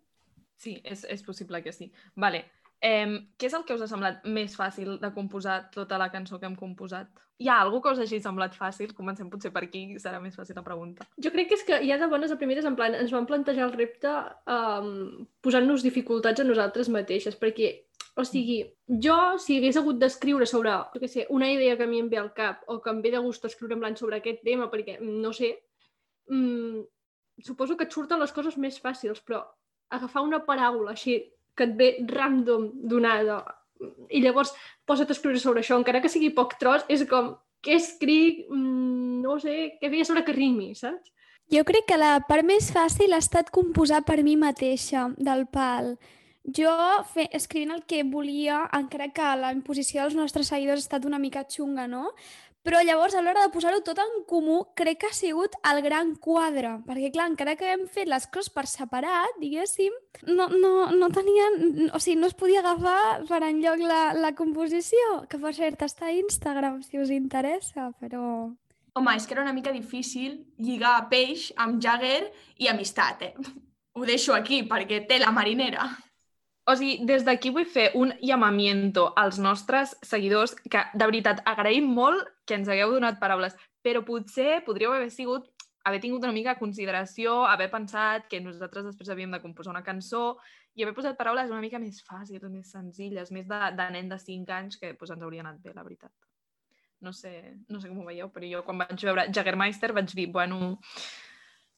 Sí, 0.55 0.79
és, 0.83 1.03
és 1.03 1.23
possible 1.23 1.63
que 1.63 1.73
sí. 1.73 1.91
Vale. 2.15 2.45
Eh, 2.81 3.07
què 3.37 3.47
és 3.49 3.55
el 3.57 3.63
que 3.65 3.73
us 3.73 3.81
ha 3.81 3.89
semblat 3.89 4.25
més 4.29 4.53
fàcil 4.57 4.99
de 5.01 5.09
composar 5.15 5.63
tota 5.73 5.97
la 5.97 6.11
cançó 6.13 6.37
que 6.37 6.45
hem 6.45 6.55
composat? 6.55 7.09
Hi 7.41 7.49
ha 7.49 7.59
alguna 7.61 7.83
que 7.83 7.93
us 7.93 7.99
hagi 8.01 8.19
semblat 8.21 8.53
fàcil? 8.57 8.93
Comencem 8.97 9.29
potser 9.29 9.51
per 9.53 9.63
aquí, 9.65 9.81
serà 10.01 10.19
més 10.21 10.37
fàcil 10.37 10.57
la 10.57 10.65
pregunta. 10.65 11.05
Jo 11.21 11.31
crec 11.33 11.49
que 11.49 11.57
és 11.57 11.65
que 11.65 11.77
ja 11.85 11.97
de 12.01 12.09
bones 12.09 12.33
a 12.33 12.37
primeres, 12.37 12.65
en 12.65 12.77
plan, 12.77 12.95
ens 12.97 13.13
vam 13.13 13.27
plantejar 13.29 13.67
el 13.67 13.75
repte 13.75 14.13
um, 14.53 15.27
posant-nos 15.45 15.85
dificultats 15.85 16.41
a 16.41 16.45
nosaltres 16.45 16.89
mateixes, 16.93 17.37
perquè, 17.37 17.71
o 18.17 18.25
sigui, 18.25 18.59
jo, 19.05 19.17
si 19.41 19.57
hagués 19.57 19.77
hagut 19.77 20.01
d'escriure 20.01 20.49
sobre, 20.49 20.73
jo 20.93 21.01
què 21.01 21.09
sé, 21.13 21.27
una 21.33 21.49
idea 21.53 21.77
que 21.77 21.85
a 21.85 21.89
mi 21.89 22.01
em 22.01 22.09
ve 22.09 22.21
al 22.21 22.33
cap 22.37 22.65
o 22.65 22.79
que 22.81 22.93
em 22.93 23.01
ve 23.05 23.13
de 23.13 23.21
gust 23.21 23.45
escriure 23.45 23.77
en 23.77 23.97
sobre 23.97 24.17
aquest 24.17 24.41
tema, 24.45 24.69
perquè, 24.73 24.97
no 25.01 25.33
sé, 25.33 25.53
mm, 26.29 26.81
suposo 27.45 27.77
que 27.77 27.85
et 27.85 27.93
surten 27.93 28.19
les 28.19 28.33
coses 28.33 28.57
més 28.57 28.81
fàcils, 28.81 29.21
però 29.21 29.45
agafar 29.89 30.25
una 30.25 30.41
paraula 30.45 30.91
així 30.97 31.21
que 31.57 31.67
et 31.67 31.75
ve 31.77 31.89
random 32.13 32.69
donada 32.93 33.41
i 34.09 34.21
llavors 34.23 34.53
posa't 34.87 35.11
a 35.11 35.15
escriure 35.15 35.41
sobre 35.41 35.61
això, 35.61 35.77
encara 35.77 36.01
que 36.01 36.11
sigui 36.11 36.31
poc 36.33 36.55
tros, 36.61 36.85
és 36.89 37.03
com, 37.09 37.33
què 37.65 37.77
escric? 37.77 38.45
Mm, 38.49 39.21
no 39.25 39.37
sé, 39.43 39.77
què 39.81 39.91
feia 39.91 40.07
sobre 40.07 40.23
que 40.25 40.35
rimi, 40.35 40.71
saps? 40.77 41.11
Jo 41.53 41.63
crec 41.67 41.85
que 41.87 41.99
la 41.99 42.17
part 42.27 42.43
més 42.43 42.71
fàcil 42.75 43.15
ha 43.15 43.21
estat 43.23 43.51
composar 43.55 44.01
per 44.07 44.19
mi 44.23 44.35
mateixa, 44.39 45.07
del 45.17 45.45
pal. 45.47 45.93
Jo, 46.55 46.71
fe, 47.11 47.27
escrivint 47.35 47.73
el 47.75 47.83
que 47.83 48.05
volia, 48.07 48.61
encara 48.71 49.09
que 49.11 49.31
la 49.35 49.51
imposició 49.51 50.05
dels 50.05 50.15
nostres 50.15 50.47
seguidors 50.47 50.85
ha 50.85 50.85
estat 50.85 51.07
una 51.07 51.19
mica 51.19 51.43
xunga, 51.43 51.87
no? 51.91 52.13
Però 52.67 52.81
llavors, 52.83 53.13
a 53.15 53.21
l'hora 53.23 53.45
de 53.45 53.51
posar-ho 53.53 53.79
tot 53.83 53.99
en 54.03 54.23
comú, 54.27 54.57
crec 54.75 54.97
que 54.99 55.07
ha 55.07 55.15
sigut 55.15 55.53
el 55.69 55.77
gran 55.85 56.13
quadre. 56.19 56.73
Perquè, 56.87 57.11
clar, 57.15 57.29
encara 57.31 57.55
que 57.59 57.69
hem 57.71 57.85
fet 57.91 58.09
les 58.11 58.25
coses 58.27 58.51
per 58.51 58.65
separat, 58.67 59.37
diguéssim, 59.39 59.93
no, 60.27 60.49
no, 60.51 60.71
no 60.91 61.09
tenien... 61.15 61.87
O 61.95 62.01
sigui, 62.03 62.17
no 62.19 62.27
es 62.27 62.35
podia 62.35 62.63
agafar 62.63 63.23
per 63.29 63.39
enlloc 63.47 63.83
la, 63.87 64.01
la 64.19 64.33
composició, 64.35 65.21
que 65.31 65.39
per 65.39 65.53
cert 65.55 65.85
està 65.87 66.09
a 66.09 66.15
Instagram, 66.17 66.81
si 66.83 66.99
us 66.99 67.13
interessa, 67.15 67.91
però... 68.01 68.49
Home, 68.99 69.13
és 69.15 69.27
que 69.27 69.37
era 69.37 69.45
una 69.45 69.55
mica 69.55 69.71
difícil 69.71 70.41
lligar 70.59 70.97
peix 71.11 71.51
amb 71.55 71.79
Jagger 71.79 72.33
i 72.59 72.67
amistat, 72.67 73.29
eh? 73.29 73.55
Ho 73.95 74.03
deixo 74.07 74.35
aquí, 74.35 74.63
perquè 74.67 75.05
té 75.07 75.21
la 75.23 75.31
marinera. 75.31 75.87
O 76.67 76.75
sigui, 76.75 77.05
des 77.07 77.23
d'aquí 77.23 77.49
vull 77.55 77.67
fer 77.67 77.91
un 77.95 78.11
llamamiento 78.19 79.13
als 79.15 79.39
nostres 79.39 79.95
seguidors 80.03 80.55
que, 80.67 80.81
de 80.93 81.05
veritat, 81.05 81.39
agraïm 81.47 81.87
molt 81.95 82.27
que 82.45 82.57
ens 82.59 82.67
hagueu 82.67 82.91
donat 82.91 83.21
paraules, 83.21 83.55
però 83.83 84.03
potser 84.03 84.65
podríeu 84.65 84.91
haver 84.91 85.11
sigut 85.11 85.47
haver 85.87 86.01
tingut 86.03 86.23
una 86.23 86.35
mica 86.35 86.53
de 86.53 86.59
consideració, 86.59 87.45
haver 87.47 87.69
pensat 87.71 88.25
que 88.27 88.41
nosaltres 88.43 88.89
després 88.89 89.09
havíem 89.13 89.31
de 89.31 89.39
composar 89.39 89.71
una 89.71 89.85
cançó 89.85 90.35
i 90.75 90.83
haver 90.83 90.93
posat 90.97 91.15
paraules 91.15 91.47
una 91.49 91.63
mica 91.63 91.79
més 91.79 92.01
fàcils, 92.03 92.43
més 92.51 92.73
senzilles, 92.75 93.31
més 93.31 93.47
de, 93.47 93.59
de 93.77 93.85
nen 93.95 94.11
de 94.11 94.17
5 94.19 94.51
anys, 94.57 94.79
que 94.81 94.91
pues, 94.99 95.13
ens 95.15 95.23
hauria 95.23 95.45
anat 95.45 95.61
bé, 95.63 95.71
la 95.73 95.85
veritat. 95.87 96.11
No 96.99 97.13
sé, 97.13 97.31
no 97.71 97.79
sé 97.79 97.87
com 97.87 98.01
ho 98.01 98.09
veieu, 98.09 98.27
però 98.33 98.49
jo 98.51 98.65
quan 98.67 98.83
vaig 98.83 99.05
veure 99.07 99.29
Jagermeister 99.31 99.93
vaig 99.95 100.11
dir, 100.17 100.27
bueno, 100.33 100.75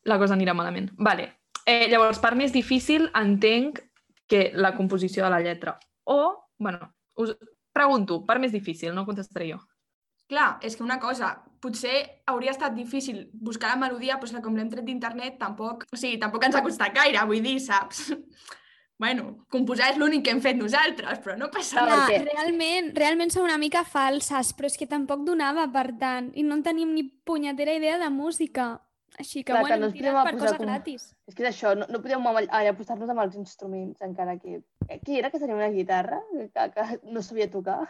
la 0.10 0.18
cosa 0.18 0.34
anirà 0.34 0.58
malament. 0.58 0.90
Vale. 0.98 1.30
Eh, 1.70 1.86
llavors, 1.92 2.18
part 2.24 2.40
més 2.40 2.56
difícil 2.56 3.12
entenc 3.14 3.84
que 4.30 4.52
la 4.54 4.76
composició 4.78 5.26
de 5.26 5.34
la 5.34 5.42
lletra. 5.42 5.80
O, 6.06 6.46
bueno, 6.58 6.94
us 7.18 7.34
pregunto, 7.74 8.22
part 8.26 8.42
més 8.42 8.54
difícil, 8.54 8.94
no 8.96 9.08
contestaré 9.08 9.52
jo. 9.52 9.60
Clar, 10.30 10.60
és 10.62 10.76
que 10.78 10.86
una 10.86 11.00
cosa, 11.02 11.32
potser 11.60 12.22
hauria 12.30 12.54
estat 12.54 12.76
difícil 12.78 13.24
buscar 13.34 13.74
la 13.74 13.82
melodia, 13.82 14.20
però 14.22 14.44
com 14.46 14.56
l'hem 14.56 14.70
tret 14.70 14.86
d'internet 14.86 15.40
tampoc, 15.42 15.88
o 15.90 15.98
sigui, 15.98 16.20
tampoc 16.22 16.46
ens 16.46 16.56
ha 16.56 16.64
costat 16.66 16.94
gaire, 16.96 17.26
vull 17.28 17.44
dir, 17.44 17.58
saps? 17.66 18.10
Bueno, 19.00 19.46
composar 19.48 19.94
és 19.94 19.96
l'únic 19.96 20.26
que 20.26 20.32
hem 20.34 20.42
fet 20.44 20.58
nosaltres, 20.60 21.22
però 21.24 21.38
no 21.40 21.48
passa 21.54 21.86
Clar, 21.86 22.02
res. 22.10 22.26
realment, 22.26 22.90
realment 22.98 23.30
són 23.32 23.46
una 23.46 23.56
mica 23.56 23.86
falses, 23.88 24.50
però 24.58 24.68
és 24.68 24.76
que 24.76 24.90
tampoc 24.92 25.24
donava, 25.24 25.64
per 25.72 25.94
tant, 26.02 26.28
i 26.36 26.44
no 26.44 26.58
en 26.58 26.66
tenim 26.66 26.92
ni 26.92 27.06
punyetera 27.08 27.78
idea 27.80 27.96
de 28.02 28.10
música. 28.12 28.66
Així 29.20 29.44
que, 29.44 29.52
Clar, 29.52 29.62
que 29.64 29.68
bueno, 29.68 29.80
no 29.82 29.88
ens 29.90 29.96
tirat 29.98 30.14
podem 30.16 30.28
per 30.30 30.40
cosa 30.40 30.58
com- 30.58 30.66
gratis. 30.66 31.08
És 31.28 31.36
que 31.36 31.44
és 31.44 31.50
això, 31.50 31.74
no, 31.76 31.86
no 31.92 32.00
podíem 32.02 32.24
posar-nos 32.78 33.10
amb 33.12 33.24
els 33.26 33.36
instruments, 33.36 34.02
encara 34.02 34.38
que... 34.40 34.62
eh, 34.88 35.00
Qui 35.04 35.18
era 35.20 35.30
que 35.30 35.40
tenia 35.42 35.58
una 35.58 35.68
guitarra 35.74 36.22
que, 36.32 36.70
que 36.76 36.86
no 37.12 37.22
sabia 37.22 37.50
tocar? 37.52 37.82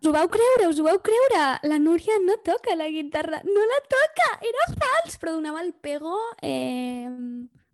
Us 0.00 0.08
ho 0.08 0.12
vau 0.14 0.28
creure, 0.30 0.68
us 0.70 0.78
ho 0.80 0.84
vau 0.86 0.96
creure? 1.02 1.44
La 1.68 1.78
Núria 1.82 2.16
no 2.24 2.38
toca 2.46 2.76
la 2.78 2.86
guitarra, 2.88 3.42
no 3.44 3.66
la 3.74 3.78
toca, 3.90 4.28
era 4.46 4.66
fals, 4.78 5.18
però 5.18 5.32
donava 5.36 5.60
el 5.60 5.72
pego... 5.74 6.16
Eh... 6.40 7.08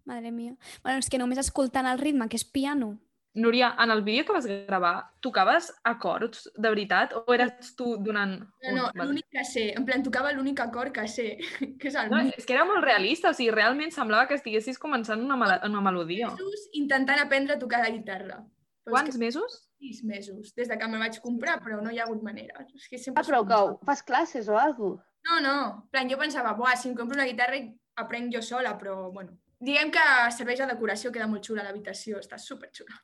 Madre 0.04 0.30
mia. 0.32 0.52
Bueno, 0.82 0.98
és 1.00 1.08
que 1.08 1.16
només 1.16 1.38
escoltant 1.40 1.86
el 1.88 1.98
ritme, 2.00 2.26
que 2.28 2.36
és 2.36 2.44
piano. 2.44 2.98
Núria, 3.34 3.74
en 3.82 3.90
el 3.90 4.02
vídeo 4.02 4.24
que 4.24 4.32
vas 4.32 4.46
gravar, 4.46 5.10
tocaves 5.20 5.72
acords 5.82 6.44
de 6.54 6.68
veritat 6.70 7.12
o 7.18 7.24
eres 7.34 7.74
tu 7.74 7.96
donant... 7.98 8.36
No, 8.62 8.74
no, 8.76 8.90
l'únic 9.02 9.26
que 9.28 9.42
sé, 9.44 9.64
en 9.74 9.84
plan, 9.84 10.04
tocava 10.06 10.30
l'únic 10.32 10.60
acord 10.62 10.92
que 10.94 11.08
sé, 11.10 11.36
que 11.80 11.88
és 11.90 11.96
el 11.98 12.12
No, 12.12 12.20
és 12.30 12.46
que 12.46 12.54
era 12.54 12.64
molt 12.64 12.84
realista, 12.84 13.32
o 13.32 13.34
sigui, 13.34 13.50
realment 13.50 13.90
semblava 13.90 14.28
que 14.30 14.38
estiguessis 14.38 14.78
començant 14.78 15.20
una, 15.24 15.34
mel 15.40 15.56
una 15.66 15.80
melodia. 15.82 16.28
mesos 16.30 16.68
intentant 16.78 17.18
aprendre 17.24 17.56
a 17.56 17.58
tocar 17.58 17.80
la 17.82 17.90
guitarra. 17.90 18.38
Però 18.84 18.94
Quants 18.98 19.16
que- 19.16 19.22
mesos? 19.24 19.58
Sis 19.84 20.04
mesos, 20.04 20.54
des 20.54 20.68
de 20.70 20.76
que 20.78 20.86
me'l 20.88 21.02
vaig 21.02 21.18
comprar, 21.20 21.58
però 21.64 21.80
no 21.82 21.90
hi 21.90 21.98
ha 21.98 22.04
hagut 22.06 22.22
manera. 22.22 22.62
És 22.74 22.86
que 22.88 22.98
sempre 22.98 23.20
Ah, 23.20 23.26
però 23.26 23.42
que 23.48 23.58
fas 23.84 24.02
classes 24.02 24.48
o 24.48 24.56
alguna 24.58 25.02
No, 25.26 25.40
no, 25.40 25.56
en 25.82 25.88
plan, 25.90 26.08
jo 26.08 26.18
pensava, 26.20 26.52
buah, 26.54 26.76
si 26.76 26.88
em 26.90 26.94
compro 26.94 27.16
una 27.18 27.26
guitarra 27.26 27.56
i 27.56 27.66
aprenc 27.96 28.30
jo 28.32 28.42
sola, 28.42 28.76
però, 28.78 29.10
bueno, 29.10 29.38
diguem 29.58 29.90
que 29.90 30.04
serveix 30.36 30.60
de 30.60 30.66
decoració, 30.70 31.10
queda 31.10 31.26
molt 31.26 31.42
xula 31.44 31.64
l'habitació, 31.64 32.18
està 32.20 32.38
superxula. 32.38 32.94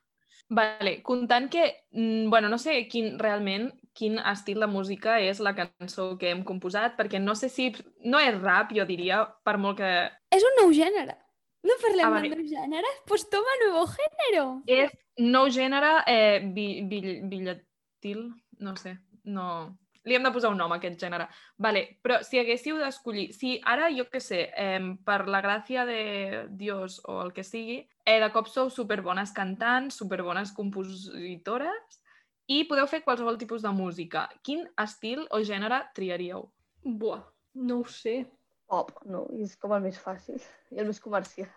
Vale, 0.51 0.97
comptant 1.01 1.47
que, 1.49 1.85
mm, 1.95 2.29
bueno, 2.29 2.49
no 2.51 2.57
sé 2.59 2.87
quin, 2.91 3.17
realment 3.19 3.69
quin 3.95 4.17
estil 4.19 4.59
de 4.59 4.67
música 4.67 5.17
és 5.23 5.39
la 5.39 5.53
cançó 5.55 6.17
que 6.19 6.29
hem 6.31 6.43
composat, 6.47 6.97
perquè 6.97 7.21
no 7.23 7.35
sé 7.39 7.47
si... 7.49 7.69
No 8.03 8.19
és 8.19 8.35
rap, 8.41 8.73
jo 8.75 8.83
diria, 8.87 9.21
per 9.47 9.57
molt 9.57 9.79
que... 9.79 9.91
És 10.31 10.43
un 10.43 10.57
nou 10.59 10.73
gènere. 10.75 11.15
No 11.63 11.75
parlem 11.81 12.07
Ah, 12.07 12.09
vale. 12.09 12.29
de 12.29 12.35
nous 12.41 12.49
gèneres? 12.49 13.01
Pues 13.07 13.29
toma 13.29 13.53
nuevo 13.63 13.85
género. 13.93 14.45
És 14.67 14.91
nou 15.21 15.47
gènere 15.53 15.91
eh, 16.07 16.39
bi, 16.55 16.81
bi, 16.89 17.01
billatil, 17.31 18.25
no 18.59 18.75
sé, 18.75 18.97
no... 19.23 19.77
Li 20.09 20.15
hem 20.17 20.23
de 20.25 20.31
posar 20.33 20.49
un 20.49 20.57
nom 20.57 20.71
a 20.73 20.79
aquest 20.79 20.99
gènere. 21.03 21.27
Vale, 21.61 21.83
però 22.01 22.19
si 22.25 22.39
haguéssiu 22.41 22.79
d'escollir... 22.81 23.27
Si 23.37 23.53
ara, 23.69 23.89
jo 23.93 24.07
què 24.09 24.21
sé, 24.23 24.41
eh, 24.57 24.79
per 25.05 25.27
la 25.29 25.43
gràcia 25.45 25.85
de 25.85 26.01
Dios 26.57 26.99
o 27.05 27.19
el 27.21 27.33
que 27.35 27.45
sigui, 27.45 27.77
eh, 28.05 28.17
de 28.23 28.31
cop 28.33 28.49
sou 28.49 28.71
superbones 28.73 29.33
cantants, 29.37 29.99
superbones 30.01 30.55
compositores 30.57 32.01
i 32.49 32.63
podeu 32.67 32.89
fer 32.89 33.03
qualsevol 33.05 33.37
tipus 33.37 33.61
de 33.61 33.71
música. 33.75 34.25
Quin 34.43 34.65
estil 34.81 35.27
o 35.29 35.43
gènere 35.45 35.83
triaríeu? 35.95 36.47
Buah, 36.83 37.21
no 37.61 37.81
ho 37.83 37.89
sé. 37.89 38.23
Pop, 38.71 38.95
no, 39.05 39.27
és 39.43 39.57
com 39.59 39.75
el 39.75 39.83
més 39.85 39.99
fàcil 39.99 40.39
i 40.71 40.81
el 40.81 40.89
més 40.89 40.99
comercial. 41.03 41.51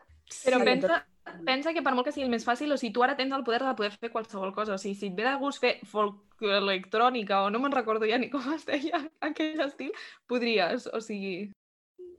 Però 0.45 0.59
Sí, 0.59 0.64
pensa, 0.64 1.01
pensa 1.45 1.72
que 1.72 1.83
per 1.83 1.93
molt 1.95 2.09
que 2.09 2.12
sigui 2.14 2.27
el 2.27 2.33
més 2.33 2.47
fàcil, 2.47 2.72
o 2.72 2.79
sigui, 2.81 2.93
tu 2.95 3.05
ara 3.05 3.16
tens 3.16 3.35
el 3.35 3.45
poder 3.45 3.62
de 3.64 3.75
poder 3.77 3.93
fer 3.93 4.11
qualsevol 4.12 4.55
cosa. 4.57 4.77
O 4.77 4.81
sigui, 4.81 4.97
si 4.99 5.11
et 5.11 5.18
ve 5.18 5.27
de 5.27 5.35
gust 5.41 5.61
fer 5.62 5.75
folk 5.89 6.45
electrònica 6.45 7.43
o 7.45 7.51
no 7.53 7.61
me'n 7.62 7.75
recordo 7.75 8.09
ja 8.09 8.18
ni 8.18 8.31
com 8.33 8.45
es 8.55 8.66
deia 8.68 9.01
aquell 9.29 9.61
estil, 9.66 9.93
podries, 10.29 10.89
o 10.93 11.01
sigui... 11.05 11.53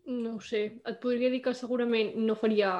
No 0.05 0.35
ho 0.35 0.41
sé. 0.41 0.67
Et 0.85 0.97
podria 1.01 1.31
dir 1.33 1.41
que 1.41 1.55
segurament 1.57 2.13
no 2.21 2.35
faria 2.37 2.75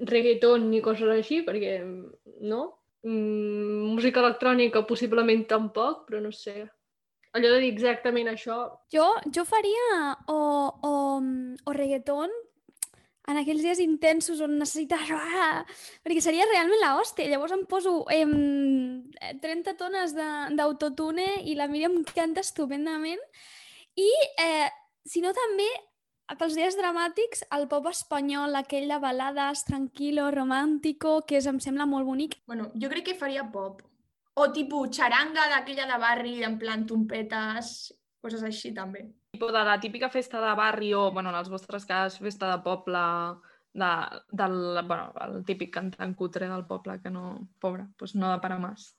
reggaeton 0.00 0.70
ni 0.70 0.80
coses 0.84 1.10
així, 1.12 1.42
perquè 1.44 1.78
no. 1.84 2.62
Mm, 3.04 3.92
música 3.92 4.22
electrònica 4.24 4.86
possiblement 4.88 5.44
tampoc, 5.48 6.06
però 6.08 6.22
no 6.24 6.32
sé. 6.32 6.64
Allò 7.36 7.52
de 7.52 7.60
dir 7.60 7.74
exactament 7.74 8.30
això... 8.32 8.56
Jo, 8.92 9.04
jo 9.28 9.44
faria 9.44 10.16
o, 10.32 10.40
o, 10.88 10.94
o 11.20 11.76
reggaeton 11.76 12.32
en 13.26 13.40
aquells 13.40 13.64
dies 13.64 13.80
intensos 13.82 14.40
on 14.44 14.54
necessites... 14.60 15.10
Ah, 15.10 15.64
perquè 16.04 16.22
seria 16.22 16.46
realment 16.50 16.80
la 16.82 16.94
hòstia. 17.00 17.26
Llavors 17.30 17.56
em 17.56 17.64
poso 17.66 17.98
em, 18.14 19.02
30 19.42 19.74
tones 19.80 20.14
d'autotune 20.14 21.26
i 21.44 21.56
la 21.58 21.66
Míriam 21.70 21.98
canta 22.14 22.44
estupendament. 22.46 23.22
I, 23.98 24.08
eh, 24.42 24.70
si 25.08 25.24
no, 25.24 25.34
també 25.34 25.66
pels 26.34 26.56
dies 26.58 26.74
dramàtics, 26.74 27.44
el 27.54 27.68
pop 27.70 27.86
espanyol, 27.90 28.56
aquell 28.58 28.88
de 28.90 28.98
balades, 29.02 29.62
tranquilo, 29.68 30.30
romàntico, 30.34 31.20
que 31.26 31.38
és, 31.38 31.46
em 31.46 31.60
sembla 31.62 31.86
molt 31.86 32.06
bonic. 32.08 32.40
Bueno, 32.50 32.72
jo 32.74 32.90
crec 32.90 33.10
que 33.10 33.18
faria 33.18 33.46
pop. 33.52 33.84
O 34.36 34.50
tipus 34.52 34.90
xaranga 34.98 35.46
d'aquella 35.52 35.86
de 35.92 35.98
barri, 36.02 36.34
en 36.44 36.58
plan 36.58 36.82
trompetes, 36.86 37.94
coses 38.20 38.42
així 38.42 38.74
també. 38.74 39.06
Tipo 39.36 39.52
de 39.52 39.64
la 39.68 39.78
típica 39.78 40.08
festa 40.08 40.40
de 40.40 40.54
barri 40.56 40.94
o, 40.96 41.10
bueno, 41.12 41.28
en 41.28 41.36
els 41.36 41.50
vostres 41.52 41.84
cas, 41.84 42.16
festa 42.16 42.48
de 42.54 42.62
poble, 42.64 43.02
de, 43.76 43.88
del, 44.32 44.54
bueno, 44.88 45.10
el 45.26 45.42
típic 45.44 45.74
cantant 45.74 46.14
cutre 46.16 46.48
del 46.48 46.64
poble 46.64 46.96
que 47.02 47.12
no, 47.12 47.34
pobre, 47.60 47.84
doncs 48.00 48.14
no 48.16 48.30
de 48.32 48.38
parar 48.40 48.56
més. 48.62 48.94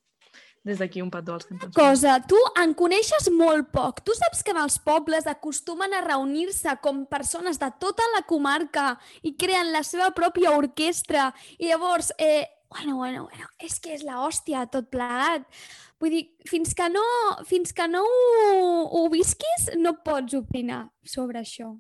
Des 0.68 0.78
d'aquí 0.78 1.02
un 1.02 1.10
petó 1.10 1.34
als 1.34 1.48
cantants. 1.48 1.74
Cosa, 1.74 2.20
tu 2.30 2.38
en 2.62 2.76
coneixes 2.78 3.32
molt 3.34 3.72
poc. 3.74 4.04
Tu 4.06 4.14
saps 4.20 4.44
que 4.44 4.54
en 4.54 4.60
els 4.62 4.78
pobles 4.84 5.26
acostumen 5.32 5.96
a 5.96 6.04
reunir-se 6.06 6.76
com 6.84 7.06
persones 7.10 7.58
de 7.58 7.72
tota 7.82 8.06
la 8.14 8.22
comarca 8.30 8.92
i 9.24 9.34
creen 9.40 9.72
la 9.74 9.82
seva 9.88 10.12
pròpia 10.14 10.54
orquestra 10.54 11.32
i 11.58 11.72
llavors, 11.72 12.12
eh, 12.20 12.46
bueno, 12.70 12.98
bueno, 12.98 13.26
bueno, 13.32 13.50
és 13.64 13.80
que 13.80 13.96
és 13.96 14.04
la 14.04 14.22
hòstia 14.22 14.68
tot 14.70 14.92
plegat. 14.92 15.48
Vull 16.02 16.14
dir, 16.14 16.24
fins 16.46 16.76
que 16.78 16.88
no, 16.94 17.04
fins 17.50 17.74
que 17.74 17.88
no 17.90 18.04
ho, 18.06 18.66
ho 19.00 19.04
visquis, 19.10 19.72
no 19.82 19.96
pots 20.06 20.38
opinar 20.38 20.84
sobre 21.02 21.42
això. 21.42 21.72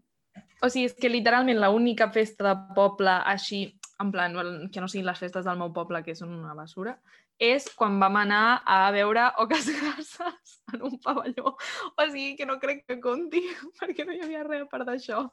O 0.63 0.69
sigui, 0.73 0.87
és 0.89 0.95
que 0.97 1.11
literalment 1.11 1.59
l'única 1.61 2.09
festa 2.13 2.47
de 2.49 2.55
poble 2.77 3.13
així, 3.29 3.67
en 4.01 4.09
plan, 4.13 4.33
que 4.73 4.81
no 4.81 4.89
siguin 4.89 5.05
les 5.05 5.21
festes 5.21 5.45
del 5.45 5.59
meu 5.59 5.69
poble, 5.73 6.01
que 6.05 6.17
són 6.17 6.33
una 6.33 6.55
basura, 6.57 6.95
és 7.37 7.67
quan 7.77 7.99
vam 8.01 8.15
anar 8.17 8.63
a 8.65 8.89
veure 8.93 9.27
Oques 9.43 9.69
Grasses 9.69 10.55
en 10.73 10.85
un 10.89 10.97
pavelló. 11.03 11.53
O 11.53 12.07
sigui, 12.09 12.33
que 12.39 12.47
no 12.49 12.57
crec 12.61 12.85
que 12.87 12.99
conti, 13.01 13.43
perquè 13.79 14.05
no 14.05 14.15
hi 14.15 14.23
havia 14.25 14.45
res 14.47 14.65
a 14.65 14.71
part 14.71 14.89
d'això. 14.89 15.27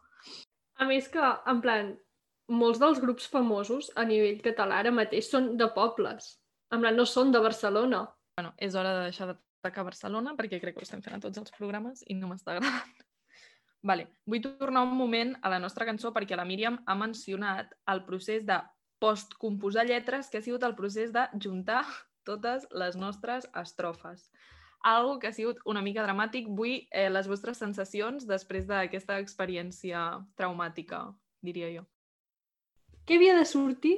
A 0.77 0.89
més 0.91 1.09
que, 1.09 1.25
en 1.49 1.63
plan, 1.65 1.95
molts 2.53 2.83
dels 2.83 3.01
grups 3.01 3.29
famosos 3.33 3.89
a 3.97 4.05
nivell 4.05 4.43
català 4.45 4.83
ara 4.83 4.93
mateix 4.93 5.31
són 5.33 5.55
de 5.57 5.71
pobles. 5.73 6.35
En 6.75 6.85
plan, 6.85 6.97
no 6.97 7.09
són 7.09 7.33
de 7.33 7.41
Barcelona. 7.41 8.05
Bueno, 8.37 8.53
és 8.59 8.75
hora 8.75 8.93
de 8.97 9.03
deixar 9.07 9.29
d'atacar 9.31 9.85
Barcelona 9.87 10.35
perquè 10.35 10.59
crec 10.61 10.75
que 10.75 10.83
ho 10.83 10.87
estem 10.87 11.03
fent 11.03 11.17
a 11.17 11.23
tots 11.23 11.39
els 11.39 11.53
programes 11.55 12.03
i 12.11 12.17
no 12.19 12.31
m'està 12.31 12.57
agradant. 12.57 12.95
Vale. 13.89 14.09
Vull 14.27 14.43
tornar 14.43 14.83
un 14.83 14.97
moment 14.99 15.35
a 15.43 15.53
la 15.53 15.61
nostra 15.63 15.87
cançó 15.87 16.11
perquè 16.13 16.35
la 16.37 16.47
Míriam 16.49 16.81
ha 16.87 16.97
mencionat 16.99 17.77
el 17.93 18.03
procés 18.09 18.47
de 18.49 18.57
postcomposar 18.99 19.85
lletres, 19.87 20.31
que 20.31 20.41
ha 20.41 20.43
sigut 20.43 20.65
el 20.65 20.75
procés 20.75 21.13
de 21.13 21.27
juntar 21.45 21.85
totes 22.25 22.65
les 22.73 22.97
nostres 22.97 23.47
estrofes. 23.61 24.31
Algo 24.83 25.19
que 25.19 25.29
ha 25.29 25.37
sigut 25.37 25.61
una 25.69 25.83
mica 25.85 26.03
dramàtic. 26.03 26.49
Vull 26.49 26.89
eh, 26.91 27.11
les 27.13 27.29
vostres 27.29 27.61
sensacions 27.61 28.27
després 28.27 28.67
d'aquesta 28.67 29.21
experiència 29.23 30.01
traumàtica, 30.35 31.05
diria 31.45 31.71
jo. 31.77 31.85
Què 33.05 33.21
havia 33.21 33.37
de 33.37 33.45
sortir 33.47 33.95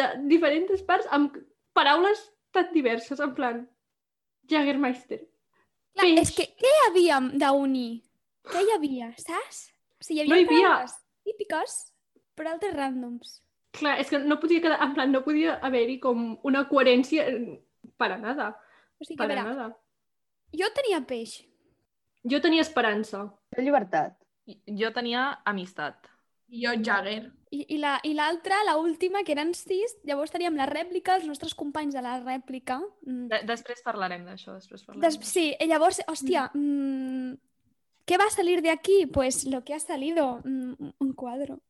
de 0.00 0.10
diferents 0.26 0.84
parts 0.86 1.08
amb 1.14 1.38
paraules 1.72 2.20
tan 2.52 2.72
diverses, 2.74 3.20
en 3.20 3.34
plan 3.34 3.60
Jagermeister. 4.50 5.20
Clar, 5.94 6.08
és 6.22 6.30
que 6.34 6.46
què 6.58 6.70
hi 6.70 6.80
havia 6.88 7.18
d'unir? 7.42 8.02
Què 8.50 8.62
hi 8.64 8.72
havia, 8.76 9.10
saps? 9.20 9.68
O 10.00 10.04
sigui, 10.06 10.22
hi 10.24 10.32
havia, 10.32 10.44
No 10.46 10.56
hi 10.56 10.64
havia. 10.64 10.86
típiques, 11.26 11.76
però 12.38 12.54
altres 12.54 12.74
ràndoms. 12.74 13.40
Clar, 13.76 13.98
és 14.02 14.08
que 14.10 14.18
no 14.18 14.38
podia 14.42 14.62
quedar, 14.64 14.80
en 14.82 14.94
plan, 14.94 15.12
no 15.12 15.22
podia 15.22 15.58
haver-hi 15.62 15.98
com 16.02 16.38
una 16.42 16.64
coherència 16.68 17.26
eh, 17.28 17.60
para 17.96 18.16
nada. 18.18 18.52
O 18.98 19.04
sigui, 19.04 19.18
para 19.18 19.34
a 19.34 19.44
veure, 19.44 19.54
nada. 19.56 19.76
Jo 20.56 20.70
tenia 20.74 21.00
peix. 21.06 21.36
Jo 22.30 22.40
tenia 22.40 22.64
esperança. 22.66 23.26
De 23.54 23.62
llibertat. 23.62 24.16
Jo 24.66 24.90
tenia 24.92 25.28
amistat. 25.46 26.08
I 26.50 26.64
jo 26.64 26.72
Jagger. 26.82 27.30
I, 27.50 27.64
i 27.74 27.78
la- 27.78 28.00
i 28.06 28.12
l'altra, 28.14 28.60
la 28.66 28.76
última, 28.78 29.22
que 29.26 29.32
eren 29.32 29.52
sis, 29.54 29.96
llavors 30.06 30.30
teníem 30.30 30.54
la 30.58 30.66
rèplica, 30.70 31.16
els 31.18 31.26
nostres 31.26 31.54
companys 31.54 31.94
de 31.94 32.02
la 32.02 32.18
rèplica. 32.20 32.80
Mm. 33.06 33.26
De 33.30 33.40
després 33.48 33.82
parlarem 33.86 34.24
d'això, 34.26 34.54
després 34.54 34.84
parlarem. 34.86 35.02
Des, 35.08 35.18
sí, 35.26 35.48
i 35.58 35.66
llavors, 35.66 36.00
hòstia, 36.06 36.48
mm, 36.54 37.34
¿qué 38.06 38.18
va 38.18 38.26
a 38.26 38.34
salir 38.34 38.62
de 38.62 38.70
aquí? 38.70 39.06
Pues 39.06 39.44
lo 39.46 39.64
que 39.64 39.74
ha 39.74 39.80
salido, 39.80 40.40
mm, 40.44 40.92
un 40.98 41.12
cuadro. 41.14 41.60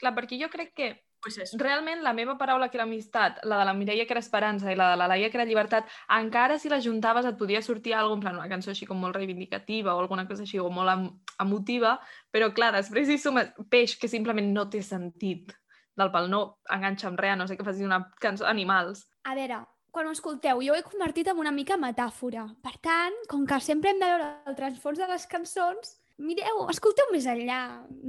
Clar, 0.00 0.14
perquè 0.16 0.38
jo 0.40 0.48
crec 0.48 0.74
que 0.74 0.90
pues 1.22 1.38
realment 1.60 2.02
la 2.02 2.12
meva 2.16 2.36
paraula 2.38 2.70
que 2.70 2.78
era 2.78 2.84
amistat, 2.88 3.40
la 3.44 3.58
de 3.60 3.64
la 3.68 3.74
Mireia 3.74 4.06
que 4.06 4.14
era 4.16 4.24
esperança 4.24 4.72
i 4.72 4.76
la 4.76 4.90
de 4.92 4.96
la 5.00 5.08
Laia 5.10 5.30
que 5.30 5.38
era 5.38 5.46
llibertat, 5.48 5.88
encara 6.16 6.58
si 6.58 6.72
les 6.72 6.84
juntaves 6.84 7.28
et 7.28 7.38
podia 7.38 7.62
sortir 7.62 7.94
alguna 7.94 8.16
en 8.16 8.24
plan 8.24 8.38
una 8.40 8.48
cançó 8.48 8.72
així 8.72 8.88
com 8.88 9.00
molt 9.00 9.16
reivindicativa 9.16 9.94
o 9.94 10.00
alguna 10.00 10.26
cosa 10.28 10.46
així 10.46 10.58
o 10.58 10.70
molt 10.70 10.92
em 10.92 11.08
emotiva, 11.40 11.98
però 12.32 12.50
clar, 12.52 12.72
després 12.76 13.08
hi 13.08 13.18
sumes 13.18 13.52
peix 13.70 13.96
que 13.96 14.08
simplement 14.08 14.52
no 14.52 14.68
té 14.70 14.82
sentit 14.82 15.52
del 16.00 16.10
pal 16.14 16.30
no 16.32 16.40
enganxa 16.72 17.08
amb 17.10 17.20
res, 17.20 17.36
no 17.36 17.46
sé 17.46 17.56
que 17.56 17.66
facis 17.66 17.84
una 17.84 18.02
cançó 18.20 18.46
d'animals. 18.46 19.04
A 19.28 19.34
veure, 19.36 19.60
quan 19.90 20.06
ho 20.06 20.14
escolteu, 20.14 20.62
jo 20.64 20.72
ho 20.72 20.78
he 20.78 20.86
convertit 20.86 21.28
en 21.28 21.40
una 21.42 21.52
mica 21.52 21.76
metàfora. 21.80 22.46
Per 22.62 22.76
tant, 22.82 23.16
com 23.28 23.44
que 23.46 23.60
sempre 23.60 23.90
hem 23.92 24.00
de 24.00 24.08
veure 24.12 24.30
el 24.46 24.56
transfons 24.58 25.00
de 25.00 25.08
les 25.10 25.26
cançons, 25.30 25.99
mireu, 26.20 26.66
escolteu 26.72 27.08
més 27.14 27.26
enllà, 27.30 27.60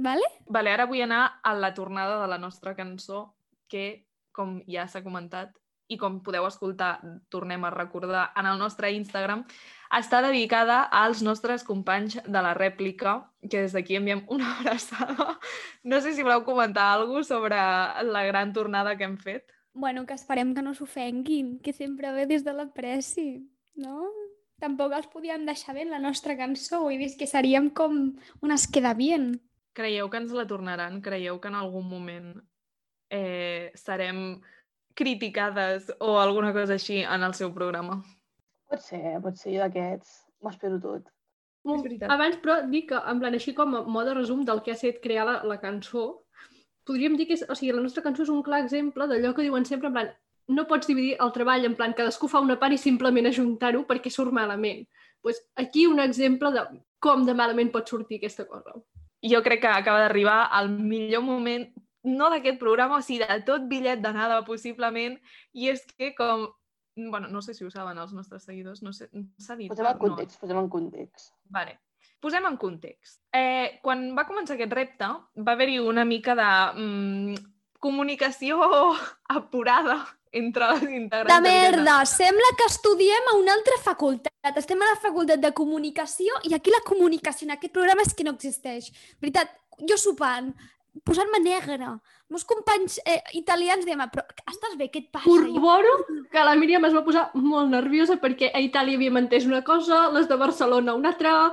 vale? 0.04 0.28
Vale, 0.52 0.72
ara 0.74 0.86
vull 0.90 1.02
anar 1.04 1.24
a 1.42 1.54
la 1.56 1.72
tornada 1.74 2.20
de 2.22 2.28
la 2.30 2.38
nostra 2.38 2.76
cançó, 2.78 3.30
que, 3.72 4.04
com 4.36 4.60
ja 4.68 4.86
s'ha 4.88 5.02
comentat, 5.04 5.52
i 5.92 5.98
com 6.00 6.20
podeu 6.24 6.46
escoltar, 6.48 7.00
tornem 7.32 7.64
a 7.64 7.72
recordar, 7.72 8.30
en 8.38 8.48
el 8.48 8.60
nostre 8.60 8.92
Instagram, 8.96 9.44
està 9.92 10.22
dedicada 10.24 10.82
als 10.88 11.20
nostres 11.24 11.64
companys 11.68 12.16
de 12.24 12.42
la 12.44 12.54
rèplica, 12.56 13.18
que 13.44 13.64
des 13.66 13.76
d'aquí 13.76 13.98
enviem 13.98 14.24
una 14.32 14.52
abraçada. 14.58 15.36
No 15.84 16.00
sé 16.00 16.14
si 16.16 16.24
voleu 16.24 16.46
comentar 16.48 16.92
alguna 16.92 17.24
sobre 17.28 17.58
la 17.58 18.24
gran 18.28 18.54
tornada 18.56 18.96
que 18.96 19.04
hem 19.04 19.18
fet. 19.18 19.52
Bueno, 19.74 20.04
que 20.06 20.16
esperem 20.16 20.54
que 20.54 20.62
no 20.64 20.74
s'ofenguin, 20.76 21.58
que 21.60 21.72
sempre 21.72 22.12
ve 22.12 22.26
des 22.28 22.44
de 22.44 22.52
l'apreci, 22.52 23.42
no? 23.74 24.08
Tampoc 24.62 24.92
els 24.94 25.08
podíem 25.10 25.42
deixar 25.48 25.74
bé 25.74 25.82
en 25.82 25.90
la 25.90 25.98
nostra 25.98 26.36
cançó, 26.38 26.84
vull 26.84 27.00
dir 27.00 27.10
que 27.18 27.26
seríem 27.26 27.68
com 27.74 27.96
unes 28.46 28.66
queda 28.70 28.94
bien. 28.94 29.32
Creieu 29.74 30.10
que 30.12 30.20
ens 30.22 30.34
la 30.36 30.46
tornaran? 30.46 31.00
Creieu 31.02 31.40
que 31.42 31.50
en 31.50 31.56
algun 31.58 31.88
moment 31.90 32.28
eh, 33.10 33.72
serem 33.74 34.40
criticades 34.94 35.90
o 35.98 36.18
alguna 36.20 36.52
cosa 36.54 36.76
així 36.78 37.00
en 37.02 37.26
el 37.26 37.34
seu 37.34 37.50
programa? 37.56 38.02
Pot 38.70 38.84
ser, 38.84 39.18
pot 39.24 39.40
ser, 39.40 39.56
jo 39.56 39.64
d'aquests. 39.64 40.14
M'ho 40.42 40.52
espero 40.52 40.78
tot. 40.82 41.10
Abans, 42.10 42.38
però, 42.42 42.56
dic 42.70 42.88
que, 42.90 42.98
en 42.98 43.20
plan, 43.22 43.34
així 43.38 43.54
com 43.54 43.74
a 43.78 43.82
mode 43.96 44.14
resum 44.16 44.42
del 44.46 44.62
que 44.62 44.72
ha 44.72 44.78
estat 44.78 44.98
crear 45.02 45.26
la, 45.28 45.36
la 45.46 45.58
cançó, 45.62 46.06
podríem 46.88 47.14
dir 47.18 47.28
que 47.28 47.36
és, 47.38 47.44
o 47.46 47.54
sigui, 47.58 47.74
la 47.76 47.84
nostra 47.84 48.02
cançó 48.02 48.24
és 48.26 48.32
un 48.34 48.42
clar 48.46 48.62
exemple 48.64 49.06
d'allò 49.10 49.30
que 49.36 49.46
diuen 49.46 49.66
sempre, 49.68 49.90
en 49.90 49.98
plan, 49.98 50.10
no 50.54 50.66
pots 50.68 50.88
dividir 50.90 51.16
el 51.24 51.32
treball 51.34 51.64
en 51.68 51.76
plan 51.78 51.94
cadascú 51.96 52.28
fa 52.28 52.42
una 52.44 52.58
part 52.60 52.76
i 52.76 52.80
simplement 52.80 53.28
ajuntar-ho 53.28 53.86
perquè 53.88 54.10
surt 54.10 54.32
malament. 54.32 54.86
pues 55.22 55.38
aquí 55.54 55.86
un 55.86 56.00
exemple 56.00 56.50
de 56.50 56.62
com 56.98 57.24
de 57.26 57.34
malament 57.34 57.70
pot 57.74 57.88
sortir 57.88 58.18
aquesta 58.18 58.46
cosa. 58.46 58.74
Jo 59.22 59.42
crec 59.42 59.60
que 59.62 59.70
acaba 59.70 60.00
d'arribar 60.02 60.50
el 60.58 60.70
millor 60.70 61.22
moment, 61.22 61.68
no 62.02 62.30
d'aquest 62.30 62.58
programa, 62.58 62.98
o 62.98 63.06
sigui, 63.06 63.22
de 63.22 63.38
tot 63.46 63.68
bitllet 63.70 64.02
d'anada, 64.02 64.42
possiblement, 64.46 65.18
i 65.54 65.70
és 65.70 65.84
que 65.94 66.12
com... 66.18 66.48
Bueno, 66.96 67.30
no 67.32 67.40
sé 67.40 67.54
si 67.54 67.64
ho 67.64 67.70
saben 67.70 67.98
els 67.98 68.12
nostres 68.12 68.44
seguidors, 68.44 68.82
no 68.82 68.92
sé, 68.92 69.08
s'ha 69.40 69.56
dit... 69.56 69.70
Posem 69.70 69.86
en 69.88 69.94
no. 69.96 70.02
context, 70.02 70.40
posem 70.42 70.58
en 70.60 70.68
context. 70.68 71.30
Vale. 71.54 71.78
Posem 72.22 72.44
en 72.46 72.58
context. 72.60 73.22
Eh, 73.34 73.78
quan 73.82 74.10
va 74.18 74.26
començar 74.28 74.58
aquest 74.58 74.74
repte, 74.76 75.08
va 75.38 75.54
haver-hi 75.54 75.78
una 75.80 76.04
mica 76.04 76.34
de 76.38 76.50
mm, 76.74 77.38
comunicació 77.82 78.58
apurada 79.38 80.02
entre 80.32 80.68
les 80.72 80.82
integrants. 80.82 81.44
De 81.44 81.48
de 81.48 81.54
merda! 81.54 81.96
Sembla 82.08 82.50
que 82.58 82.68
estudiem 82.70 83.32
a 83.32 83.38
una 83.38 83.54
altra 83.54 83.78
facultat. 83.84 84.56
Estem 84.56 84.80
a 84.82 84.90
la 84.90 85.00
facultat 85.00 85.40
de 85.42 85.52
comunicació 85.52 86.40
i 86.48 86.54
aquí 86.56 86.72
la 86.72 86.82
comunicació 86.86 87.46
en 87.46 87.56
aquest 87.56 87.74
programa 87.74 88.04
és 88.06 88.14
que 88.16 88.24
no 88.24 88.34
existeix. 88.34 88.90
Veritat, 89.20 89.52
jo 89.88 89.98
sopant, 90.00 90.50
posant-me 91.04 91.40
negra. 91.44 91.94
Meus 92.32 92.44
companys 92.48 92.98
eh, 93.04 93.20
italians 93.36 93.84
diem, 93.84 94.02
però 94.12 94.24
estàs 94.48 94.76
bé? 94.80 94.88
Què 94.92 95.04
et 95.04 95.12
passa? 95.12 95.28
Corroboro 95.28 95.92
que 96.32 96.44
la 96.44 96.56
Míriam 96.56 96.88
es 96.88 96.96
va 96.96 97.04
posar 97.04 97.28
molt 97.36 97.70
nerviosa 97.72 98.18
perquè 98.20 98.50
a 98.52 98.60
Itàlia 98.64 98.96
havíem 98.96 99.20
entès 99.20 99.48
una 99.48 99.62
cosa, 99.66 100.06
les 100.16 100.28
de 100.30 100.40
Barcelona 100.40 100.96
una 100.98 101.12
altra... 101.14 101.52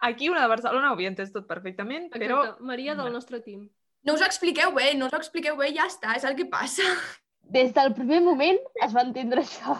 Aquí 0.00 0.28
una 0.30 0.44
de 0.44 0.50
Barcelona 0.52 0.92
ho 0.92 0.94
havia 0.94 1.10
entès 1.10 1.32
tot 1.34 1.48
perfectament, 1.48 2.06
però... 2.12 2.36
Exacte, 2.44 2.64
Maria 2.70 2.94
del 2.94 3.10
nostre 3.10 3.40
team. 3.42 3.64
No 4.06 4.14
us 4.14 4.22
ho 4.22 4.28
expliqueu 4.28 4.70
bé, 4.76 4.92
no 4.94 5.08
us 5.08 5.16
ho 5.16 5.18
expliqueu 5.18 5.56
bé, 5.58 5.72
ja 5.74 5.88
està, 5.90 6.14
és 6.14 6.26
el 6.28 6.36
que 6.38 6.46
passa. 6.46 6.86
Des 7.48 7.72
del 7.76 7.94
primer 7.96 8.20
moment 8.24 8.58
es 8.84 8.94
va 8.94 9.04
entendre 9.06 9.44
això. 9.44 9.76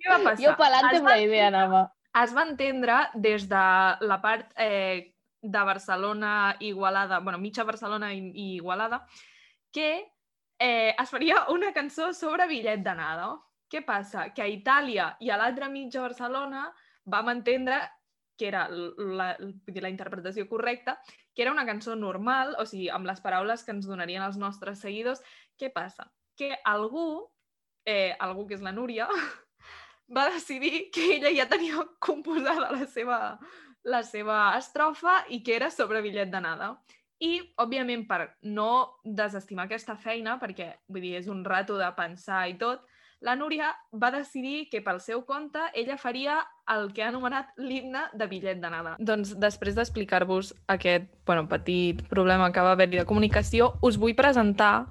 Què 0.00 0.10
va 0.10 0.20
passar? 0.22 0.40
Jo 0.40 0.54
pelante 0.60 1.00
amb 1.00 1.10
la 1.10 1.18
idea 1.20 1.48
anava. 1.50 1.82
es 2.22 2.32
va 2.34 2.44
entendre 2.48 2.96
des 3.14 3.48
de 3.50 3.64
la 4.08 4.20
part 4.22 4.52
eh, 4.56 5.14
de 5.42 5.64
Barcelona, 5.68 6.56
Igualada, 6.60 7.18
bueno, 7.20 7.38
mitja 7.38 7.64
Barcelona 7.64 8.12
i, 8.14 8.20
i 8.32 8.46
Igualada, 8.56 9.02
que 9.72 9.88
eh, 10.58 10.94
es 10.96 11.10
faria 11.10 11.44
una 11.52 11.72
cançó 11.72 12.12
sobre 12.14 12.46
bitllet 12.48 12.84
d'anada. 12.84 13.34
Què 13.68 13.82
passa? 13.84 14.30
Que 14.32 14.44
a 14.44 14.48
Itàlia 14.48 15.10
i 15.20 15.30
a 15.30 15.36
l'altra 15.40 15.68
mitja 15.68 16.04
Barcelona 16.04 16.68
vam 17.10 17.28
entendre 17.32 17.82
que 18.38 18.48
era 18.48 18.66
la, 18.70 19.34
la 19.38 19.90
interpretació 19.90 20.48
correcta, 20.48 20.98
que 21.34 21.42
era 21.42 21.52
una 21.52 21.66
cançó 21.66 21.94
normal, 21.96 22.54
o 22.58 22.66
sigui, 22.66 22.88
amb 22.90 23.06
les 23.06 23.20
paraules 23.22 23.62
que 23.62 23.74
ens 23.74 23.86
donarien 23.86 24.24
els 24.24 24.38
nostres 24.38 24.80
seguidors. 24.82 25.22
Què 25.58 25.70
passa? 25.74 26.08
Que 26.38 26.54
algú, 26.64 27.30
eh, 27.86 28.16
algú 28.18 28.46
que 28.48 28.56
és 28.58 28.64
la 28.64 28.72
Núria, 28.72 29.08
va 30.16 30.30
decidir 30.30 30.90
que 30.94 31.14
ella 31.16 31.32
ja 31.34 31.48
tenia 31.48 31.84
composada 31.98 32.72
la 32.72 32.86
seva, 32.86 33.38
la 33.84 34.02
seva 34.02 34.56
estrofa 34.58 35.22
i 35.28 35.42
que 35.42 35.56
era 35.56 35.70
sobre 35.70 36.02
bitllet 36.04 36.32
d'anada. 36.32 36.74
I, 37.22 37.38
òbviament, 37.62 38.08
per 38.08 38.34
no 38.42 38.98
desestimar 39.04 39.68
aquesta 39.68 39.94
feina, 39.96 40.34
perquè 40.40 40.74
vull 40.90 41.04
dir, 41.04 41.14
és 41.20 41.30
un 41.30 41.44
rato 41.46 41.78
de 41.78 41.88
pensar 41.96 42.42
i 42.50 42.58
tot, 42.60 42.82
la 43.24 43.36
Núria 43.36 43.70
va 43.96 44.10
decidir 44.12 44.66
que 44.68 44.82
pel 44.84 44.98
seu 45.00 45.22
compte 45.24 45.62
ella 45.72 45.96
faria 45.96 46.42
el 46.74 46.90
que 46.92 47.04
ha 47.04 47.08
anomenat 47.08 47.54
l'himne 47.56 48.02
de 48.12 48.26
bitllet 48.28 48.60
d'anada. 48.60 48.96
Doncs 48.98 49.32
després 49.40 49.78
d'explicar-vos 49.78 50.52
aquest 50.74 51.08
bueno, 51.24 51.46
petit 51.48 52.02
problema 52.10 52.50
que 52.52 52.64
va 52.64 52.74
haver-hi 52.76 53.00
de 53.00 53.06
comunicació, 53.08 53.72
us 53.80 53.96
vull 53.96 54.16
presentar 54.18 54.90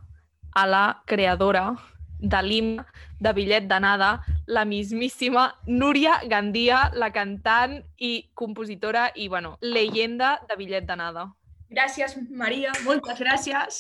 a 0.56 0.66
la 0.68 1.02
creadora 1.06 1.74
de 2.20 2.42
l'himne 2.42 2.86
de 3.20 3.34
bitllet 3.34 3.68
d'anada, 3.68 4.24
la 4.48 4.64
mismíssima 4.66 5.54
Núria 5.68 6.22
Gandia, 6.30 6.90
la 6.96 7.12
cantant 7.12 7.82
i 8.00 8.30
compositora 8.34 9.10
i, 9.16 9.28
bueno, 9.28 9.58
leyenda 9.62 10.38
de 10.50 10.60
bitllet 10.60 10.88
d'anada. 10.88 11.30
Gràcies, 11.74 12.14
Maria, 12.30 12.72
moltes 12.86 13.18
gràcies. 13.18 13.80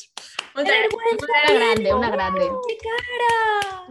Moltes 0.56 0.74
gràcies. 0.74 1.26
Una 1.28 1.42
grande, 1.54 1.92
una 1.94 2.10
grande. 2.10 2.48
Que 2.66 2.78
cara! 2.82 3.34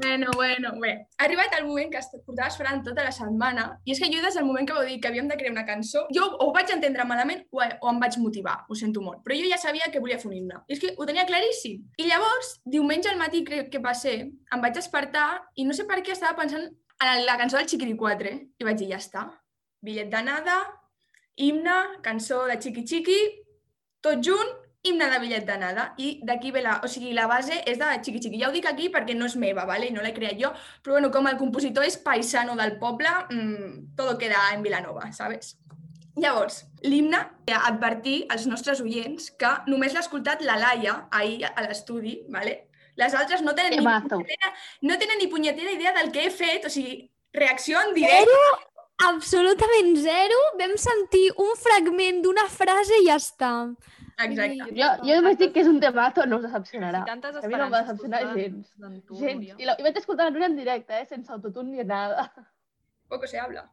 Bueno, 0.02 0.32
bueno, 0.34 0.72
bé. 0.80 1.06
Ha 1.18 1.26
arribat 1.28 1.54
el 1.58 1.68
moment 1.68 1.92
que 1.92 2.00
portava 2.26 2.48
esperant 2.48 2.82
tota 2.82 3.04
la 3.06 3.12
setmana 3.14 3.68
i 3.84 3.92
és 3.94 4.00
que 4.02 4.08
jo 4.10 4.22
des 4.24 4.34
del 4.34 4.46
moment 4.48 4.66
que 4.66 4.74
vau 4.74 4.82
dir 4.88 4.98
que 4.98 5.06
havíem 5.12 5.28
de 5.30 5.36
crear 5.38 5.52
una 5.52 5.66
cançó, 5.68 6.02
jo 6.16 6.24
o 6.32 6.48
ho 6.48 6.50
vaig 6.56 6.72
entendre 6.74 7.06
malament 7.06 7.44
o, 7.52 7.62
o 7.62 7.92
em 7.92 8.00
vaig 8.02 8.18
motivar, 8.18 8.56
ho 8.66 8.78
sento 8.78 9.04
molt, 9.04 9.22
però 9.22 9.38
jo 9.38 9.46
ja 9.52 9.60
sabia 9.62 9.90
que 9.92 10.02
volia 10.02 10.18
fer 10.18 10.32
un 10.32 10.36
himne. 10.40 10.58
I 10.66 10.74
és 10.74 10.82
que 10.82 10.94
ho 10.96 11.06
tenia 11.06 11.28
claríssim. 11.28 11.84
I 12.02 12.08
llavors, 12.10 12.56
diumenge 12.66 13.12
al 13.12 13.20
matí 13.22 13.44
crec 13.46 13.70
que 13.70 13.82
va 13.84 13.94
ser, 13.94 14.16
em 14.26 14.66
vaig 14.66 14.74
despertar 14.80 15.28
i 15.54 15.68
no 15.68 15.78
sé 15.78 15.86
per 15.86 16.00
què 16.02 16.16
estava 16.16 16.34
pensant 16.40 16.66
en 16.66 17.24
la 17.28 17.38
cançó 17.38 17.60
del 17.60 17.70
Chiquiri 17.70 17.94
4 17.98 18.34
i 18.58 18.66
vaig 18.66 18.82
dir, 18.82 18.90
ja 18.96 18.98
està. 18.98 19.28
Bitllet 19.82 20.10
d'anada, 20.10 20.58
himne, 21.36 21.78
cançó 22.02 22.46
de 22.50 22.58
Chiqui 22.58 22.84
Chiqui, 22.88 23.20
tot 24.02 24.20
junt, 24.24 24.50
himne 24.82 25.06
de 25.12 25.18
bitllet 25.22 25.46
d'anada. 25.46 25.92
I 26.02 26.16
d'aquí 26.26 26.50
ve 26.54 26.62
la... 26.64 26.78
O 26.82 26.90
sigui, 26.90 27.12
la 27.14 27.28
base 27.30 27.60
és 27.70 27.78
de 27.78 27.90
Chiqui 28.02 28.20
Chiqui. 28.20 28.40
Ja 28.40 28.50
ho 28.50 28.54
dic 28.54 28.66
aquí 28.68 28.90
perquè 28.92 29.14
no 29.16 29.28
és 29.30 29.36
meva, 29.38 29.64
¿vale? 29.68 29.90
no 29.94 30.02
l'he 30.02 30.14
creat 30.16 30.38
jo, 30.40 30.50
però 30.82 30.98
bueno, 30.98 31.12
com 31.14 31.28
el 31.30 31.38
compositor 31.40 31.86
és 31.86 31.98
paisano 32.02 32.56
del 32.58 32.76
poble, 32.82 33.12
mmm, 33.30 33.94
todo 33.96 34.18
queda 34.18 34.50
en 34.54 34.62
Vilanova, 34.66 35.12
¿sabes? 35.12 35.56
Llavors, 36.16 36.66
l'himne, 36.84 37.22
advertir 37.56 38.26
als 38.28 38.44
nostres 38.46 38.82
oients 38.84 39.30
que 39.40 39.52
només 39.70 39.94
l'ha 39.94 40.02
escoltat 40.04 40.42
la 40.44 40.58
Laia 40.60 41.06
ahir 41.10 41.46
a 41.48 41.64
l'estudi, 41.64 42.18
¿vale? 42.28 42.66
Les 43.00 43.14
altres 43.16 43.40
no 43.40 43.54
tenen, 43.56 43.78
ni 43.80 43.86
punyetera, 43.86 44.52
no 44.82 44.98
tenen 45.00 45.18
ni 45.18 45.30
punyetera 45.32 45.72
idea 45.72 45.94
del 45.96 46.12
que 46.12 46.26
he 46.26 46.30
fet, 46.30 46.66
o 46.68 46.70
sigui, 46.70 47.06
reacció 47.32 47.80
en 47.80 47.94
directe. 47.94 48.36
Absolutament 49.08 49.96
zero. 50.04 50.38
Vam 50.60 50.76
sentir 50.80 51.26
un 51.40 51.52
fragment 51.60 52.22
d'una 52.24 52.46
frase 52.52 53.00
i 53.02 53.08
ja 53.08 53.18
està. 53.20 53.52
Exacte. 54.22 54.70
Jo, 54.76 54.88
jo 55.02 55.18
només 55.18 55.38
dic 55.40 55.54
que 55.54 55.62
és 55.64 55.68
un 55.70 55.80
temazo, 55.82 56.26
no 56.28 56.38
us 56.38 56.46
decepcionarà. 56.46 57.02
Si 57.02 57.10
tantes 57.10 57.38
a 57.38 57.48
mi 57.48 57.56
no 57.56 57.66
em 57.66 57.74
va 57.74 57.82
decepcionar 57.82 58.22
gens. 58.34 58.72
Gens. 59.18 59.52
I, 59.56 59.68
la, 59.68 59.76
I 59.80 59.86
vaig 59.86 60.00
escoltar 60.02 60.28
la 60.28 60.34
Núria 60.34 60.50
en 60.52 60.58
directe, 60.58 61.00
eh? 61.00 61.06
sense 61.08 61.32
autotune 61.32 61.76
ni 61.76 61.84
nada. 61.84 62.28
poco 63.08 63.26
se 63.26 63.38
habla. 63.38 63.70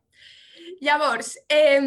Llavors, 0.82 1.34
eh, 1.51 1.80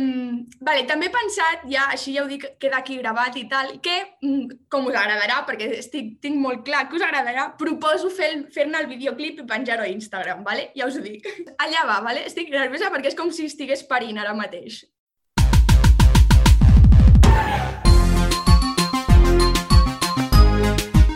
vale, 0.61 0.83
també 0.85 1.09
he 1.09 1.13
pensat, 1.13 1.63
ja 1.73 1.87
així 1.95 2.13
ja 2.13 2.25
ho 2.25 2.29
dic, 2.29 2.45
queda 2.61 2.83
aquí 2.83 2.99
gravat 3.01 3.39
i 3.41 3.47
tal, 3.49 3.79
que, 3.81 3.95
mm, 4.21 4.67
com 4.69 4.87
us 4.87 4.99
agradarà, 5.01 5.47
perquè 5.49 5.71
estic, 5.79 6.19
tinc 6.21 6.37
molt 6.37 6.65
clar 6.67 6.89
que 6.89 6.97
us 6.97 7.03
agradarà, 7.07 7.57
proposo 7.57 8.11
fer-ne 8.11 8.51
fer 8.53 8.69
el 8.69 8.87
videoclip 8.87 9.41
i 9.41 9.47
penjar-ho 9.49 9.85
a 9.85 9.89
Instagram, 9.89 10.45
vale? 10.45 10.71
ja 10.77 10.87
us 10.87 10.97
ho 10.97 11.01
dic. 11.01 11.25
Allà 11.65 11.87
va, 11.87 12.01
vale? 12.05 12.27
estic 12.27 12.51
nerviosa 12.51 12.91
perquè 12.91 13.09
és 13.09 13.17
com 13.17 13.31
si 13.33 13.47
estigués 13.47 13.83
parint 13.89 14.19
ara 14.19 14.35
mateix. 14.35 14.85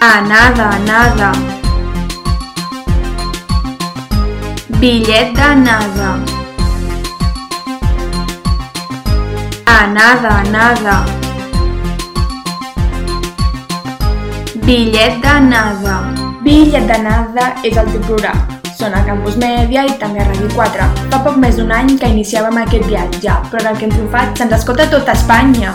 A 0.01 0.21
nada, 0.21 0.71
nada. 0.87 1.33
Bitllet 4.79 5.33
d'anada. 5.35 6.36
A 9.67 9.87
nada, 9.87 10.45
nada. 10.51 11.05
Bitllet 14.63 15.19
d'anada. 15.23 15.97
Bitllet 16.45 16.87
d'anada 16.87 17.49
és 17.67 17.75
el 17.75 17.91
programa. 18.07 18.47
Són 18.79 18.95
a 18.95 19.03
Campus 19.03 19.35
Mèdia 19.43 19.83
i 19.89 19.97
també 19.99 20.23
a 20.23 20.29
Ràdio 20.29 20.53
4. 20.55 20.87
Fa 21.11 21.21
poc 21.27 21.43
més 21.43 21.59
d'un 21.59 21.75
any 21.75 21.97
que 21.99 22.13
iniciàvem 22.15 22.63
aquest 22.63 22.87
viatge, 22.87 23.37
però 23.51 23.73
el 23.73 23.79
que 23.81 23.89
hem 23.89 23.95
triomfat 23.97 24.39
se'ns 24.39 24.55
escolta 24.55 24.87
a 24.87 24.93
tot 24.95 25.11
Espanya. 25.17 25.75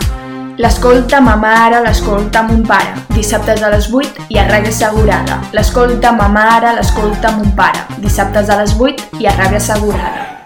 L'escolta 0.56 1.20
ma 1.20 1.36
mare, 1.36 1.84
l'escolta 1.84 2.46
mon 2.48 2.64
pare. 2.64 2.96
Dissabtes 3.12 3.60
a 3.60 3.74
les 3.76 3.92
8 3.92 4.28
i 4.32 4.40
a 4.40 4.48
Ràdio 4.48 4.72
Assegurada. 4.72 5.42
L'escolta 5.52 6.16
ma 6.16 6.32
mare, 6.32 6.72
l'escolta 6.80 7.36
mon 7.36 7.52
pare. 7.58 7.84
Dissabtes 7.98 8.48
a 8.48 8.62
les 8.62 8.72
8 8.72 9.20
i 9.20 9.28
a 9.28 9.36
Ràdio 9.36 9.60
Assegurada. 9.60 10.41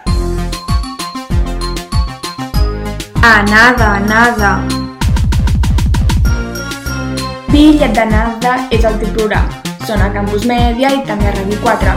A 3.27 3.43
nada, 3.43 3.99
nada. 4.07 4.51
Bitllet 7.51 7.97
d'anada 7.97 8.53
és 8.70 8.85
el 8.87 9.01
programa. 9.01 9.51
Són 9.83 9.99
a 10.05 10.12
Campus 10.14 10.45
Mèdia 10.47 10.93
i 10.95 11.01
també 11.09 11.33
a 11.33 11.33
Ràdio 11.35 11.59
4. 11.64 11.97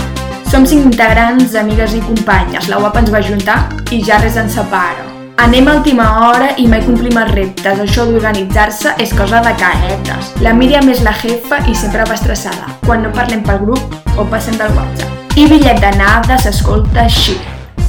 Som 0.50 0.66
cinc 0.66 0.90
integrants, 0.90 1.54
amigues 1.54 1.94
i 1.94 2.02
companyes. 2.08 2.66
La 2.72 2.82
UAP 2.82 2.98
ens 3.04 3.14
va 3.14 3.22
juntar 3.22 3.60
i 3.94 4.02
ja 4.02 4.18
res 4.24 4.42
ens 4.42 4.58
separa. 4.58 5.06
Anem 5.46 5.70
a 5.70 5.78
última 5.78 6.10
hora 6.26 6.50
i 6.58 6.66
mai 6.66 6.82
complim 6.90 7.22
els 7.22 7.36
reptes. 7.38 7.86
Això 7.86 8.10
d'organitzar-se 8.10 8.98
és 8.98 9.14
cosa 9.14 9.46
de 9.46 9.54
caetes. 9.62 10.34
La 10.42 10.58
Míriam 10.58 10.90
és 10.90 11.06
la 11.06 11.14
jefa 11.14 11.62
i 11.70 11.78
sempre 11.78 12.10
va 12.10 12.18
estressada, 12.18 12.74
quan 12.90 13.06
no 13.06 13.14
parlem 13.14 13.46
pel 13.46 13.62
grup 13.70 14.18
o 14.18 14.26
passem 14.34 14.58
del 14.58 14.74
WhatsApp. 14.74 15.38
I 15.38 15.46
bitllet 15.46 15.78
d'anada 15.86 16.42
s'escolta 16.42 17.06
així. 17.06 17.38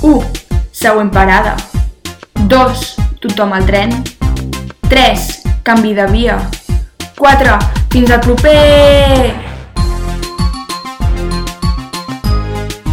1. 0.04 0.26
Següent 0.84 1.08
parada. 1.08 1.56
2. 2.44 2.99
Tothom 3.20 3.52
al 3.52 3.66
tren. 3.68 3.90
3. 4.88 5.42
Canvi 5.62 5.92
de 5.92 6.06
via. 6.08 6.38
4. 7.18 7.58
Fins 7.92 8.10
al 8.10 8.20
proper! 8.24 9.34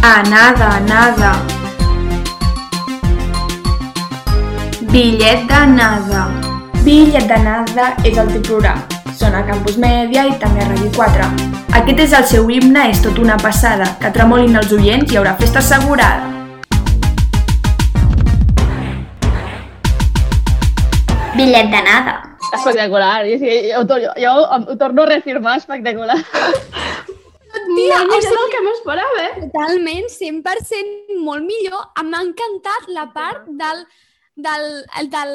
A 0.02 0.22
nada, 0.28 0.68
nada. 0.84 1.32
Bitllet 4.92 5.48
d'anada. 5.48 6.28
Bitllet 6.84 7.24
d'anada 7.24 7.94
és 8.04 8.20
el 8.20 8.28
teu 8.28 8.44
programa. 8.52 8.84
Són 9.16 9.32
a 9.32 9.46
Campus 9.48 9.80
Mèdia 9.80 10.28
i 10.28 10.36
també 10.36 10.60
a 10.60 10.68
Ràdio 10.68 10.92
4. 10.92 11.32
Aquest 11.80 12.04
és 12.04 12.18
el 12.20 12.28
seu 12.28 12.50
himne, 12.52 12.90
és 12.92 13.00
tot 13.00 13.16
una 13.18 13.40
passada. 13.40 13.94
Que 13.96 14.12
tremolin 14.12 14.60
els 14.60 14.76
oients 14.76 15.08
i 15.08 15.16
hi 15.16 15.22
haurà 15.22 15.38
festa 15.40 15.64
assegurada. 15.64 16.37
Bitllet 21.38 21.70
d'anada. 21.70 22.14
Espectacular. 22.56 23.22
Jo, 23.28 23.36
jo, 23.38 23.82
jo, 23.86 23.98
jo, 24.02 24.14
jo 24.24 24.32
ho 24.72 24.76
torno 24.80 25.04
a 25.04 25.06
reafirmar, 25.12 25.58
espectacular. 25.58 26.18
Tia, 27.68 27.98
No, 28.04 28.14
o 28.14 28.18
és 28.18 28.26
el 28.26 28.50
que 28.52 28.60
m'esperava, 28.64 29.24
eh? 29.24 29.32
Totalment, 29.44 30.08
100% 30.12 31.18
molt 31.22 31.46
millor. 31.46 31.84
M'ha 32.04 32.22
encantat 32.26 32.88
la 32.92 33.06
part 33.14 33.46
del, 33.60 33.84
del, 34.34 34.66
el 35.00 35.10
del, 35.12 35.34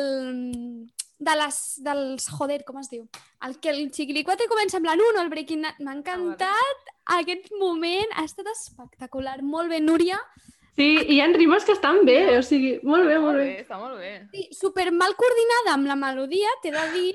de 1.24 1.36
les, 1.40 1.60
dels, 1.86 2.28
joder, 2.38 2.62
com 2.68 2.82
es 2.82 2.92
diu? 2.92 3.06
El 3.48 3.58
que 3.64 3.72
el 3.72 3.86
xiquilicuatre 3.96 4.50
comença 4.52 4.80
amb 4.80 4.90
la 4.90 4.98
Nuno, 5.00 5.24
el 5.24 5.32
Breaking 5.32 5.64
Night. 5.66 5.82
M'ha 5.84 5.96
encantat 6.00 6.94
aquest 7.20 7.52
moment, 7.60 8.12
ha 8.18 8.28
estat 8.28 8.50
espectacular. 8.54 9.40
Molt 9.42 9.72
bé, 9.72 9.80
Núria. 9.84 10.20
Sí, 10.74 10.88
i 10.98 11.16
hi 11.16 11.22
ha 11.22 11.28
rimes 11.30 11.66
que 11.68 11.76
estan 11.76 12.02
bé, 12.08 12.38
o 12.40 12.44
sigui, 12.46 12.80
molt 12.82 13.06
bé, 13.06 13.20
molt 13.22 13.38
bé. 13.38 13.50
Està 13.62 13.78
molt 13.78 14.00
bé. 14.02 14.14
Sí, 14.34 14.48
super 14.58 14.88
mal 14.92 15.14
coordinada 15.20 15.76
amb 15.76 15.90
la 15.90 15.98
melodia, 16.00 16.50
t'he 16.64 16.72
de 16.74 16.86
dir, 16.96 17.12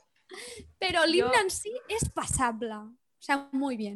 però 0.82 1.02
l'himne 1.08 1.40
en 1.42 1.50
si 1.50 1.74
és 1.90 2.06
passable. 2.14 2.78
O 2.78 3.26
sigui, 3.26 3.58
molt 3.58 3.82
bé. 3.82 3.94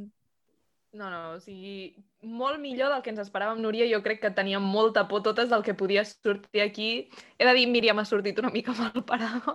No, 0.98 1.06
no, 1.06 1.36
o 1.36 1.38
sigui, 1.38 1.92
molt 2.26 2.58
millor 2.58 2.90
del 2.90 3.02
que 3.04 3.12
ens 3.14 3.22
esperàvem, 3.22 3.60
Núria. 3.62 3.86
Jo 3.86 4.00
crec 4.02 4.18
que 4.24 4.32
teníem 4.34 4.64
molta 4.66 5.06
por 5.06 5.22
totes 5.22 5.46
del 5.52 5.62
que 5.62 5.76
podia 5.78 6.02
sortir 6.04 6.64
aquí. 6.64 6.90
He 7.38 7.46
de 7.46 7.52
dir, 7.54 7.68
Míriam 7.70 8.02
ha 8.02 8.04
sortit 8.08 8.42
una 8.42 8.50
mica 8.50 8.74
mal 8.80 9.04
parada. 9.06 9.54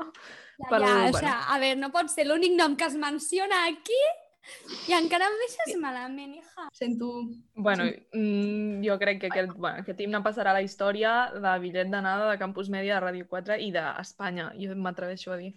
Ja, 0.56 0.70
Però, 0.70 0.86
ja, 0.88 0.94
o 0.96 1.12
bueno. 1.12 1.18
sigui, 1.20 1.34
a 1.36 1.60
veure, 1.60 1.82
no 1.82 1.92
pot 1.92 2.08
ser 2.14 2.30
l'únic 2.30 2.56
nom 2.56 2.78
que 2.80 2.88
es 2.88 2.96
menciona 2.96 3.66
aquí 3.68 4.00
i 4.90 4.94
encara 4.98 5.28
em 5.30 5.36
deixes 5.42 5.76
malament, 5.82 6.36
hija. 6.40 6.68
Sento... 6.74 7.12
Bueno, 7.56 7.86
mm, 8.14 8.84
jo 8.86 8.98
crec 9.02 9.20
que 9.22 9.28
aquest, 9.32 9.54
bueno, 9.58 9.82
aquest 9.84 10.00
himne 10.02 10.22
passarà 10.26 10.52
a 10.54 10.60
la 10.60 10.64
història 10.66 11.14
de 11.34 11.54
bitllet 11.64 11.90
d'anada 11.92 12.32
de 12.32 12.38
Campus 12.42 12.70
Mèdia 12.70 13.00
de 13.00 13.06
Ràdio 13.06 13.28
4 13.30 13.60
i 13.62 13.72
d'Espanya, 13.76 14.52
jo 14.60 14.76
m'atreveixo 14.76 15.34
a 15.34 15.38
dir. 15.42 15.54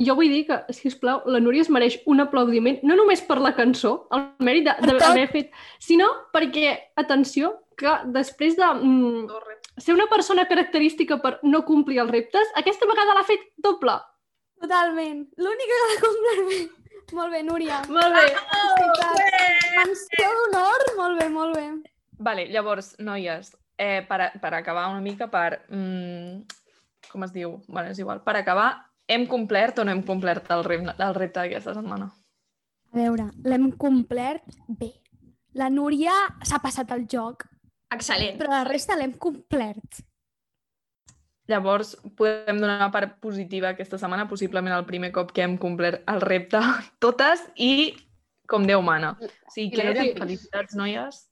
Jo 0.00 0.14
vull 0.16 0.30
dir 0.32 0.46
que, 0.48 0.56
si 0.72 0.88
us 0.88 0.94
plau, 0.96 1.20
la 1.28 1.38
Núria 1.38 1.60
es 1.62 1.68
mereix 1.70 1.98
un 2.08 2.20
aplaudiment, 2.24 2.78
no 2.82 2.96
només 2.96 3.20
per 3.20 3.36
la 3.38 3.52
cançó, 3.54 4.06
el 4.16 4.30
mèrit 4.40 4.64
de- 4.64 4.94
d'haver 4.98 5.28
fet, 5.30 5.50
sinó 5.78 6.08
perquè, 6.32 6.78
atenció, 6.96 7.58
que 7.76 7.92
després 8.14 8.56
de 8.56 8.66
mm, 8.74 9.26
ser 9.78 9.94
una 9.94 10.06
persona 10.08 10.46
característica 10.48 11.20
per 11.22 11.38
no 11.42 11.64
complir 11.64 12.00
els 12.00 12.10
reptes, 12.10 12.48
aquesta 12.56 12.86
vegada 12.88 13.14
l'ha 13.14 13.24
fet 13.28 13.44
doble. 13.56 13.98
Totalment. 14.62 15.26
L'única 15.36 15.78
que 15.80 15.88
l'ha 15.92 16.00
complert 16.06 16.48
bé. 16.48 16.81
Molt 17.12 17.32
bé, 17.32 17.42
Núria. 17.44 17.82
Molt 17.88 18.14
bé. 18.14 18.26
Menció 19.76 20.28
d'honor, 20.38 20.84
molt 20.96 21.20
bé, 21.20 21.28
molt 21.32 21.56
bé. 21.56 21.66
Vale, 22.22 22.46
llavors, 22.52 22.92
noies, 23.02 23.52
eh, 23.78 24.02
per, 24.08 24.20
a- 24.20 24.32
per 24.40 24.54
acabar 24.54 24.88
una 24.90 25.00
mica, 25.00 25.28
per... 25.30 25.64
Mm, 25.68 26.42
com 27.10 27.24
es 27.26 27.32
diu? 27.34 27.58
Bueno, 27.68 27.90
és 27.90 27.98
igual. 27.98 28.22
Per 28.24 28.36
acabar, 28.38 28.70
hem 29.08 29.26
complert 29.26 29.78
o 29.78 29.84
no 29.84 29.92
hem 29.92 30.02
complert 30.06 30.48
el, 30.54 30.62
repte, 30.64 30.94
el 31.02 31.14
repte 31.18 31.40
d'aquesta 31.42 31.74
setmana? 31.74 32.06
A 32.92 32.96
veure, 32.96 33.26
l'hem 33.44 33.70
complert 33.80 34.44
bé. 34.68 34.92
La 35.58 35.68
Núria 35.68 36.12
s'ha 36.44 36.60
passat 36.64 36.90
el 36.96 37.06
joc. 37.10 37.44
Excel·lent. 37.92 38.38
Però 38.40 38.48
la 38.54 38.62
resta 38.64 38.96
l'hem 38.96 39.12
complert. 39.20 40.00
Llavors, 41.52 41.98
podem 42.16 42.56
donar 42.62 42.78
una 42.78 42.88
part 42.88 43.18
positiva 43.20 43.74
aquesta 43.74 43.98
setmana, 44.00 44.24
possiblement 44.28 44.72
el 44.72 44.86
primer 44.88 45.10
cop 45.12 45.34
que 45.36 45.42
hem 45.44 45.58
complert 45.60 46.00
el 46.08 46.22
repte 46.24 46.62
totes 47.04 47.42
i 47.60 47.92
com 48.48 48.64
Déu 48.64 48.80
mana. 48.80 49.12
O 49.20 49.52
sigui, 49.52 49.68
que 49.76 49.84
amb 49.92 50.22
felicitats, 50.22 50.76
noies. 50.80 51.26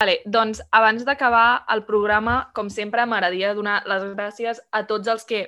Vale, 0.00 0.14
doncs 0.24 0.62
abans 0.74 1.04
d'acabar 1.04 1.64
el 1.70 1.84
programa, 1.86 2.38
com 2.56 2.72
sempre, 2.72 3.04
m'agradaria 3.04 3.52
donar 3.54 3.82
les 3.86 4.08
gràcies 4.16 4.64
a 4.72 4.86
tots 4.88 5.12
els 5.12 5.28
que 5.28 5.44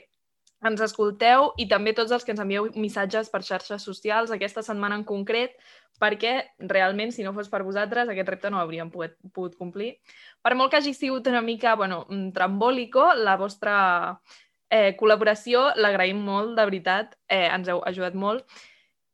ens 0.69 0.85
escolteu 0.85 1.49
i 1.61 1.67
també 1.69 1.97
tots 1.97 2.13
els 2.13 2.25
que 2.25 2.33
ens 2.37 2.45
envieu 2.45 2.69
missatges 2.77 3.33
per 3.33 3.43
xarxes 3.45 3.89
socials 3.89 4.31
aquesta 4.31 4.63
setmana 4.63 5.01
en 5.01 5.05
concret, 5.09 5.57
perquè 6.01 6.35
realment, 6.59 7.13
si 7.15 7.25
no 7.25 7.33
fos 7.37 7.51
per 7.51 7.63
vosaltres, 7.65 8.09
aquest 8.11 8.29
repte 8.29 8.51
no 8.51 8.61
hauríem 8.61 8.91
pogut, 8.91 9.15
pogut 9.33 9.57
complir. 9.59 9.95
Per 10.43 10.55
molt 10.59 10.73
que 10.73 10.81
hagi 10.81 10.95
sigut 10.95 11.27
una 11.31 11.43
mica 11.43 11.75
bueno, 11.79 12.05
mm, 12.09 12.33
trambòlico, 12.35 13.13
la 13.15 13.37
vostra 13.41 13.77
eh, 14.71 14.95
col·laboració 14.99 15.71
l'agraïm 15.79 16.21
molt, 16.27 16.55
de 16.59 16.65
veritat, 16.67 17.19
eh, 17.29 17.49
ens 17.49 17.69
heu 17.69 17.83
ajudat 17.87 18.15
molt. 18.15 18.47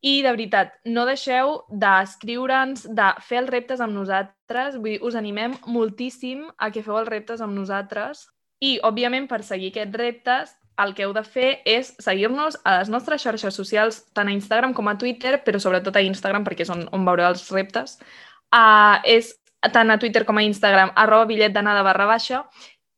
I, 0.00 0.22
de 0.24 0.30
veritat, 0.32 0.78
no 0.88 1.04
deixeu 1.04 1.58
d'escriure'ns, 1.68 2.86
de 2.96 3.08
fer 3.20 3.42
els 3.42 3.50
reptes 3.52 3.82
amb 3.84 3.92
nosaltres. 3.92 4.78
Vull 4.78 4.94
dir, 4.94 5.00
us 5.04 5.16
animem 5.18 5.58
moltíssim 5.68 6.46
a 6.56 6.70
que 6.72 6.82
feu 6.82 6.96
els 6.96 7.10
reptes 7.10 7.42
amb 7.44 7.52
nosaltres. 7.52 8.24
I, 8.64 8.78
òbviament, 8.84 9.28
per 9.28 9.42
seguir 9.44 9.74
aquests 9.74 10.00
reptes, 10.00 10.56
el 10.84 10.94
que 10.96 11.04
heu 11.06 11.12
de 11.16 11.22
fer 11.26 11.50
és 11.68 11.92
seguir-nos 12.02 12.58
a 12.64 12.78
les 12.78 12.90
nostres 12.92 13.22
xarxes 13.22 13.56
socials, 13.56 14.00
tant 14.16 14.30
a 14.30 14.34
Instagram 14.34 14.74
com 14.76 14.88
a 14.88 14.96
Twitter, 14.98 15.38
però 15.44 15.60
sobretot 15.62 15.96
a 15.96 16.04
Instagram, 16.04 16.46
perquè 16.46 16.66
és 16.66 16.72
on, 16.72 16.86
on 16.96 17.04
veureu 17.06 17.30
els 17.30 17.44
reptes. 17.54 17.98
Uh, 18.50 18.98
és 19.04 19.34
tant 19.72 19.92
a 19.92 19.98
Twitter 20.00 20.24
com 20.28 20.40
a 20.40 20.46
Instagram, 20.46 20.94
arroba 20.96 21.28
bitllet 21.30 21.52
d'anada 21.54 21.84
barra 21.86 22.08
baixa. 22.08 22.44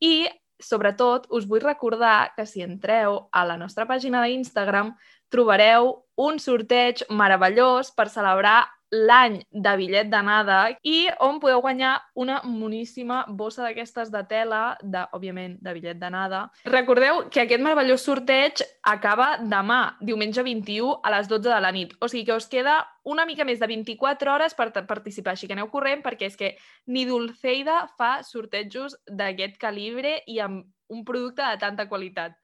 I, 0.03 0.29
sobretot, 0.63 1.27
us 1.35 1.49
vull 1.51 1.65
recordar 1.65 2.33
que 2.37 2.47
si 2.47 2.63
entreu 2.63 3.27
a 3.33 3.45
la 3.49 3.59
nostra 3.59 3.87
pàgina 3.89 4.23
d'Instagram 4.23 4.95
trobareu 5.33 5.95
un 6.21 6.39
sorteig 6.39 7.03
meravellós 7.11 7.91
per 7.97 8.11
celebrar 8.13 8.67
l'any 8.93 9.41
de 9.51 9.73
bitllet 9.81 10.11
d'anada 10.13 10.59
i 10.85 11.09
on 11.25 11.41
podeu 11.41 11.63
guanyar 11.65 11.95
una 12.15 12.41
moníssima 12.45 13.25
bossa 13.29 13.65
d'aquestes 13.65 14.13
de 14.13 14.23
tela, 14.29 14.77
de, 14.83 15.07
òbviament, 15.17 15.57
de 15.65 15.73
bitllet 15.73 15.99
d'anada. 15.99 16.45
Recordeu 16.69 17.25
que 17.33 17.43
aquest 17.47 17.65
meravellós 17.65 18.05
sorteig 18.05 18.61
acaba 18.85 19.39
demà, 19.41 19.97
diumenge 20.01 20.45
21, 20.45 20.99
a 21.03 21.15
les 21.17 21.31
12 21.31 21.49
de 21.49 21.61
la 21.65 21.73
nit. 21.73 21.95
O 22.01 22.09
sigui 22.09 22.27
que 22.29 22.37
us 22.37 22.49
queda 22.53 22.83
una 23.09 23.25
mica 23.27 23.47
més 23.49 23.59
de 23.59 23.67
24 23.67 24.35
hores 24.35 24.55
per 24.55 24.71
participar, 24.87 25.33
així 25.33 25.49
que 25.49 25.57
aneu 25.57 25.71
corrent 25.73 26.05
perquè 26.05 26.29
és 26.29 26.37
que 26.37 26.55
ni 26.87 27.07
Dulceida 27.09 27.87
fa 27.97 28.21
sortejos 28.27 28.99
d'aquest 29.09 29.57
calibre 29.59 30.21
i 30.27 30.39
amb 30.39 30.69
un 30.93 31.05
producte 31.09 31.43
de 31.43 31.57
tanta 31.59 31.89
qualitat. 31.89 32.37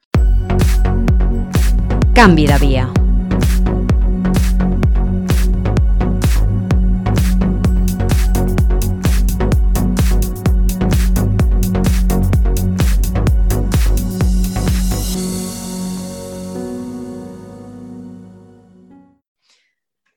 Canvi 2.16 2.48
de 2.48 2.58
via. 2.64 2.88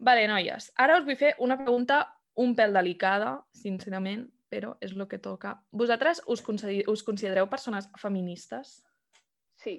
Vale, 0.01 0.25
noies, 0.25 0.71
ara 0.81 0.97
us 0.97 1.05
vull 1.05 1.17
fer 1.19 1.35
una 1.45 1.59
pregunta 1.59 2.01
un 2.41 2.55
pèl 2.57 2.73
delicada, 2.73 3.35
sincerament, 3.53 4.25
però 4.51 4.75
és 4.83 4.95
el 4.95 5.05
que 5.07 5.19
toca. 5.21 5.55
Vosaltres 5.71 6.23
us, 6.27 6.41
us 6.89 7.03
considereu 7.07 7.47
persones 7.49 7.87
feministes? 8.01 8.79
Sí. 9.61 9.75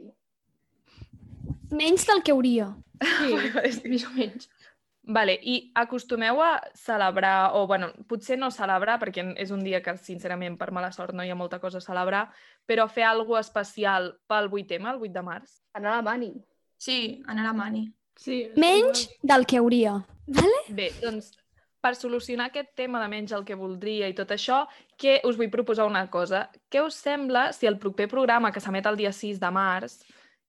Menys 1.72 2.06
del 2.06 2.22
que 2.22 2.32
hauria. 2.32 2.70
Sí, 3.02 3.34
més 3.90 4.06
o 4.06 4.12
menys. 4.14 4.48
Vale, 5.02 5.34
i 5.34 5.72
acostumeu 5.74 6.38
a 6.44 6.52
celebrar, 6.78 7.56
o 7.58 7.66
bueno, 7.66 7.88
potser 8.06 8.36
no 8.38 8.52
celebrar, 8.54 9.00
perquè 9.02 9.24
és 9.42 9.50
un 9.50 9.64
dia 9.66 9.80
que, 9.82 9.96
sincerament, 9.98 10.54
per 10.60 10.70
mala 10.70 10.92
sort 10.94 11.16
no 11.18 11.26
hi 11.26 11.32
ha 11.32 11.38
molta 11.38 11.58
cosa 11.58 11.80
a 11.80 11.84
celebrar, 11.84 12.28
però 12.70 12.86
fer 12.86 13.08
alguna 13.08 13.42
especial 13.42 14.12
pel 14.30 14.46
8M, 14.46 14.86
el 14.92 15.02
8 15.02 15.16
de 15.16 15.24
març? 15.26 15.58
Anar 15.74 15.96
a 15.96 15.96
la 15.98 16.06
mani. 16.06 16.30
Sí, 16.78 17.18
anar 17.26 17.48
a 17.48 17.50
la 17.50 17.56
mani. 17.58 17.88
Sí. 18.16 18.44
Menys 18.56 19.08
del 19.22 19.46
que 19.46 19.58
hauria. 19.58 19.98
Vale? 20.26 20.58
Bé, 20.68 20.90
doncs, 21.02 21.32
per 21.82 21.96
solucionar 21.98 22.48
aquest 22.50 22.74
tema 22.78 23.00
de 23.02 23.08
menys 23.10 23.32
el 23.34 23.44
que 23.44 23.58
voldria 23.58 24.08
i 24.08 24.14
tot 24.14 24.30
això, 24.30 24.62
que 24.96 25.18
us 25.26 25.38
vull 25.38 25.50
proposar 25.50 25.88
una 25.90 26.04
cosa. 26.10 26.44
Què 26.70 26.84
us 26.84 26.98
sembla 27.02 27.48
si 27.56 27.66
el 27.66 27.80
proper 27.82 28.06
programa 28.08 28.52
que 28.54 28.62
s'emet 28.62 28.86
el 28.86 29.00
dia 29.00 29.10
6 29.12 29.40
de 29.42 29.50
març, 29.50 29.98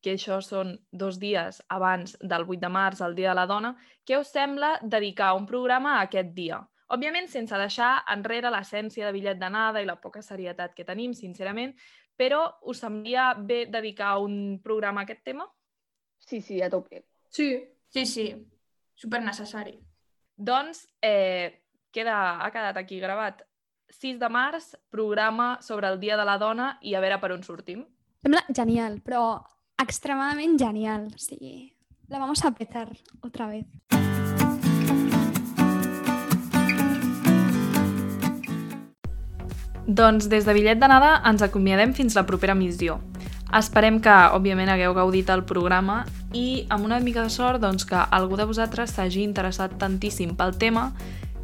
que 0.04 0.14
això 0.18 0.42
són 0.44 0.76
dos 0.92 1.18
dies 1.20 1.62
abans 1.72 2.18
del 2.20 2.46
8 2.46 2.60
de 2.62 2.70
març, 2.70 3.02
el 3.02 3.16
Dia 3.16 3.32
de 3.32 3.40
la 3.40 3.48
Dona, 3.48 3.72
què 4.06 4.20
us 4.20 4.34
sembla 4.36 4.76
dedicar 4.84 5.32
un 5.40 5.48
programa 5.48 5.96
a 5.98 6.06
aquest 6.10 6.34
dia? 6.36 6.60
Òbviament, 6.94 7.30
sense 7.32 7.58
deixar 7.58 8.04
enrere 8.12 8.52
l'essència 8.54 9.08
de 9.08 9.14
bitllet 9.16 9.40
d'anada 9.40 9.82
i 9.82 9.88
la 9.88 9.96
poca 10.02 10.22
serietat 10.22 10.76
que 10.76 10.86
tenim, 10.86 11.16
sincerament, 11.18 11.74
però 12.20 12.44
us 12.70 12.84
semblia 12.84 13.32
bé 13.34 13.64
dedicar 13.66 14.18
un 14.22 14.60
programa 14.62 15.02
a 15.02 15.08
aquest 15.08 15.24
tema? 15.24 15.48
Sí, 16.20 16.42
sí, 16.42 16.62
a 16.62 16.70
tope. 16.70 17.06
Sí. 17.34 17.64
Sí, 17.90 18.06
sí. 18.06 18.28
Super 18.94 19.22
necessari. 19.24 19.80
Doncs 20.38 20.86
eh, 21.02 21.64
queda, 21.92 22.46
ha 22.46 22.52
quedat 22.54 22.78
aquí 22.78 23.00
gravat 23.02 23.42
6 23.90 24.20
de 24.22 24.30
març, 24.30 24.76
programa 24.90 25.58
sobre 25.62 25.90
el 25.90 26.00
Dia 26.00 26.18
de 26.18 26.26
la 26.26 26.38
Dona 26.38 26.78
i 26.82 26.94
a 26.94 27.02
veure 27.02 27.20
per 27.22 27.32
on 27.34 27.44
sortim. 27.46 27.84
Sembla 28.24 28.44
genial, 28.54 29.00
però 29.02 29.42
extremadament 29.82 30.60
genial. 30.62 31.10
O 31.10 31.22
sigui, 31.22 31.74
la 32.10 32.22
vamos 32.22 32.46
a 32.46 32.54
petar 32.54 32.88
otra 33.22 33.50
vez. 33.50 33.66
Doncs 39.86 40.30
des 40.30 40.46
de 40.46 40.54
Bitllet 40.54 40.80
d'Anada 40.80 41.18
ens 41.30 41.42
acomiadem 41.42 41.98
fins 41.98 42.16
la 42.16 42.26
propera 42.30 42.56
missió. 42.56 43.02
Esperem 43.54 44.00
que, 44.02 44.14
òbviament, 44.34 44.72
hagueu 44.72 44.96
gaudit 44.98 45.30
el 45.30 45.44
programa 45.46 46.04
i, 46.34 46.66
amb 46.74 46.86
una 46.86 47.00
mica 47.04 47.26
de 47.26 47.34
sort, 47.34 47.62
doncs, 47.62 47.86
que 47.86 48.00
algú 48.00 48.40
de 48.40 48.48
vosaltres 48.50 48.96
s'hagi 48.96 49.22
interessat 49.26 49.76
tantíssim 49.82 50.34
pel 50.38 50.56
tema 50.58 50.92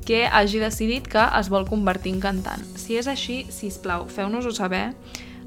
que 0.05 0.25
hagi 0.25 0.57
decidit 0.57 1.05
que 1.05 1.21
es 1.37 1.49
vol 1.53 1.67
convertir 1.69 2.15
en 2.15 2.21
cantant. 2.23 2.63
Si 2.81 2.97
és 2.97 3.05
així, 3.05 3.43
si 3.53 3.69
plau, 3.83 4.07
feu-nos-ho 4.09 4.49
saber, 4.55 4.95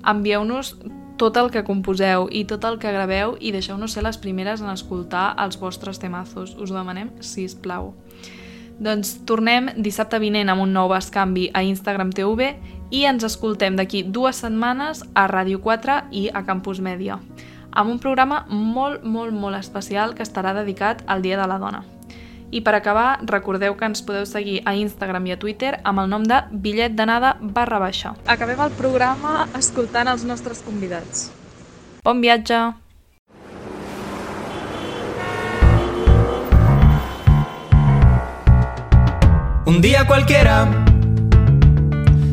envieu-nos 0.07 0.76
tot 1.18 1.36
el 1.38 1.50
que 1.55 1.64
composeu 1.66 2.28
i 2.30 2.44
tot 2.46 2.64
el 2.66 2.78
que 2.82 2.92
graveu 2.94 3.36
i 3.40 3.50
deixeu-nos 3.55 3.94
ser 3.94 4.05
les 4.07 4.18
primeres 4.18 4.62
en 4.62 4.70
escoltar 4.70 5.32
els 5.42 5.59
vostres 5.59 5.98
temazos. 6.03 6.55
Us 6.55 6.70
ho 6.70 6.78
demanem, 6.78 7.11
si 7.18 7.48
plau. 7.62 7.92
Doncs 8.82 9.20
tornem 9.28 9.68
dissabte 9.78 10.18
vinent 10.22 10.50
amb 10.50 10.64
un 10.64 10.72
nou 10.74 10.88
bascanvi 10.90 11.50
a 11.55 11.62
Instagram 11.62 12.11
TV 12.14 12.55
i 12.93 13.07
ens 13.09 13.24
escoltem 13.24 13.74
d'aquí 13.74 14.03
dues 14.05 14.43
setmanes 14.45 15.01
a 15.16 15.24
Ràdio 15.30 15.62
4 15.64 16.12
i 16.12 16.26
a 16.28 16.45
Campus 16.45 16.82
Mèdia, 16.84 17.16
amb 17.72 17.90
un 17.90 17.99
programa 17.99 18.45
molt, 18.51 19.03
molt, 19.03 19.32
molt 19.32 19.57
especial 19.57 20.12
que 20.14 20.22
estarà 20.22 20.53
dedicat 20.53 21.01
al 21.09 21.24
Dia 21.24 21.40
de 21.40 21.49
la 21.49 21.59
Dona. 21.59 21.82
I 22.53 22.61
per 22.61 22.74
acabar, 22.76 23.16
recordeu 23.24 23.78
que 23.80 23.88
ens 23.88 24.05
podeu 24.05 24.26
seguir 24.28 24.61
a 24.68 24.76
Instagram 24.76 25.30
i 25.30 25.32
a 25.32 25.38
Twitter 25.40 25.72
amb 25.88 26.05
el 26.05 26.12
nom 26.12 26.28
de 26.28 26.43
bitllet 26.53 26.93
d'anada 26.93 27.38
barra 27.40 27.80
baixa. 27.80 28.12
Acabem 28.28 28.61
el 28.61 28.76
programa 28.76 29.49
escoltant 29.57 30.12
els 30.12 30.28
nostres 30.28 30.61
convidats. 30.61 31.30
Bon 32.05 32.20
viatge! 32.20 32.61
Un 39.64 39.80
día 39.80 40.05
cualquiera 40.07 40.91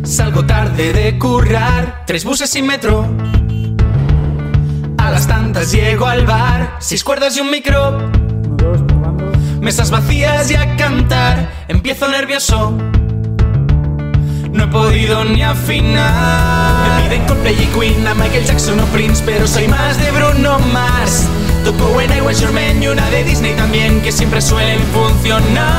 Salgo 0.10 0.44
tarde 0.44 0.92
de 0.92 1.20
currar. 1.20 2.04
Tres 2.08 2.26
buses 2.26 2.50
sin 2.50 2.66
metro. 2.66 3.08
A 4.98 5.12
las 5.12 5.28
tantas 5.28 5.72
llego 5.72 6.08
al 6.08 6.26
bar. 6.26 6.78
Seis 6.80 7.04
cuerdas 7.04 7.38
y 7.38 7.42
un 7.42 7.52
micro. 7.52 8.10
Mesas 9.62 9.92
vacías 9.92 10.50
y 10.50 10.56
a 10.56 10.76
cantar. 10.78 11.52
Empiezo 11.68 12.08
nervioso. 12.08 12.76
No 14.52 14.64
he 14.64 14.68
podido 14.68 15.24
ni 15.26 15.44
afinar. 15.44 16.90
Me 16.90 17.04
piden 17.04 17.28
Coldplay 17.28 17.54
y 17.54 17.68
Queen 17.78 18.08
A 18.08 18.16
Michael 18.16 18.46
Jackson 18.46 18.80
o 18.80 18.86
Prince 18.86 19.22
Pero 19.24 19.46
soy 19.46 19.68
más 19.68 20.00
de 20.04 20.10
Bruno 20.12 20.58
Mars. 20.74 21.28
Toco 21.64 22.02
I 22.02 22.22
Was 22.22 22.42
Your 22.42 22.52
Man 22.52 22.82
Y 22.82 22.88
una 22.88 23.08
de 23.12 23.24
Disney 23.24 23.54
también 23.54 24.02
Que 24.02 24.12
siempre 24.12 24.42
suelen 24.42 24.80
funcionar. 24.92 25.70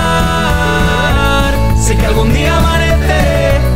Sé 1.76 1.96
que 1.96 2.06
algún 2.06 2.32
día 2.32 2.56
amaneceré 2.56 3.69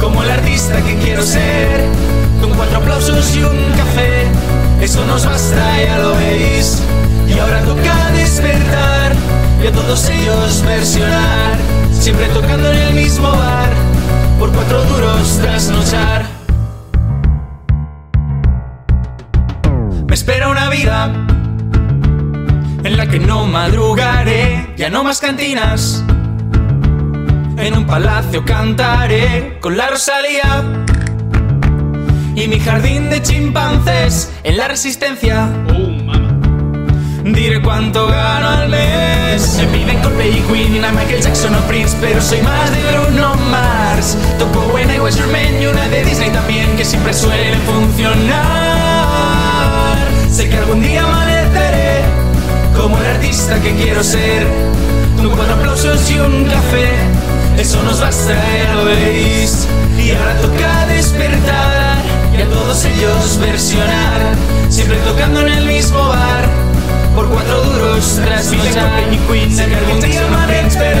Como 0.00 0.22
el 0.22 0.30
artista 0.30 0.80
que 0.82 0.96
quiero 0.96 1.22
ser. 1.22 1.84
Con 2.40 2.52
cuatro 2.52 2.78
aplausos 2.78 3.34
y 3.36 3.42
un 3.42 3.56
café 3.76 4.26
Eso 4.80 5.04
nos 5.06 5.24
basta, 5.24 5.82
ya 5.82 5.98
lo 5.98 6.14
veis. 6.16 6.82
Y 7.26 7.38
ahora 7.38 7.62
toca 7.62 8.10
despertar 8.12 9.12
Y 9.62 9.66
a 9.66 9.72
todos 9.72 10.08
ellos 10.10 10.62
versionar 10.62 11.56
Siempre 11.90 12.26
tocando 12.26 12.70
en 12.70 12.78
el 12.78 12.94
mismo 12.94 13.30
bar 13.30 13.70
Por 14.38 14.52
cuatro 14.52 14.84
duros 14.84 15.38
trasnochar. 15.40 16.26
Me 20.06 20.14
espera 20.14 20.48
una 20.48 20.68
vida 20.68 21.10
En 22.84 22.96
la 22.96 23.06
que 23.06 23.18
no 23.20 23.46
madrugaré 23.46 24.74
Ya 24.76 24.90
no 24.90 25.02
más 25.02 25.18
cantinas 25.20 26.04
en 27.56 27.76
un 27.76 27.86
palacio 27.86 28.44
cantaré 28.44 29.58
con 29.60 29.76
la 29.76 29.88
Rosalía 29.88 30.62
y 32.34 32.48
mi 32.48 32.58
jardín 32.58 33.10
de 33.10 33.22
chimpancés 33.22 34.32
en 34.42 34.56
la 34.56 34.68
resistencia. 34.68 35.48
Diré 37.24 37.62
cuánto 37.62 38.06
gano 38.06 38.48
al 38.48 38.68
mes. 38.68 39.56
Me 39.58 39.66
piden 39.66 40.00
Coldplay 40.00 40.38
y 40.38 40.40
Queen 40.42 40.74
y 40.74 40.78
una 40.78 40.92
Michael 40.92 41.22
Jackson 41.22 41.54
o 41.54 41.60
Prince, 41.60 41.96
pero 42.00 42.20
soy 42.20 42.42
más 42.42 42.70
de 42.70 42.82
Bruno 42.92 43.34
Mars. 43.50 44.16
Toco 44.38 44.78
I 44.78 44.98
Was 45.00 45.16
Your 45.16 45.28
Man 45.28 45.62
y 45.62 45.66
una 45.66 45.88
de 45.88 46.04
Disney 46.04 46.30
también 46.30 46.76
que 46.76 46.84
siempre 46.84 47.14
suelen 47.14 47.58
funcionar. 47.62 48.34
Sé 50.30 50.48
que 50.48 50.56
algún 50.56 50.82
día 50.82 51.04
amaneceré 51.04 52.02
como 52.76 52.98
el 52.98 53.06
artista 53.06 53.60
que 53.60 53.74
quiero 53.74 54.02
ser. 54.02 54.46
Con 55.16 55.30
cuatro 55.30 55.54
aplausos 55.54 56.10
y 56.10 56.18
un 56.18 56.44
café 56.44 57.23
eso 57.58 57.82
nos 57.82 58.00
basta, 58.00 58.34
ya 58.34 58.74
lo 58.74 58.84
veis. 58.84 59.66
Y 59.98 60.10
ahora 60.10 60.36
toca 60.40 60.86
despertar 60.86 62.02
y 62.36 62.42
a 62.42 62.46
todos 62.46 62.84
ellos 62.84 63.38
versionar. 63.38 64.20
Siempre 64.68 64.96
tocando 64.98 65.40
en 65.40 65.48
el 65.48 65.66
mismo 65.66 66.08
bar. 66.08 66.48
Por 67.14 67.28
cuatro 67.28 67.62
duros 67.62 68.20
tras 68.24 68.50
nochar. 68.52 69.04
Sé 69.54 69.66
que 69.66 69.76
algún 69.76 70.00
día 70.00 70.26
amaneceré 70.26 71.00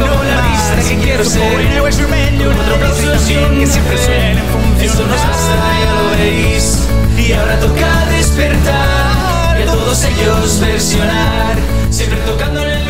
como 0.00 0.24
la 0.24 0.38
artista 0.44 0.88
que 0.88 0.98
quiero 0.98 1.24
ser. 1.24 1.78
Con 1.80 2.54
cuatro 2.54 2.74
aplausos 2.74 3.30
y 3.30 3.36
un 3.36 3.64
café. 3.64 4.32
Eso 4.80 5.06
nos 5.06 5.22
basta, 5.26 5.54
ya 5.80 5.94
lo 6.02 6.10
veis. 6.18 6.78
Y 7.16 7.32
ahora 7.32 7.60
toca 7.60 8.06
despertar 8.10 9.60
y 9.60 9.62
a 9.62 9.66
todos 9.66 10.04
ellos 10.04 10.60
versionar. 10.60 11.56
Siempre 11.90 12.18
tocando 12.26 12.60
en 12.60 12.70
el 12.70 12.84